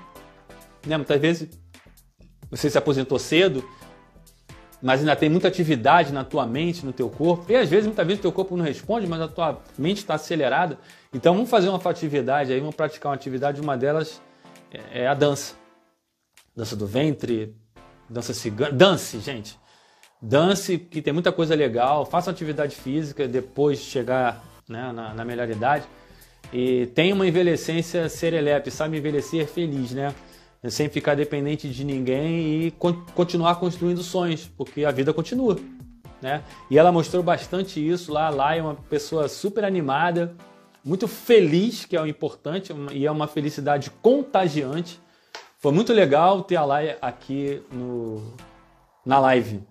Né? 0.88 0.96
Muitas 0.96 1.20
vezes 1.20 1.50
você 2.50 2.70
se 2.70 2.78
aposentou 2.78 3.20
cedo, 3.20 3.68
mas 4.82 5.02
ainda 5.02 5.16
tem 5.18 5.28
muita 5.28 5.50
atividade 5.50 6.14
na 6.14 6.24
tua 6.24 6.46
mente, 6.46 6.86
no 6.86 6.94
teu 6.94 7.10
corpo. 7.10 7.52
E 7.52 7.56
às 7.58 7.68
vezes, 7.70 7.88
muitas 7.88 8.08
vezes, 8.08 8.20
o 8.20 8.22
teu 8.22 8.32
corpo 8.32 8.56
não 8.56 8.64
responde, 8.64 9.06
mas 9.06 9.20
a 9.20 9.28
tua 9.28 9.62
mente 9.78 9.98
está 9.98 10.14
acelerada. 10.14 10.78
Então 11.14 11.34
vamos 11.34 11.50
fazer 11.50 11.68
uma 11.68 11.82
atividade 11.84 12.54
aí, 12.54 12.60
vamos 12.60 12.76
praticar 12.76 13.10
uma 13.10 13.16
atividade. 13.16 13.60
Uma 13.60 13.76
delas 13.76 14.22
é 14.94 15.08
a 15.08 15.14
dança 15.14 15.65
dança 16.56 16.76
do 16.76 16.88
ventre, 16.88 17.56
dança 18.10 18.34
cigana, 18.34 18.72
dance, 18.72 19.20
gente. 19.20 19.60
Dance, 20.22 20.78
que 20.78 21.02
tem 21.02 21.14
muita 21.14 21.32
coisa 21.32 21.54
legal. 21.54 22.06
Faça 22.06 22.32
atividade 22.32 22.76
física 22.76 23.28
depois 23.28 23.80
de 23.80 23.86
chegar 23.86 24.44
né, 24.68 24.92
na, 24.92 25.14
na 25.14 25.26
melhor 25.26 25.50
idade. 25.50 25.86
E 26.54 26.88
tenha 26.88 27.14
uma 27.14 27.28
envelhecência 27.28 28.08
serelepe, 28.08 28.72
sabe 28.72 28.98
envelhecer 28.98 29.48
feliz, 29.48 29.92
né? 29.92 30.14
Sem 30.68 30.90
ficar 30.90 31.16
dependente 31.16 31.70
de 31.70 31.84
ninguém 31.84 32.66
e 32.66 32.72
con 32.72 32.94
continuar 33.14 33.56
construindo 33.56 34.02
sonhos, 34.02 34.50
porque 34.58 34.84
a 34.84 34.92
vida 34.92 35.14
continua. 35.14 35.58
Né? 36.22 36.42
E 36.72 36.78
ela 36.78 36.92
mostrou 36.92 37.22
bastante 37.22 37.86
isso 37.86 38.12
lá. 38.12 38.30
Lá 38.30 38.56
é 38.56 38.62
uma 38.62 38.74
pessoa 38.74 39.28
super 39.28 39.64
animada, 39.64 40.36
muito 40.84 41.08
feliz, 41.08 41.86
que 41.86 41.96
é 41.96 42.02
o 42.02 42.08
importante, 42.08 42.74
e 42.94 43.06
é 43.06 43.12
uma 43.12 43.28
felicidade 43.28 43.92
contagiante. 44.02 45.00
Foi 45.60 45.72
muito 45.72 45.94
legal 45.94 46.44
ter 46.44 46.56
a 46.56 46.66
Lai 46.66 46.98
aqui 47.02 47.62
no, 47.72 48.34
na 49.06 49.20
live. 49.20 49.64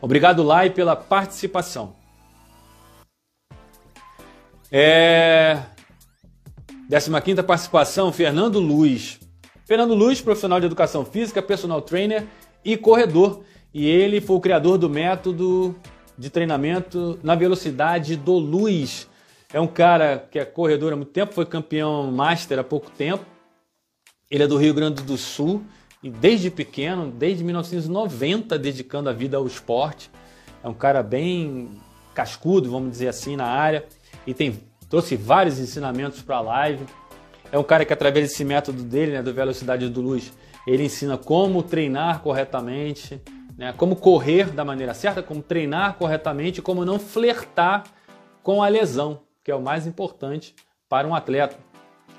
Obrigado, 0.00 0.42
Lai, 0.42 0.70
pela 0.70 0.96
participação. 0.96 1.94
É... 4.70 5.62
15 6.88 7.42
participação, 7.42 8.12
Fernando 8.12 8.58
Luz. 8.58 9.20
Fernando 9.64 9.94
Luz, 9.94 10.20
profissional 10.20 10.60
de 10.60 10.66
educação 10.66 11.04
física, 11.04 11.40
personal 11.40 11.80
trainer 11.80 12.26
e 12.64 12.76
corredor. 12.76 13.42
E 13.72 13.86
ele 13.86 14.20
foi 14.20 14.36
o 14.36 14.40
criador 14.40 14.76
do 14.76 14.90
método 14.90 15.74
de 16.18 16.28
treinamento 16.28 17.18
na 17.22 17.34
velocidade 17.34 18.16
do 18.16 18.32
luz. 18.32 19.08
É 19.52 19.60
um 19.60 19.66
cara 19.66 20.28
que 20.30 20.38
é 20.38 20.44
corredor 20.44 20.92
há 20.92 20.96
muito 20.96 21.12
tempo, 21.12 21.32
foi 21.32 21.46
campeão 21.46 22.10
master 22.10 22.58
há 22.58 22.64
pouco 22.64 22.90
tempo. 22.90 23.24
Ele 24.32 24.44
é 24.44 24.46
do 24.46 24.56
Rio 24.56 24.72
Grande 24.72 25.02
do 25.02 25.18
Sul 25.18 25.62
e 26.02 26.08
desde 26.08 26.50
pequeno, 26.50 27.10
desde 27.10 27.44
1990, 27.44 28.58
dedicando 28.58 29.10
a 29.10 29.12
vida 29.12 29.36
ao 29.36 29.46
esporte. 29.46 30.10
É 30.64 30.68
um 30.68 30.72
cara 30.72 31.02
bem 31.02 31.78
cascudo, 32.14 32.70
vamos 32.70 32.92
dizer 32.92 33.08
assim, 33.08 33.36
na 33.36 33.44
área 33.44 33.84
e 34.26 34.32
tem 34.32 34.58
trouxe 34.88 35.16
vários 35.16 35.58
ensinamentos 35.58 36.22
para 36.22 36.36
a 36.36 36.40
live. 36.40 36.82
É 37.52 37.58
um 37.58 37.62
cara 37.62 37.84
que 37.84 37.92
através 37.92 38.26
desse 38.26 38.42
método 38.42 38.82
dele, 38.82 39.12
né, 39.12 39.22
do 39.22 39.34
velocidade 39.34 39.86
do 39.90 40.00
luz, 40.00 40.32
ele 40.66 40.84
ensina 40.84 41.18
como 41.18 41.62
treinar 41.62 42.20
corretamente, 42.20 43.20
né? 43.58 43.74
como 43.76 43.96
correr 43.96 44.48
da 44.50 44.64
maneira 44.64 44.94
certa, 44.94 45.22
como 45.22 45.42
treinar 45.42 45.96
corretamente, 45.98 46.62
como 46.62 46.86
não 46.86 46.98
flertar 46.98 47.84
com 48.42 48.62
a 48.62 48.68
lesão, 48.68 49.20
que 49.44 49.50
é 49.50 49.54
o 49.54 49.60
mais 49.60 49.86
importante 49.86 50.54
para 50.88 51.06
um 51.06 51.14
atleta, 51.14 51.58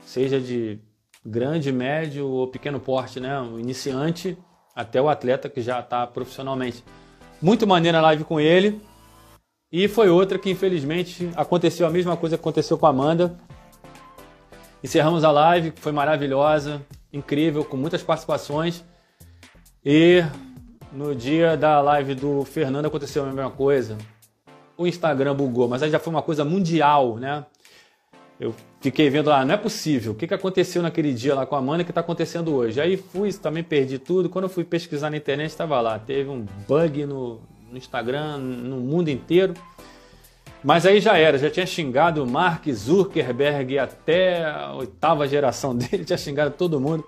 seja 0.06 0.40
de 0.40 0.80
grande, 1.26 1.72
médio 1.72 2.28
ou 2.28 2.48
pequeno 2.48 2.80
porte, 2.80 3.20
né? 3.20 3.40
o 3.40 3.60
iniciante 3.60 4.38
até 4.76 5.02
o 5.02 5.10
atleta 5.10 5.50
que 5.50 5.62
já 5.62 5.80
está 5.80 6.06
profissionalmente. 6.06 6.84
Muito 7.42 7.68
maneira 7.68 8.00
a 8.00 8.02
live 8.02 8.24
com 8.24 8.40
ele. 8.40 8.82
E 9.72 9.88
foi 9.88 10.10
outra 10.10 10.38
que 10.38 10.50
infelizmente 10.50 11.30
aconteceu 11.36 11.88
a 11.88 11.90
mesma 11.90 12.16
coisa 12.16 12.38
que 12.38 12.42
aconteceu 12.42 12.78
com 12.78 12.86
a 12.86 12.90
Amanda. 12.90 13.38
Encerramos 14.84 15.24
a 15.24 15.32
live, 15.32 15.72
que 15.72 15.82
foi 15.82 15.92
maravilhosa, 15.92 16.82
incrível, 17.12 17.64
com 17.64 17.78
muitas 17.78 18.04
participações. 18.04 18.84
E 19.84 20.24
no 20.92 21.16
dia 21.16 21.58
da 21.58 21.82
live 21.82 22.14
do 22.14 22.46
Fernando 22.46 22.86
aconteceu 22.86 23.24
a 23.24 23.26
mesma 23.26 23.50
coisa. 23.50 23.98
O 24.78 24.86
Instagram 24.86 25.36
bugou, 25.36 25.68
mas 25.68 25.82
aí 25.82 25.90
já 25.90 26.00
foi 26.00 26.12
uma 26.12 26.22
coisa 26.22 26.46
mundial, 26.46 27.18
né? 27.18 27.46
Eu 28.40 28.54
fiquei 28.84 29.10
vendo 29.10 29.30
lá, 29.30 29.40
ah, 29.40 29.46
não 29.46 29.56
é 29.56 29.58
possível. 29.58 30.12
O 30.12 30.16
que, 30.16 30.28
que 30.28 30.34
aconteceu 30.34 30.84
naquele 30.84 31.14
dia 31.14 31.34
lá 31.34 31.46
com 31.46 31.56
a 31.56 31.58
Amanda 31.58 31.84
que 31.84 31.90
está 31.92 32.02
acontecendo 32.02 32.54
hoje? 32.54 32.80
Aí 32.80 32.98
fui, 32.98 33.34
também 33.34 33.64
perdi 33.64 33.98
tudo. 33.98 34.30
Quando 34.30 34.44
eu 34.44 34.50
fui 34.50 34.64
pesquisar 34.64 35.10
na 35.10 35.18
internet, 35.18 35.50
estava 35.50 35.80
lá. 35.80 35.98
Teve 35.98 36.30
um 36.30 36.46
bug 36.68 37.06
no, 37.06 37.40
no 37.72 37.78
Instagram, 37.78 38.38
no 38.38 38.78
mundo 38.82 39.10
inteiro. 39.10 39.54
Mas 40.62 40.86
aí 40.86 41.00
já 41.00 41.18
era, 41.18 41.38
já 41.38 41.50
tinha 41.50 41.66
xingado 41.66 42.24
o 42.24 42.28
Mark 42.28 42.68
Zuckerberg 42.70 43.80
até 43.80 44.46
a 44.46 44.74
oitava 44.74 45.28
geração 45.28 45.76
dele, 45.76 46.06
tinha 46.06 46.18
xingado 46.18 46.52
todo 46.52 46.80
mundo, 46.80 47.06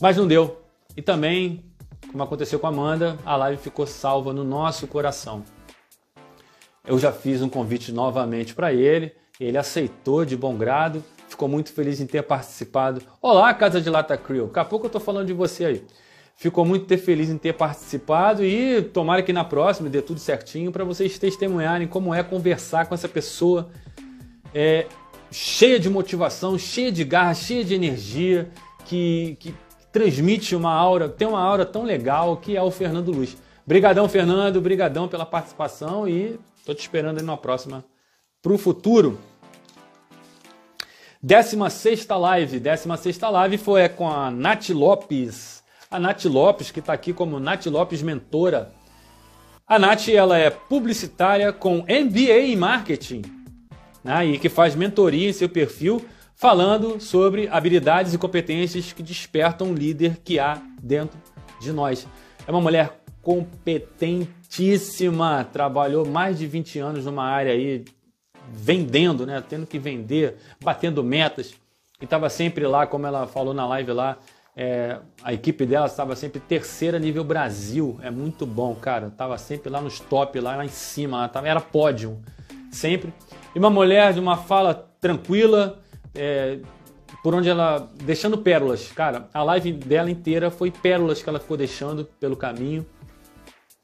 mas 0.00 0.16
não 0.16 0.26
deu. 0.26 0.60
E 0.96 1.02
também 1.02 1.64
como 2.10 2.22
aconteceu 2.22 2.58
com 2.58 2.66
a 2.66 2.70
Amanda, 2.70 3.18
a 3.24 3.36
live 3.36 3.60
ficou 3.60 3.86
salva 3.86 4.32
no 4.32 4.42
nosso 4.42 4.86
coração. 4.86 5.44
Eu 6.86 6.98
já 6.98 7.12
fiz 7.12 7.42
um 7.42 7.48
convite 7.48 7.92
novamente 7.92 8.54
para 8.54 8.72
ele, 8.72 9.12
ele 9.38 9.58
aceitou 9.58 10.24
de 10.24 10.36
bom 10.36 10.56
grado, 10.56 11.04
ficou 11.28 11.48
muito 11.48 11.72
feliz 11.72 12.00
em 12.00 12.06
ter 12.06 12.22
participado. 12.22 13.02
Olá, 13.20 13.52
Casa 13.54 13.80
de 13.80 13.90
Lata 13.90 14.16
Crew, 14.16 14.46
daqui 14.46 14.58
a 14.58 14.64
pouco 14.64 14.86
eu 14.86 14.88
estou 14.88 15.00
falando 15.00 15.26
de 15.26 15.32
você 15.32 15.64
aí. 15.64 15.84
Ficou 16.36 16.66
muito 16.66 16.96
feliz 16.98 17.30
em 17.30 17.38
ter 17.38 17.54
participado 17.54 18.44
e 18.44 18.82
tomara 18.82 19.22
que 19.22 19.32
na 19.32 19.44
próxima 19.44 19.88
dê 19.88 20.02
tudo 20.02 20.20
certinho 20.20 20.70
para 20.70 20.84
vocês 20.84 21.18
testemunharem 21.18 21.88
como 21.88 22.14
é 22.14 22.22
conversar 22.22 22.86
com 22.86 22.94
essa 22.94 23.08
pessoa 23.08 23.70
é, 24.54 24.86
cheia 25.30 25.80
de 25.80 25.88
motivação, 25.88 26.58
cheia 26.58 26.92
de 26.92 27.04
garra, 27.04 27.34
cheia 27.34 27.64
de 27.64 27.74
energia, 27.74 28.50
que, 28.84 29.36
que 29.40 29.54
transmite 29.90 30.54
uma 30.54 30.72
aura, 30.72 31.08
tem 31.08 31.26
uma 31.26 31.40
aura 31.40 31.64
tão 31.64 31.84
legal 31.84 32.36
que 32.36 32.54
é 32.54 32.62
o 32.62 32.70
Fernando 32.70 33.12
Luz. 33.12 33.36
Brigadão, 33.66 34.08
Fernando, 34.08 34.60
brigadão 34.60 35.08
pela 35.08 35.26
participação 35.26 36.06
e 36.06 36.38
tô 36.64 36.74
te 36.74 36.80
esperando 36.80 37.18
aí 37.18 37.24
numa 37.24 37.36
próxima 37.36 37.84
para 38.42 38.52
o 38.52 38.58
futuro. 38.58 39.18
16 41.26 42.06
live, 42.06 42.60
16 42.60 43.18
live 43.18 43.58
foi 43.58 43.88
com 43.88 44.08
a 44.08 44.30
Nath 44.30 44.68
Lopes. 44.68 45.60
A 45.90 45.98
Nath 45.98 46.24
Lopes, 46.26 46.70
que 46.70 46.78
está 46.78 46.92
aqui 46.92 47.12
como 47.12 47.40
Nath 47.40 47.66
Lopes 47.66 48.00
Mentora. 48.00 48.72
A 49.66 49.76
Nath 49.76 50.08
ela 50.08 50.38
é 50.38 50.50
publicitária 50.50 51.52
com 51.52 51.78
MBA 51.78 52.42
em 52.42 52.54
Marketing 52.54 53.22
né, 54.04 54.24
e 54.24 54.38
que 54.38 54.48
faz 54.48 54.76
mentoria 54.76 55.28
em 55.28 55.32
seu 55.32 55.48
perfil 55.48 56.00
falando 56.36 57.00
sobre 57.00 57.48
habilidades 57.48 58.14
e 58.14 58.18
competências 58.18 58.92
que 58.92 59.02
despertam 59.02 59.72
o 59.72 59.74
líder 59.74 60.18
que 60.22 60.38
há 60.38 60.62
dentro 60.80 61.18
de 61.60 61.72
nós. 61.72 62.06
É 62.46 62.52
uma 62.52 62.60
mulher 62.60 63.00
competentíssima, 63.20 65.44
trabalhou 65.52 66.06
mais 66.06 66.38
de 66.38 66.46
20 66.46 66.78
anos 66.78 67.04
numa 67.04 67.24
área 67.24 67.52
aí 67.52 67.84
vendendo, 68.56 69.26
né, 69.26 69.42
tendo 69.46 69.66
que 69.66 69.78
vender, 69.78 70.36
batendo 70.62 71.04
metas, 71.04 71.54
e 72.00 72.04
estava 72.04 72.28
sempre 72.28 72.66
lá, 72.66 72.86
como 72.86 73.06
ela 73.06 73.26
falou 73.26 73.52
na 73.52 73.66
live 73.66 73.92
lá, 73.92 74.18
é, 74.56 74.98
a 75.22 75.34
equipe 75.34 75.66
dela 75.66 75.86
estava 75.86 76.16
sempre 76.16 76.40
terceira 76.40 76.98
nível 76.98 77.22
Brasil, 77.22 77.98
é 78.02 78.10
muito 78.10 78.46
bom, 78.46 78.74
cara, 78.74 79.08
estava 79.08 79.36
sempre 79.36 79.68
lá 79.68 79.80
nos 79.80 80.00
top, 80.00 80.40
lá, 80.40 80.56
lá 80.56 80.64
em 80.64 80.70
cima, 80.70 81.28
tava, 81.28 81.46
era 81.46 81.60
pódio, 81.60 82.18
sempre. 82.70 83.12
E 83.54 83.58
uma 83.58 83.70
mulher 83.70 84.14
de 84.14 84.20
uma 84.20 84.36
fala 84.36 84.74
tranquila, 85.00 85.82
é, 86.14 86.58
por 87.22 87.34
onde 87.34 87.48
ela. 87.48 87.90
deixando 88.02 88.38
pérolas. 88.38 88.90
Cara, 88.92 89.28
a 89.34 89.42
live 89.42 89.72
dela 89.72 90.10
inteira 90.10 90.50
foi 90.50 90.70
pérolas 90.70 91.22
que 91.22 91.28
ela 91.28 91.40
ficou 91.40 91.56
deixando 91.56 92.04
pelo 92.04 92.36
caminho. 92.36 92.86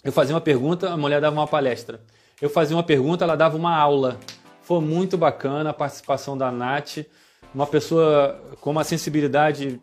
Eu 0.03 0.13
fazia 0.13 0.35
uma 0.35 0.41
pergunta, 0.41 0.91
a 0.91 0.97
mulher 0.97 1.21
dava 1.21 1.37
uma 1.37 1.47
palestra. 1.47 2.01
Eu 2.41 2.49
fazia 2.51 2.77
uma 2.77 2.83
pergunta, 2.83 3.25
ela 3.25 3.37
dava 3.37 3.57
uma 3.57 3.77
aula. 3.77 4.19
Foi 4.63 4.81
muito 4.81 5.19
bacana 5.19 5.71
a 5.71 5.75
participação 5.75 6.39
da 6.39 6.51
Nath, 6.51 6.99
uma 7.55 7.67
pessoa 7.67 8.41
com 8.61 8.71
uma 8.71 8.85
sensibilidade 8.85 9.81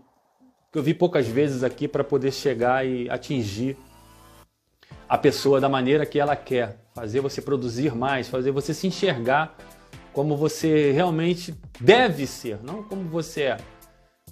que 0.71 0.77
eu 0.77 0.84
vi 0.84 0.93
poucas 0.93 1.27
vezes 1.27 1.63
aqui 1.63 1.88
para 1.88 2.03
poder 2.03 2.32
chegar 2.32 2.86
e 2.86 3.09
atingir 3.09 3.77
a 5.07 5.17
pessoa 5.17 5.59
da 5.59 5.67
maneira 5.67 6.05
que 6.05 6.19
ela 6.19 6.36
quer, 6.36 6.77
fazer 6.93 7.19
você 7.19 7.41
produzir 7.41 7.95
mais, 7.95 8.27
fazer 8.27 8.51
você 8.51 8.73
se 8.73 8.88
enxergar 8.88 9.55
como 10.13 10.38
você 10.38 10.91
realmente 10.91 11.53
deve 11.80 12.25
ser, 12.27 12.59
não 12.63 12.84
como 12.84 13.03
você 13.03 13.41
é. 13.43 13.57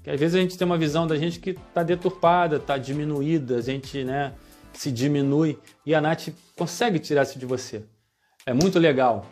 Que 0.03 0.11
às 0.11 0.19
vezes 0.19 0.35
a 0.35 0.39
gente 0.39 0.57
tem 0.57 0.65
uma 0.65 0.77
visão 0.77 1.07
da 1.07 1.17
gente 1.17 1.39
que 1.39 1.51
está 1.51 1.83
deturpada, 1.83 2.57
está 2.57 2.77
diminuída, 2.77 3.57
a 3.57 3.61
gente 3.61 4.03
né, 4.03 4.33
se 4.71 4.91
diminui 4.91 5.57
e 5.85 5.93
a 5.93 5.99
Nath 5.99 6.29
consegue 6.55 6.99
tirar 6.99 7.23
isso 7.23 7.37
de 7.37 7.45
você. 7.45 7.83
É 8.45 8.53
muito 8.53 8.79
legal. 8.79 9.25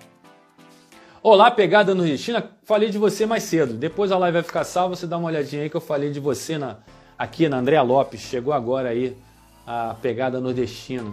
Olá, 1.27 1.49
pegada 1.49 1.95
no 1.95 2.01
Nordestina, 2.01 2.51
falei 2.65 2.91
de 2.91 2.99
você 2.99 3.25
mais 3.25 3.41
cedo. 3.41 3.73
Depois 3.73 4.11
a 4.11 4.17
live 4.19 4.35
vai 4.35 4.43
ficar 4.43 4.63
salva, 4.63 4.95
você 4.95 5.07
dá 5.07 5.17
uma 5.17 5.27
olhadinha 5.27 5.63
aí 5.63 5.71
que 5.71 5.75
eu 5.75 5.81
falei 5.81 6.11
de 6.11 6.19
você 6.19 6.55
na, 6.55 6.77
aqui 7.17 7.49
na 7.49 7.57
Andréa 7.57 7.81
Lopes. 7.81 8.21
Chegou 8.21 8.53
agora 8.53 8.89
aí 8.89 9.17
a 9.65 9.95
pegada 9.99 10.39
nordestina. 10.39 11.11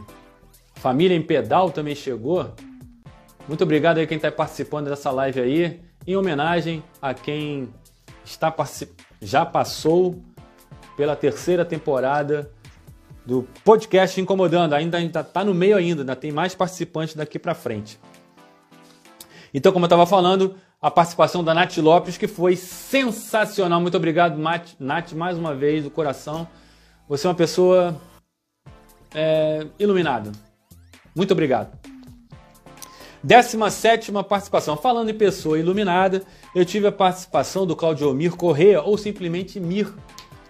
Família 0.75 1.17
em 1.17 1.23
Pedal 1.23 1.71
também 1.71 1.95
chegou. 1.95 2.53
Muito 3.49 3.65
obrigado 3.65 3.97
aí 3.97 4.07
quem 4.07 4.17
está 4.17 4.31
participando 4.31 4.91
dessa 4.91 5.11
live 5.11 5.41
aí, 5.41 5.81
em 6.07 6.15
homenagem 6.15 6.85
a 7.01 7.15
quem 7.15 7.71
está 8.23 8.55
já 9.19 9.47
passou 9.47 10.23
pela 10.95 11.17
terceira 11.17 11.65
temporada 11.65 12.51
do 13.25 13.49
podcast 13.65 14.21
Incomodando. 14.21 14.75
Ainda 14.75 15.01
está 15.01 15.43
no 15.43 15.55
meio 15.55 15.75
ainda, 15.75 16.03
ainda 16.03 16.15
tem 16.15 16.31
mais 16.31 16.55
participantes 16.55 17.15
daqui 17.15 17.39
para 17.39 17.55
frente. 17.55 17.99
Então, 19.55 19.73
como 19.73 19.85
eu 19.85 19.87
estava 19.87 20.07
falando, 20.07 20.55
a 20.81 20.91
participação 20.91 21.45
da 21.45 21.53
Nath 21.53 21.77
Lopes, 21.77 22.17
que 22.17 22.27
foi 22.27 22.57
sensacional. 22.57 23.81
Muito 23.81 23.97
obrigado, 23.97 24.39
Nath, 24.81 25.13
mais 25.13 25.37
uma 25.37 25.55
vez, 25.55 25.85
do 25.85 25.91
coração. 25.91 26.49
Você 27.09 27.27
é 27.27 27.31
uma 27.31 27.37
pessoa 27.37 28.01
é, 29.15 29.67
iluminada. 29.79 30.33
Muito 31.15 31.33
obrigado. 31.33 31.79
17 33.23 34.11
participação. 34.29 34.77
Falando 34.77 35.11
em 35.11 35.15
pessoa 35.15 35.59
iluminada, 35.59 36.23
eu 36.55 36.65
tive 36.65 36.87
a 36.89 36.93
participação 36.93 37.67
do 37.67 37.77
Claudio 37.77 38.13
Mir 38.13 38.33
Correa, 38.33 38.83
ou 38.83 38.99
simplesmente 38.99 39.61
Mir, 39.61 39.93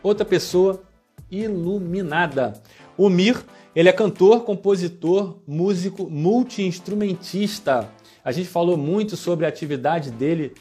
outra 0.03 0.25
pessoa 0.25 0.83
iluminada. 1.31 2.55
O 2.97 3.11
Mir, 3.11 3.45
ele 3.75 3.89
é 3.89 3.93
cantor, 3.93 4.45
compositor, 4.45 5.39
músico, 5.47 6.09
multi-instrumentista. 6.09 7.89
A 8.25 8.33
gente 8.33 8.49
falou 8.49 8.77
muito 8.77 9.17
sobre 9.17 9.45
a 9.47 9.49
atividade 9.49 10.11
dele, 10.11 10.55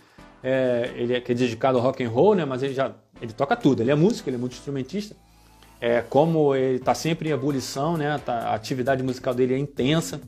é, 0.43 0.91
ele 0.95 1.13
é, 1.13 1.21
que 1.21 1.31
é 1.31 1.35
dedicado 1.35 1.77
ao 1.77 1.83
rock 1.83 2.03
and 2.03 2.09
roll, 2.09 2.35
né? 2.35 2.45
Mas 2.45 2.63
ele 2.63 2.73
já 2.73 2.93
ele 3.21 3.33
toca 3.33 3.55
tudo. 3.55 3.81
Ele 3.81 3.91
é 3.91 3.95
músico, 3.95 4.29
ele 4.29 4.37
é 4.37 4.39
multi-instrumentista. 4.39 5.15
É, 5.79 6.01
como 6.01 6.55
ele 6.55 6.77
está 6.77 6.93
sempre 6.93 7.29
em 7.29 7.31
ebulição, 7.31 7.97
né? 7.97 8.17
Tá, 8.19 8.49
a 8.49 8.55
atividade 8.55 9.03
musical 9.03 9.33
dele 9.33 9.53
é 9.53 9.57
intensa 9.57 10.21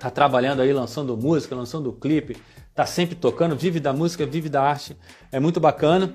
tá 0.00 0.10
trabalhando 0.10 0.62
aí, 0.62 0.72
lançando 0.72 1.14
música, 1.14 1.54
lançando 1.54 1.92
clipe, 1.92 2.38
tá 2.74 2.86
sempre 2.86 3.14
tocando, 3.14 3.54
vive 3.54 3.78
da 3.78 3.92
música, 3.92 4.24
vive 4.24 4.48
da 4.48 4.62
arte, 4.62 4.96
é 5.30 5.38
muito 5.38 5.60
bacana. 5.60 6.14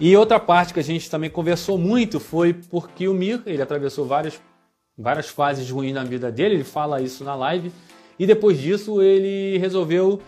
E 0.00 0.14
outra 0.16 0.40
parte 0.40 0.74
que 0.74 0.80
a 0.80 0.82
gente 0.82 1.08
também 1.08 1.30
conversou 1.30 1.78
muito 1.78 2.18
foi 2.18 2.52
porque 2.52 3.06
o 3.06 3.14
Mir, 3.14 3.40
ele 3.46 3.62
atravessou 3.62 4.04
várias, 4.04 4.40
várias 4.98 5.28
fases 5.28 5.70
ruins 5.70 5.94
na 5.94 6.02
vida 6.02 6.32
dele, 6.32 6.56
ele 6.56 6.64
fala 6.64 7.00
isso 7.00 7.22
na 7.22 7.36
live, 7.36 7.70
e 8.18 8.26
depois 8.26 8.58
disso 8.58 9.02
ele 9.02 9.58
resolveu 9.58 10.20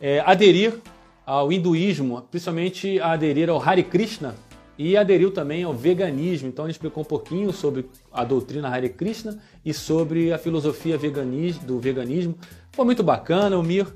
é, 0.00 0.20
aderir 0.20 0.74
ao 1.26 1.52
hinduísmo, 1.52 2.22
principalmente 2.30 3.00
aderir 3.00 3.48
ao 3.48 3.60
Hare 3.62 3.82
Krishna, 3.82 4.34
e 4.76 4.96
aderiu 4.96 5.30
também 5.30 5.62
ao 5.62 5.72
veganismo. 5.72 6.48
Então 6.48 6.64
ele 6.64 6.72
explicou 6.72 7.02
um 7.02 7.06
pouquinho 7.06 7.52
sobre 7.52 7.88
a 8.12 8.24
doutrina 8.24 8.68
Hare 8.68 8.88
Krishna 8.88 9.38
e 9.64 9.72
sobre 9.72 10.32
a 10.32 10.38
filosofia 10.38 10.98
do 11.62 11.78
veganismo. 11.78 12.36
Foi 12.72 12.84
muito 12.84 13.02
bacana, 13.02 13.56
o 13.56 13.62
Mir 13.62 13.86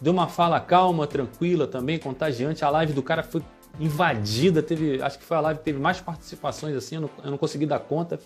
deu 0.00 0.12
uma 0.12 0.28
fala 0.28 0.60
calma, 0.60 1.06
tranquila 1.06 1.66
também, 1.66 1.98
contagiante. 1.98 2.64
A 2.64 2.70
live 2.70 2.92
do 2.92 3.02
cara 3.02 3.22
foi 3.22 3.42
invadida, 3.80 4.62
teve, 4.62 5.02
acho 5.02 5.18
que 5.18 5.24
foi 5.24 5.36
a 5.36 5.40
live 5.40 5.58
que 5.58 5.64
teve 5.64 5.78
mais 5.78 6.00
participações 6.00 6.74
assim, 6.74 6.96
eu 6.96 7.02
não, 7.02 7.10
eu 7.24 7.30
não 7.30 7.38
consegui 7.38 7.66
dar 7.66 7.78
conta 7.78 8.18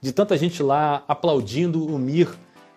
de 0.00 0.12
tanta 0.12 0.36
gente 0.36 0.62
lá 0.62 1.04
aplaudindo 1.06 1.86
o 1.86 1.98
Mir. 1.98 2.28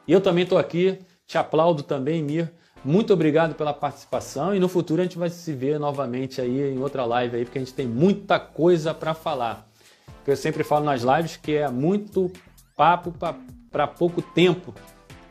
E 0.08 0.12
eu 0.12 0.22
também 0.22 0.43
estou 0.43 0.58
aqui, 0.58 1.00
te 1.28 1.38
aplaudo 1.38 1.84
também, 1.84 2.23
Mir. 2.23 2.51
Muito 2.84 3.13
obrigado 3.13 3.55
pela 3.55 3.73
participação 3.73 4.53
e 4.53 4.59
no 4.59 4.69
futuro 4.69 5.01
a 5.01 5.03
gente 5.03 5.17
vai 5.17 5.30
se 5.30 5.51
ver 5.53 5.80
novamente 5.80 6.39
aí 6.39 6.71
em 6.71 6.78
outra 6.78 7.03
live 7.03 7.38
aí, 7.38 7.45
porque 7.45 7.57
a 7.57 7.61
gente 7.61 7.73
tem 7.73 7.88
muita 7.88 8.39
coisa 8.39 8.93
para 8.93 9.13
falar. 9.13 9.67
Eu 10.28 10.36
sempre 10.36 10.63
falo 10.63 10.86
nas 10.86 11.01
lives 11.01 11.38
que 11.38 11.55
é 11.55 11.69
muito 11.69 12.32
papo 12.76 13.13
para 13.71 13.88
pouco 13.88 14.21
tempo. 14.21 14.73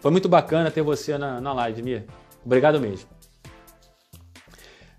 Foi 0.00 0.10
muito 0.10 0.28
bacana 0.28 0.70
ter 0.70 0.82
você 0.82 1.16
na, 1.16 1.40
na 1.40 1.52
live, 1.52 1.82
Mir. 1.82 2.04
Obrigado 2.44 2.80
mesmo. 2.80 3.08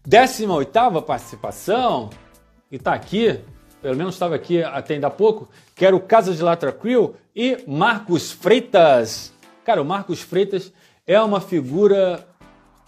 18 0.06 1.02
participação, 1.02 2.10
e 2.72 2.76
está 2.76 2.94
aqui, 2.94 3.40
pelo 3.82 3.96
menos 3.96 4.16
estava 4.16 4.36
aqui 4.36 4.64
até 4.64 4.94
ainda 4.94 5.08
há 5.08 5.12
pouco, 5.12 5.50
que 5.76 5.86
era 5.86 5.96
o 5.96 6.00
Casa 6.00 6.34
de 6.34 6.42
Latra 6.42 6.72
Crew 6.72 7.16
e 7.36 7.64
Marcos 7.68 8.32
Freitas. 8.32 9.34
Cara, 9.64 9.82
o 9.82 9.86
Marcos 9.86 10.22
Freitas 10.22 10.72
é 11.08 11.22
uma 11.22 11.40
figura 11.40 12.26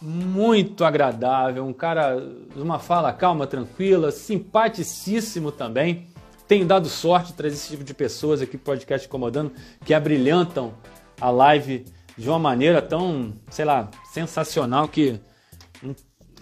muito 0.01 0.84
agradável, 0.84 1.65
um 1.65 1.74
cara 1.74 2.20
de 2.20 2.61
uma 2.61 2.80
fala 2.80 3.11
calma, 3.13 3.47
tranquila, 3.47 4.11
simpaticíssimo 4.11 5.51
também. 5.51 6.07
Tenho 6.47 6.65
dado 6.65 6.88
sorte 6.88 7.34
trazer 7.34 7.55
esse 7.55 7.70
tipo 7.70 7.84
de 7.84 7.93
pessoas 7.93 8.41
aqui 8.41 8.57
podcast 8.57 9.07
incomodando 9.07 9.51
que 9.86 9.93
abrilhantam 9.93 10.74
a 11.20 11.30
live 11.30 11.86
de 12.18 12.30
uma 12.30 12.39
maneira 12.39 12.82
tão, 12.82 13.34
sei 13.49 13.65
lá, 13.65 13.89
sensacional 14.11 14.88
que 14.88 15.20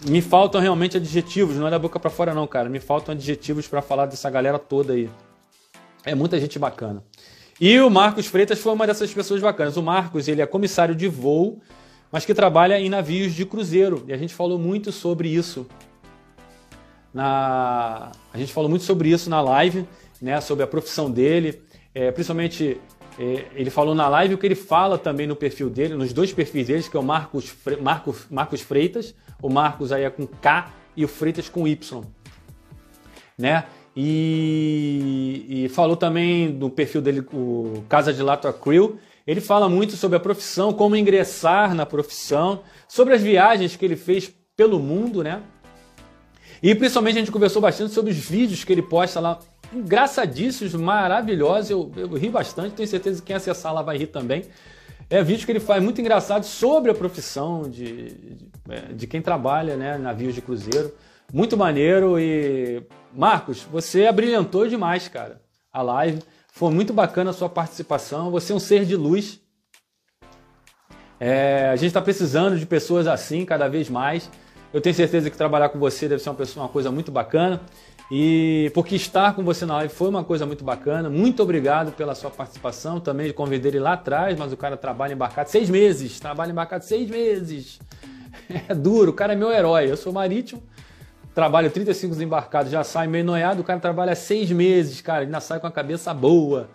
me 0.06 0.22
faltam 0.22 0.60
realmente 0.60 0.96
adjetivos, 0.96 1.56
não 1.56 1.66
é 1.66 1.70
da 1.70 1.78
boca 1.78 1.98
para 1.98 2.10
fora 2.10 2.34
não, 2.34 2.46
cara. 2.46 2.68
Me 2.68 2.80
faltam 2.80 3.14
adjetivos 3.14 3.66
para 3.66 3.82
falar 3.82 4.06
dessa 4.06 4.30
galera 4.30 4.58
toda 4.58 4.92
aí. 4.92 5.10
É 6.04 6.14
muita 6.14 6.38
gente 6.38 6.58
bacana. 6.58 7.02
E 7.60 7.80
o 7.80 7.90
Marcos 7.90 8.26
Freitas 8.26 8.58
foi 8.58 8.72
uma 8.72 8.86
dessas 8.86 9.12
pessoas 9.12 9.40
bacanas. 9.40 9.76
O 9.76 9.82
Marcos, 9.82 10.28
ele 10.28 10.42
é 10.42 10.46
comissário 10.46 10.94
de 10.94 11.08
voo 11.08 11.60
mas 12.10 12.24
que 12.24 12.34
trabalha 12.34 12.80
em 12.80 12.88
navios 12.88 13.34
de 13.34 13.44
cruzeiro. 13.44 14.04
E 14.06 14.12
a 14.12 14.16
gente 14.16 14.34
falou 14.34 14.58
muito 14.58 14.92
sobre 14.92 15.28
isso 15.28 15.66
na 17.12 18.12
a 18.32 18.38
gente 18.38 18.52
falou 18.52 18.68
muito 18.68 18.84
sobre 18.84 19.08
isso 19.10 19.30
na 19.30 19.40
live, 19.40 19.86
né, 20.20 20.40
sobre 20.40 20.62
a 20.62 20.66
profissão 20.66 21.10
dele, 21.10 21.62
é, 21.94 22.10
principalmente 22.10 22.78
é, 23.18 23.46
ele 23.54 23.70
falou 23.70 23.94
na 23.94 24.08
live 24.08 24.34
o 24.34 24.38
que 24.38 24.46
ele 24.46 24.54
fala 24.54 24.98
também 24.98 25.26
no 25.26 25.34
perfil 25.34 25.70
dele, 25.70 25.94
nos 25.94 26.12
dois 26.12 26.32
perfis 26.32 26.66
deles, 26.66 26.88
que 26.88 26.96
é 26.96 27.00
o 27.00 27.02
Marcos, 27.02 27.48
Fre 27.48 27.76
Marcos, 27.76 28.26
Marcos 28.30 28.60
Freitas, 28.60 29.14
o 29.42 29.48
Marcos 29.48 29.92
aí 29.92 30.04
é 30.04 30.10
com 30.10 30.26
K 30.26 30.70
e 30.94 31.04
o 31.04 31.08
Freitas 31.08 31.48
com 31.48 31.66
Y, 31.66 32.02
né? 33.38 33.64
E, 33.96 35.46
e 35.48 35.68
falou 35.70 35.96
também 35.96 36.50
do 36.50 36.68
perfil 36.68 37.00
dele, 37.00 37.24
o 37.32 37.82
Casa 37.88 38.12
de 38.12 38.22
Lato 38.22 38.52
Crew, 38.52 38.98
ele 39.26 39.40
fala 39.40 39.68
muito 39.68 39.96
sobre 39.96 40.18
a 40.18 40.20
profissão, 40.20 40.72
como 40.72 40.94
ingressar 40.94 41.74
na 41.74 41.86
profissão, 41.86 42.60
sobre 42.86 43.14
as 43.14 43.22
viagens 43.22 43.74
que 43.74 43.84
ele 43.84 43.96
fez 43.96 44.30
pelo 44.54 44.78
mundo, 44.78 45.22
né? 45.24 45.42
E 46.62 46.74
principalmente 46.74 47.16
a 47.16 47.20
gente 47.20 47.32
conversou 47.32 47.60
bastante 47.60 47.92
sobre 47.92 48.10
os 48.10 48.18
vídeos 48.18 48.64
que 48.64 48.72
ele 48.72 48.82
posta 48.82 49.18
lá, 49.18 49.38
engraçadíssimos, 49.72 50.74
maravilhosos. 50.74 51.70
Eu, 51.70 51.90
eu 51.96 52.08
ri 52.14 52.28
bastante, 52.28 52.74
tenho 52.74 52.88
certeza 52.88 53.20
que 53.20 53.26
quem 53.26 53.36
acessar 53.36 53.72
lá 53.72 53.82
vai 53.82 53.96
rir 53.96 54.08
também. 54.08 54.44
É 55.08 55.22
vídeo 55.22 55.46
que 55.46 55.52
ele 55.52 55.60
faz 55.60 55.82
muito 55.82 56.00
engraçado 56.00 56.44
sobre 56.44 56.90
a 56.90 56.94
profissão 56.94 57.62
de, 57.62 58.12
de, 58.12 58.48
é, 58.68 58.92
de 58.92 59.06
quem 59.06 59.22
trabalha 59.22 59.76
né, 59.76 59.96
navios 59.96 60.34
de 60.34 60.42
cruzeiro. 60.42 60.92
Muito 61.32 61.56
maneiro 61.56 62.18
e. 62.18 62.82
Marcos, 63.16 63.62
você 63.62 64.06
abrilhantou 64.06 64.68
demais, 64.68 65.08
cara, 65.08 65.40
a 65.72 65.80
live. 65.80 66.22
Foi 66.52 66.70
muito 66.70 66.92
bacana 66.92 67.30
a 67.30 67.32
sua 67.32 67.48
participação. 67.48 68.30
Você 68.30 68.52
é 68.52 68.56
um 68.56 68.60
ser 68.60 68.84
de 68.84 68.94
luz. 68.94 69.40
É, 71.18 71.70
a 71.72 71.76
gente 71.76 71.88
está 71.88 72.02
precisando 72.02 72.58
de 72.58 72.66
pessoas 72.66 73.06
assim 73.06 73.46
cada 73.46 73.68
vez 73.68 73.88
mais. 73.88 74.30
Eu 74.70 74.82
tenho 74.82 74.94
certeza 74.94 75.30
que 75.30 75.36
trabalhar 75.36 75.70
com 75.70 75.78
você 75.78 76.06
deve 76.06 76.22
ser 76.22 76.28
uma, 76.28 76.34
pessoa, 76.34 76.64
uma 76.66 76.68
coisa 76.68 76.90
muito 76.90 77.10
bacana. 77.10 77.62
E 78.10 78.70
porque 78.74 78.94
estar 78.94 79.34
com 79.34 79.42
você 79.42 79.64
na 79.64 79.76
live 79.76 79.94
foi 79.94 80.08
uma 80.10 80.22
coisa 80.22 80.44
muito 80.44 80.62
bacana. 80.62 81.08
Muito 81.08 81.42
obrigado 81.42 81.92
pela 81.92 82.14
sua 82.14 82.30
participação. 82.30 83.00
Também 83.00 83.32
convidei 83.32 83.70
ele 83.70 83.80
lá 83.80 83.94
atrás, 83.94 84.38
mas 84.38 84.52
o 84.52 84.58
cara 84.58 84.76
trabalha 84.76 85.14
embarcado 85.14 85.48
seis 85.48 85.70
meses. 85.70 86.20
Trabalha 86.20 86.52
embarcado 86.52 86.84
seis 86.84 87.08
meses. 87.08 87.78
É 88.68 88.74
duro. 88.74 89.10
O 89.10 89.14
cara 89.14 89.32
é 89.32 89.36
meu 89.36 89.50
herói. 89.50 89.90
Eu 89.90 89.96
sou 89.96 90.12
marítimo 90.12 90.62
trabalha 91.36 91.68
35 91.68 92.22
embarcados, 92.22 92.72
já 92.72 92.82
sai 92.82 93.06
meio 93.06 93.22
noiado, 93.22 93.60
o 93.60 93.64
cara 93.64 93.78
trabalha 93.78 94.14
seis 94.14 94.50
meses, 94.50 95.02
cara, 95.02 95.20
ainda 95.20 95.38
sai 95.38 95.60
com 95.60 95.66
a 95.66 95.70
cabeça 95.70 96.14
boa. 96.14 96.70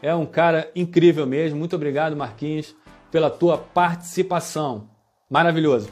É 0.00 0.14
um 0.14 0.24
cara 0.24 0.70
incrível 0.76 1.26
mesmo. 1.26 1.58
Muito 1.58 1.74
obrigado, 1.74 2.14
Marquinhos, 2.14 2.76
pela 3.10 3.28
tua 3.28 3.58
participação. 3.58 4.88
Maravilhoso. 5.28 5.88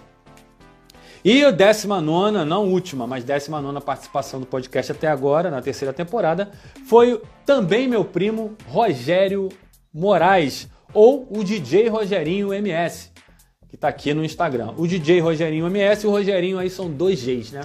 E 1.24 1.44
a 1.44 1.50
19, 1.50 2.44
não 2.44 2.70
última, 2.70 3.04
mas 3.04 3.24
19 3.24 3.80
participação 3.80 4.38
do 4.38 4.46
podcast 4.46 4.92
até 4.92 5.08
agora, 5.08 5.50
na 5.50 5.60
terceira 5.60 5.92
temporada, 5.92 6.52
foi 6.86 7.20
também 7.44 7.88
meu 7.88 8.04
primo 8.04 8.56
Rogério 8.68 9.48
Moraes, 9.92 10.68
ou 10.92 11.26
o 11.36 11.42
DJ 11.42 11.88
Rogerinho 11.88 12.54
MS, 12.54 13.10
que 13.68 13.74
está 13.74 13.88
aqui 13.88 14.14
no 14.14 14.24
Instagram. 14.24 14.72
O 14.76 14.86
DJ 14.86 15.18
Rogerinho 15.18 15.66
MS 15.66 16.04
e 16.04 16.06
o 16.06 16.12
Rogerinho 16.12 16.60
aí 16.60 16.70
são 16.70 16.88
dois 16.88 17.20
Gs, 17.20 17.52
né? 17.52 17.62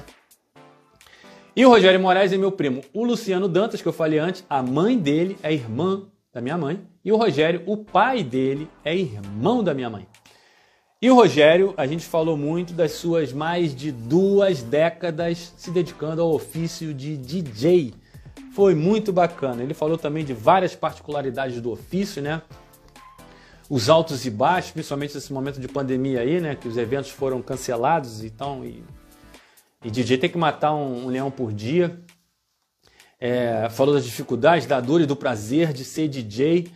E 1.59 1.65
o 1.65 1.69
Rogério 1.69 1.99
Moraes 1.99 2.31
é 2.31 2.37
meu 2.37 2.53
primo. 2.53 2.81
O 2.93 3.03
Luciano 3.03 3.45
Dantas, 3.45 3.81
que 3.81 3.87
eu 3.89 3.91
falei 3.91 4.17
antes, 4.17 4.45
a 4.49 4.63
mãe 4.63 4.97
dele 4.97 5.37
é 5.43 5.51
irmã 5.51 6.03
da 6.33 6.39
minha 6.39 6.57
mãe. 6.57 6.79
E 7.03 7.11
o 7.11 7.17
Rogério, 7.17 7.63
o 7.65 7.75
pai 7.75 8.23
dele, 8.23 8.69
é 8.81 8.95
irmão 8.95 9.61
da 9.61 9.73
minha 9.73 9.89
mãe. 9.89 10.07
E 11.01 11.11
o 11.11 11.15
Rogério, 11.15 11.73
a 11.75 11.85
gente 11.85 12.05
falou 12.05 12.37
muito 12.37 12.71
das 12.71 12.93
suas 12.93 13.33
mais 13.33 13.75
de 13.75 13.91
duas 13.91 14.63
décadas 14.63 15.53
se 15.57 15.69
dedicando 15.69 16.21
ao 16.21 16.31
ofício 16.33 16.93
de 16.93 17.17
DJ. 17.17 17.93
Foi 18.53 18.73
muito 18.73 19.11
bacana. 19.11 19.61
Ele 19.61 19.73
falou 19.73 19.97
também 19.97 20.23
de 20.23 20.31
várias 20.31 20.73
particularidades 20.73 21.59
do 21.59 21.71
ofício, 21.71 22.21
né? 22.21 22.41
Os 23.69 23.89
altos 23.89 24.25
e 24.25 24.29
baixos, 24.29 24.71
principalmente 24.71 25.13
nesse 25.13 25.33
momento 25.33 25.59
de 25.59 25.67
pandemia 25.67 26.21
aí, 26.21 26.39
né? 26.39 26.55
Que 26.55 26.69
os 26.69 26.77
eventos 26.77 27.09
foram 27.09 27.41
cancelados 27.41 28.23
então, 28.23 28.63
e 28.63 28.81
e 29.83 29.89
DJ 29.89 30.17
tem 30.17 30.29
que 30.29 30.37
matar 30.37 30.73
um, 30.73 31.05
um 31.05 31.07
leão 31.07 31.31
por 31.31 31.53
dia. 31.53 31.99
É, 33.19 33.67
falou 33.69 33.93
das 33.93 34.05
dificuldades, 34.05 34.65
da 34.65 34.79
dor 34.79 35.01
e 35.01 35.05
do 35.05 35.15
prazer 35.15 35.73
de 35.73 35.83
ser 35.83 36.07
DJ. 36.07 36.71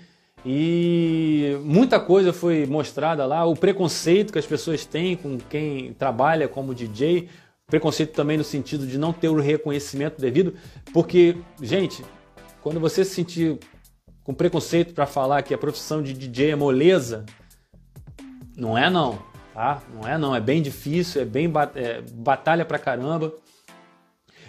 E 0.46 1.58
muita 1.64 2.00
coisa 2.00 2.34
foi 2.34 2.66
mostrada 2.66 3.26
lá. 3.26 3.46
O 3.46 3.56
preconceito 3.56 4.32
que 4.32 4.40
as 4.40 4.46
pessoas 4.46 4.86
têm 4.86 5.16
com 5.16 5.38
quem 5.38 5.94
trabalha 5.94 6.48
como 6.48 6.76
DJ. 6.76 7.30
Preconceito 7.68 8.14
também 8.14 8.38
no 8.38 8.44
sentido 8.44 8.86
de 8.86 8.98
não 8.98 9.14
ter 9.14 9.30
o 9.30 9.40
reconhecimento 9.40 10.20
devido. 10.20 10.54
Porque, 10.94 11.38
gente, 11.62 12.04
quando 12.62 12.80
você 12.80 13.04
se 13.06 13.16
sentir 13.16 13.58
com 14.24 14.34
preconceito 14.34 14.94
para 14.94 15.06
falar 15.06 15.42
que 15.44 15.54
a 15.54 15.58
profissão 15.58 16.02
de 16.02 16.14
DJ 16.14 16.52
é 16.52 16.56
moleza, 16.56 17.26
Não 18.56 18.78
é 18.78 18.90
não, 18.90 19.20
tá? 19.54 19.82
Não 19.94 20.08
é 20.08 20.18
não, 20.18 20.36
é 20.36 20.42
bem 20.42 20.62
difícil, 20.62 21.22
é 21.22 21.26
bem 21.26 21.52
é, 21.76 22.02
batalha 22.14 22.66
pra 22.66 22.80
caramba. 22.80 23.34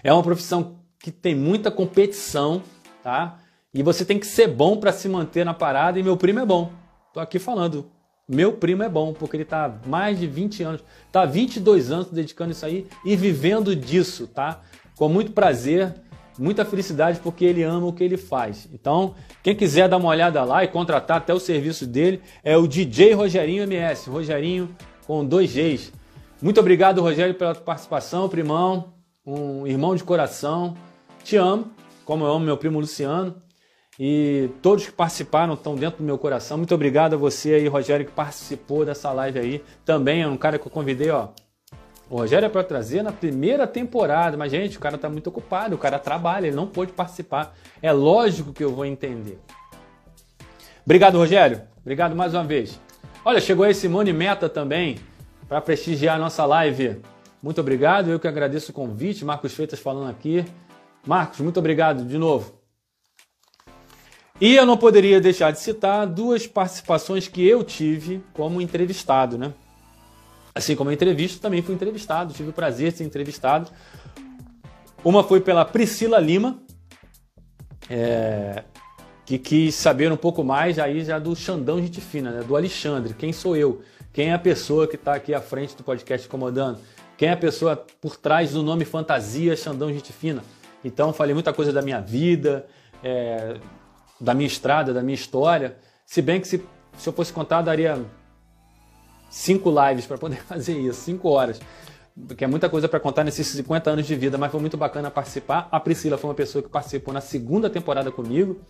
É 0.03 0.13
uma 0.13 0.23
profissão 0.23 0.79
que 0.99 1.11
tem 1.11 1.35
muita 1.35 1.71
competição, 1.71 2.63
tá? 3.03 3.39
E 3.73 3.83
você 3.83 4.05
tem 4.05 4.19
que 4.19 4.27
ser 4.27 4.49
bom 4.49 4.77
para 4.77 4.93
se 4.93 5.09
manter 5.09 5.45
na 5.45 5.53
parada 5.53 5.99
e 5.99 6.03
meu 6.03 6.17
primo 6.17 6.41
é 6.41 6.47
bom. 6.47 6.73
Tô 7.13 7.21
aqui 7.21 7.39
falando. 7.39 7.91
Meu 8.27 8.55
primo 8.55 8.83
é 8.83 8.89
bom, 8.89 9.13
porque 9.13 9.37
ele 9.37 9.45
tá 9.45 9.81
mais 9.87 10.19
de 10.19 10.27
20 10.27 10.63
anos, 10.63 10.85
tá 11.13 11.27
22 11.27 11.91
anos 11.91 12.11
dedicando 12.11 12.53
isso 12.53 12.65
aí 12.65 12.87
e 13.05 13.15
vivendo 13.17 13.77
disso, 13.77 14.27
tá? 14.27 14.63
Com 14.97 15.11
muito 15.11 15.33
prazer, 15.33 15.95
muita 16.39 16.65
felicidade 16.65 17.21
porque 17.21 17.45
ele 17.45 17.63
ama 17.63 17.87
o 17.87 17.93
que 17.93 18.03
ele 18.03 18.17
faz. 18.17 18.67
Então, 18.73 19.15
quem 19.43 19.55
quiser 19.55 19.91
dar 19.91 19.99
uma 19.99 20.09
olhada 20.09 20.43
lá 20.43 20.65
e 20.65 20.69
contratar 20.69 21.19
até 21.19 21.35
o 21.35 21.39
serviço 21.39 21.87
dele 21.87 22.23
é 22.43 22.57
o 22.57 22.67
DJ 22.67 23.13
Rogerinho 23.13 23.65
MS, 23.65 24.09
Rogerinho 24.09 24.75
com 25.07 25.25
dois 25.25 25.53
Gs. 25.53 25.93
Muito 26.41 26.61
obrigado, 26.61 27.01
Rogério, 27.01 27.35
pela 27.35 27.55
participação, 27.55 28.29
primão, 28.29 28.93
um 29.25 29.67
irmão 29.67 29.95
de 29.95 30.05
coração. 30.05 30.77
Te 31.23 31.37
amo, 31.37 31.71
como 32.05 32.25
eu 32.25 32.33
amo 32.33 32.45
meu 32.45 32.57
primo 32.57 32.81
Luciano. 32.81 33.35
E 33.99 34.51
todos 34.61 34.87
que 34.87 34.93
participaram 34.93 35.55
estão 35.55 35.77
dentro 35.77 35.99
do 35.99 36.05
meu 36.05 36.19
coração. 36.19 36.59
Muito 36.59 36.75
obrigado 36.75 37.15
a 37.15 37.17
você 37.17 37.55
aí, 37.55 37.69
Rogério, 37.69 38.05
que 38.05 38.13
participou 38.13 38.85
dessa 38.85 39.13
live 39.13 39.39
aí. 39.39 39.65
Também 39.85 40.23
é 40.23 40.27
um 40.27 40.37
cara 40.37 40.59
que 40.59 40.67
eu 40.67 40.71
convidei, 40.71 41.11
ó, 41.11 41.29
o 42.11 42.19
Rogério 42.19 42.47
é 42.47 42.49
para 42.49 42.63
trazer 42.63 43.03
na 43.03 43.13
primeira 43.13 43.67
temporada, 43.67 44.37
mas 44.37 44.51
gente, 44.51 44.77
o 44.77 44.81
cara 44.81 44.99
tá 44.99 45.09
muito 45.09 45.29
ocupado, 45.29 45.75
o 45.75 45.79
cara 45.79 45.99
trabalha, 45.99 46.49
ele 46.49 46.57
não 46.57 46.67
pôde 46.67 46.93
participar. 46.93 47.57
É 47.81 47.93
lógico 47.93 48.53
que 48.53 48.63
eu 48.63 48.75
vou 48.75 48.85
entender. 48.85 49.39
Obrigado, 50.85 51.17
Rogério. 51.17 51.63
Obrigado 51.81 52.15
mais 52.15 52.35
uma 52.35 52.45
vez. 52.45 52.79
Olha, 53.27 53.41
chegou 53.41 53.65
aí 53.65 53.75
Simone 53.75 54.13
Meta 54.13 54.51
também 54.51 54.99
para 55.49 55.59
prestigiar 55.59 56.17
a 56.17 56.19
nossa 56.19 56.45
live. 56.45 57.01
Muito 57.43 57.59
obrigado, 57.59 58.11
eu 58.11 58.21
que 58.21 58.29
agradeço 58.29 58.71
o 58.71 58.75
convite. 58.75 59.25
Marcos 59.25 59.55
Freitas 59.55 59.81
falando 59.81 60.11
aqui. 60.11 60.45
Marcos, 61.07 61.41
muito 61.41 61.59
obrigado 61.59 62.05
de 62.05 62.19
novo. 62.19 62.61
E 64.39 64.55
eu 64.55 64.67
não 64.67 64.77
poderia 64.77 65.23
deixar 65.23 65.53
de 65.53 65.59
citar 65.59 66.07
duas 66.07 66.47
participações 66.47 67.27
que 67.27 67.47
eu 67.47 67.65
tive 67.65 68.23
como 68.35 68.61
entrevistado, 68.61 69.39
né? 69.39 69.55
Assim 70.55 70.77
como 70.77 70.91
a 70.91 70.93
entrevista, 70.93 71.41
também 71.41 71.63
fui 71.63 71.75
entrevistado, 71.75 72.35
tive 72.35 72.51
o 72.51 72.53
prazer 72.53 72.93
de 72.93 72.99
ser 72.99 73.05
entrevistado. 73.05 73.71
Uma 75.03 75.25
foi 75.25 75.41
pela 75.41 75.65
Priscila 75.65 76.19
Lima, 76.19 76.63
é, 77.89 78.65
que 79.25 79.39
quis 79.39 79.75
saber 79.75 80.13
um 80.13 80.17
pouco 80.17 80.45
mais 80.45 80.79
aí 80.79 81.05
já 81.05 81.19
do 81.19 81.35
Xandão 81.35 81.81
Gente 81.81 82.01
Fina, 82.01 82.31
né? 82.31 82.43
do 82.43 82.57
Alexandre. 82.57 83.15
Quem 83.15 83.33
sou 83.33 83.57
eu? 83.57 83.83
Quem 84.13 84.29
é 84.29 84.35
a 84.35 84.39
pessoa 84.39 84.87
que 84.87 84.97
está 84.97 85.15
aqui 85.15 85.35
à 85.35 85.41
frente 85.41 85.75
do 85.77 85.83
podcast 85.83 86.27
Incomodando? 86.27 86.79
Quem 87.17 87.29
é 87.29 87.33
a 87.33 87.37
pessoa 87.37 87.77
por 88.01 88.17
trás 88.17 88.53
do 88.53 88.63
nome 88.63 88.85
Fantasia 88.85 89.57
Xandão 89.57 89.93
Gente 89.93 90.13
Fina? 90.13 90.43
Então 90.85 91.13
falei 91.13 91.33
muita 91.33 91.53
coisa 91.53 91.73
da 91.73 91.81
minha 91.81 92.01
vida, 92.01 92.67
é, 93.03 93.57
da 94.21 94.35
minha 94.35 94.47
estrada, 94.47 94.93
da 94.93 95.03
minha 95.03 95.15
história. 95.15 95.77
Se 96.05 96.21
bem 96.21 96.41
que 96.41 96.47
se, 96.47 96.63
se 96.99 97.09
eu 97.09 97.13
fosse 97.13 97.33
contar, 97.33 97.63
daria 97.63 98.05
cinco 99.31 99.71
lives 99.71 100.07
para 100.07 100.19
poder 100.19 100.43
fazer 100.45 100.79
isso, 100.79 101.01
cinco 101.01 101.29
horas. 101.31 101.61
Porque 102.29 102.45
é 102.45 102.47
muita 102.47 102.69
coisa 102.69 102.89
para 102.89 103.01
contar 103.01 103.25
nesses 103.25 103.45
50 103.49 103.91
anos 103.91 104.07
de 104.07 104.15
vida, 104.15 104.39
mas 104.39 104.51
foi 104.53 104.61
muito 104.61 104.77
bacana 104.77 105.11
participar. 105.11 105.69
A 105.71 105.81
Priscila 105.81 106.17
foi 106.17 106.31
uma 106.31 106.35
pessoa 106.35 106.63
que 106.63 106.69
participou 106.69 107.13
na 107.13 107.21
segunda 107.21 107.69
temporada 107.69 108.11
comigo. 108.13 108.61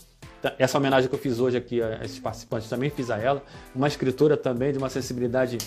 Tá, 0.41 0.55
essa 0.59 0.79
homenagem 0.79 1.11
que 1.11 1.15
eu 1.15 1.19
fiz 1.19 1.39
hoje 1.39 1.59
aqui 1.59 1.83
a 1.83 2.03
esses 2.03 2.19
participantes 2.19 2.71
também 2.71 2.89
fiz 2.89 3.11
a 3.11 3.19
ela. 3.19 3.43
Uma 3.75 3.87
escritora 3.87 4.35
também 4.35 4.73
de 4.73 4.79
uma 4.79 4.89
sensibilidade 4.89 5.59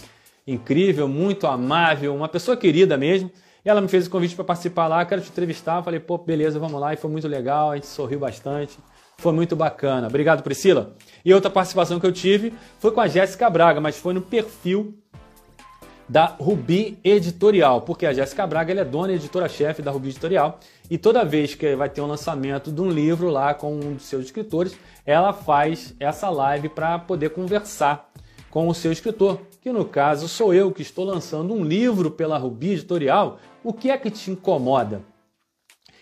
incrível, 0.48 1.08
muito 1.08 1.46
amável, 1.46 2.16
uma 2.16 2.28
pessoa 2.28 2.58
querida 2.58 2.98
mesmo. 2.98 3.30
E 3.64 3.70
ela 3.70 3.80
me 3.80 3.88
fez 3.88 4.08
o 4.08 4.10
convite 4.10 4.34
para 4.34 4.46
participar 4.46 4.88
lá, 4.88 5.06
quero 5.06 5.22
te 5.22 5.30
entrevistar. 5.30 5.84
Falei, 5.84 6.00
pô, 6.00 6.18
beleza, 6.18 6.58
vamos 6.58 6.82
lá. 6.82 6.96
E 6.96 6.98
foi 6.98 7.12
muito 7.12 7.28
legal, 7.28 7.72
a 7.72 7.76
gente 7.76 7.88
sorriu 7.88 8.18
bastante. 8.18 8.80
Foi 9.20 9.34
muito 9.34 9.56
bacana. 9.56 10.08
Obrigado, 10.08 10.42
Priscila. 10.42 10.96
E 11.24 11.32
outra 11.32 11.52
participação 11.52 12.00
que 12.00 12.08
eu 12.08 12.12
tive 12.12 12.54
foi 12.80 12.90
com 12.90 13.02
a 13.02 13.08
Jéssica 13.08 13.48
Braga, 13.52 13.80
mas 13.80 14.00
foi 14.00 14.16
no 14.16 14.22
perfil 14.22 14.98
da 16.08 16.26
Rubi 16.26 16.97
Editorial, 17.03 17.82
porque 17.82 18.05
a 18.05 18.14
Jéssica 18.14 18.47
Braga 18.47 18.74
é 18.74 18.86
dona 18.86 19.12
e 19.12 19.16
editora-chefe 19.16 19.82
da 19.82 19.91
Rubi 19.91 20.10
Editorial 20.10 20.60
e 20.89 20.97
toda 20.97 21.26
vez 21.26 21.53
que 21.53 21.76
vai 21.76 21.89
ter 21.89 22.01
um 22.01 22.08
lançamento 22.08 22.72
de 22.72 22.82
um 22.82 22.89
livro 22.89 23.30
lá 23.30 23.53
com 23.53 23.74
um 23.76 23.93
dos 23.95 24.05
seus 24.05 24.26
escritores, 24.26 24.78
ela 25.05 25.34
faz 25.34 25.93
essa 25.99 26.30
live 26.30 26.70
para 26.70 26.97
poder 26.99 27.32
conversar 27.32 28.10
com 28.49 28.68
o 28.68 28.74
seu 28.74 28.91
escritor, 28.91 29.41
que 29.62 29.72
no 29.72 29.84
caso 29.84 30.28
sou 30.30 30.53
eu 30.53 30.72
que 30.72 30.82
estou 30.82 31.03
lançando 31.03 31.53
um 31.53 31.64
livro 31.64 32.10
pela 32.10 32.38
Rubi 32.38 32.72
Editorial. 32.72 33.39
O 33.64 33.74
que 33.74 33.89
é 33.89 33.97
que 33.97 34.10
te 34.10 34.32
incomoda? 34.32 35.01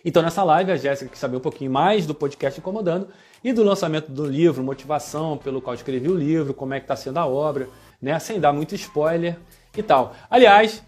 Então, 0.08 0.22
nessa 0.22 0.44
live, 0.44 0.72
a 0.72 0.78
Jéssica 0.78 1.10
quer 1.10 1.18
saber 1.18 1.38
um 1.38 1.40
pouquinho 1.40 1.72
mais 1.72 2.06
do 2.06 2.14
podcast 2.14 2.60
Incomodando 2.60 3.08
e 3.44 3.52
do 3.52 3.64
lançamento 3.64 4.12
do 4.12 4.24
livro, 4.24 4.64
motivação 4.64 5.36
pelo 5.36 5.60
qual 5.60 5.74
escrevi 5.74 6.08
o 6.08 6.16
livro, 6.16 6.54
como 6.54 6.76
é 6.76 6.80
que 6.80 6.84
está 6.84 6.96
sendo 6.96 7.18
a 7.18 7.26
obra, 7.26 7.68
né? 8.00 8.18
Sem 8.20 8.40
dar 8.40 8.54
muito 8.54 8.76
spoiler 8.76 9.36
e 9.80 9.84
tal. 9.84 10.14
Aliás, 10.30 10.84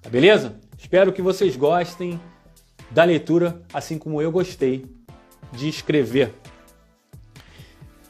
Tá 0.00 0.08
beleza? 0.08 0.58
Espero 0.78 1.12
que 1.12 1.22
vocês 1.22 1.56
gostem 1.56 2.20
da 2.90 3.04
leitura, 3.04 3.62
assim 3.72 3.98
como 3.98 4.22
eu 4.22 4.30
gostei 4.30 4.86
de 5.52 5.68
escrever. 5.68 6.32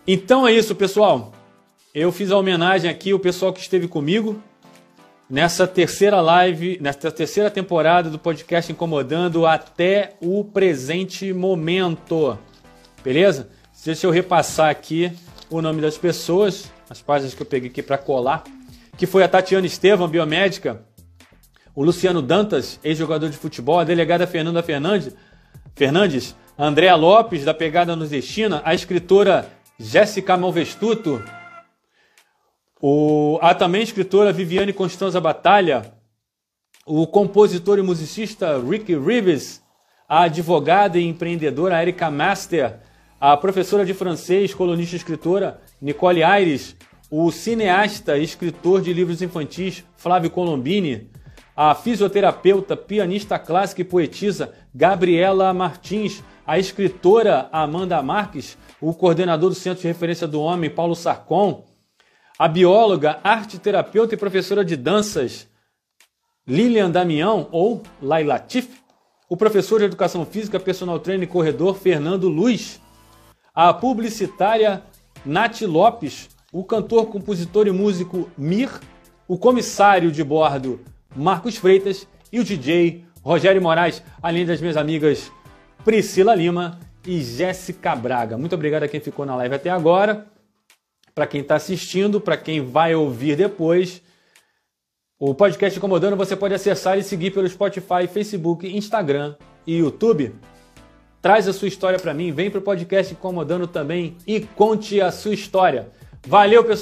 Então 0.06 0.46
é 0.46 0.52
isso, 0.52 0.74
pessoal. 0.74 1.32
Eu 1.94 2.12
fiz 2.12 2.30
a 2.30 2.36
homenagem 2.36 2.90
aqui 2.90 3.12
ao 3.12 3.18
pessoal 3.18 3.52
que 3.52 3.60
esteve 3.60 3.88
comigo 3.88 4.40
nessa 5.28 5.66
terceira 5.66 6.20
live, 6.20 6.78
nessa 6.80 7.10
terceira 7.10 7.50
temporada 7.50 8.08
do 8.08 8.18
podcast 8.18 8.70
Incomodando 8.70 9.46
até 9.46 10.14
o 10.20 10.44
presente 10.44 11.32
momento. 11.32 12.38
Beleza? 13.02 13.48
Deixa 13.84 14.06
eu 14.06 14.10
repassar 14.10 14.70
aqui 14.70 15.12
o 15.50 15.62
nome 15.62 15.80
das 15.80 15.96
pessoas, 15.96 16.70
as 16.90 17.00
páginas 17.00 17.34
que 17.34 17.42
eu 17.42 17.46
peguei 17.46 17.70
aqui 17.70 17.82
para 17.82 17.98
colar, 17.98 18.44
que 18.96 19.06
foi 19.06 19.22
a 19.22 19.28
Tatiana 19.28 19.66
Estevam, 19.66 20.08
biomédica, 20.08 20.84
o 21.74 21.84
Luciano 21.84 22.22
Dantas, 22.22 22.80
ex-jogador 22.82 23.28
de 23.28 23.36
futebol, 23.36 23.78
a 23.78 23.84
delegada 23.84 24.26
Fernanda 24.26 24.62
Fernandes, 24.62 25.14
Fernandes, 25.74 26.34
a 26.56 26.64
Andréa 26.66 26.96
Lopes, 26.96 27.44
da 27.44 27.52
Pegada 27.52 27.94
Nordestina, 27.94 28.62
a 28.64 28.74
escritora 28.74 29.50
Jéssica 29.78 30.36
Malvestuto, 30.36 31.22
o, 32.80 33.38
a 33.42 33.54
também 33.54 33.82
escritora 33.82 34.32
Viviane 34.32 34.72
Constanza 34.72 35.20
Batalha, 35.20 35.92
o 36.86 37.06
compositor 37.06 37.78
e 37.78 37.82
musicista 37.82 38.58
Rick 38.58 38.96
Reeves, 38.96 39.62
a 40.08 40.22
advogada 40.22 40.98
e 40.98 41.04
empreendedora 41.04 41.80
Erika 41.80 42.10
Master, 42.10 42.80
a 43.20 43.36
professora 43.36 43.84
de 43.84 43.94
francês, 43.94 44.52
colunista 44.52 44.94
e 44.94 44.98
escritora 44.98 45.60
Nicole 45.80 46.22
Aires, 46.22 46.76
o 47.10 47.30
cineasta 47.30 48.18
e 48.18 48.24
escritor 48.24 48.82
de 48.82 48.92
livros 48.92 49.22
infantis 49.22 49.84
Flávio 49.96 50.30
Colombini, 50.30 51.10
a 51.56 51.74
fisioterapeuta, 51.74 52.76
pianista 52.76 53.38
clássica 53.38 53.80
e 53.80 53.84
poetisa 53.84 54.52
Gabriela 54.74 55.52
Martins, 55.54 56.22
a 56.46 56.58
escritora 56.58 57.48
Amanda 57.50 58.02
Marques, 58.02 58.58
o 58.80 58.92
coordenador 58.92 59.48
do 59.48 59.54
Centro 59.54 59.80
de 59.80 59.88
Referência 59.88 60.28
do 60.28 60.40
Homem 60.40 60.68
Paulo 60.68 60.94
Sarcon, 60.94 61.64
a 62.38 62.46
bióloga, 62.46 63.18
arte 63.24 63.58
terapeuta 63.58 64.14
e 64.14 64.18
professora 64.18 64.62
de 64.62 64.76
danças 64.76 65.48
Lilian 66.46 66.90
Damião 66.90 67.48
ou 67.50 67.82
Laila 68.02 68.38
Tif, 68.38 68.68
o 69.28 69.36
professor 69.36 69.78
de 69.78 69.86
educação 69.86 70.26
física, 70.26 70.60
personal 70.60 71.00
trainer 71.00 71.26
e 71.26 71.32
corredor 71.32 71.76
Fernando 71.76 72.28
Luiz, 72.28 72.80
a 73.56 73.72
publicitária 73.72 74.82
Nath 75.24 75.62
Lopes, 75.62 76.28
o 76.52 76.62
cantor, 76.62 77.06
compositor 77.06 77.66
e 77.66 77.70
músico 77.70 78.30
Mir, 78.36 78.68
o 79.26 79.38
comissário 79.38 80.12
de 80.12 80.22
bordo 80.22 80.78
Marcos 81.16 81.56
Freitas 81.56 82.06
e 82.30 82.38
o 82.38 82.44
DJ 82.44 83.06
Rogério 83.22 83.62
Moraes, 83.62 84.02
além 84.22 84.44
das 84.44 84.60
minhas 84.60 84.76
amigas 84.76 85.32
Priscila 85.82 86.34
Lima 86.34 86.78
e 87.06 87.22
Jéssica 87.22 87.96
Braga. 87.96 88.36
Muito 88.36 88.54
obrigado 88.54 88.82
a 88.82 88.88
quem 88.88 89.00
ficou 89.00 89.24
na 89.24 89.34
live 89.36 89.54
até 89.54 89.70
agora, 89.70 90.26
para 91.14 91.26
quem 91.26 91.40
está 91.40 91.56
assistindo, 91.56 92.20
para 92.20 92.36
quem 92.36 92.60
vai 92.60 92.94
ouvir 92.94 93.36
depois. 93.36 94.02
O 95.18 95.34
podcast 95.34 95.78
Incomodando 95.78 96.14
você 96.14 96.36
pode 96.36 96.52
acessar 96.52 96.98
e 96.98 97.02
seguir 97.02 97.30
pelo 97.30 97.48
Spotify, 97.48 98.06
Facebook, 98.06 98.66
Instagram 98.68 99.34
e 99.66 99.78
YouTube. 99.78 100.34
Traz 101.26 101.48
a 101.48 101.52
sua 101.52 101.66
história 101.66 101.98
para 101.98 102.14
mim, 102.14 102.30
vem 102.30 102.48
para 102.48 102.60
o 102.60 102.62
podcast 102.62 103.12
Incomodando 103.12 103.66
também 103.66 104.16
e 104.24 104.38
conte 104.38 105.00
a 105.00 105.10
sua 105.10 105.34
história. 105.34 105.88
Valeu, 106.24 106.62
pessoal! 106.62 106.74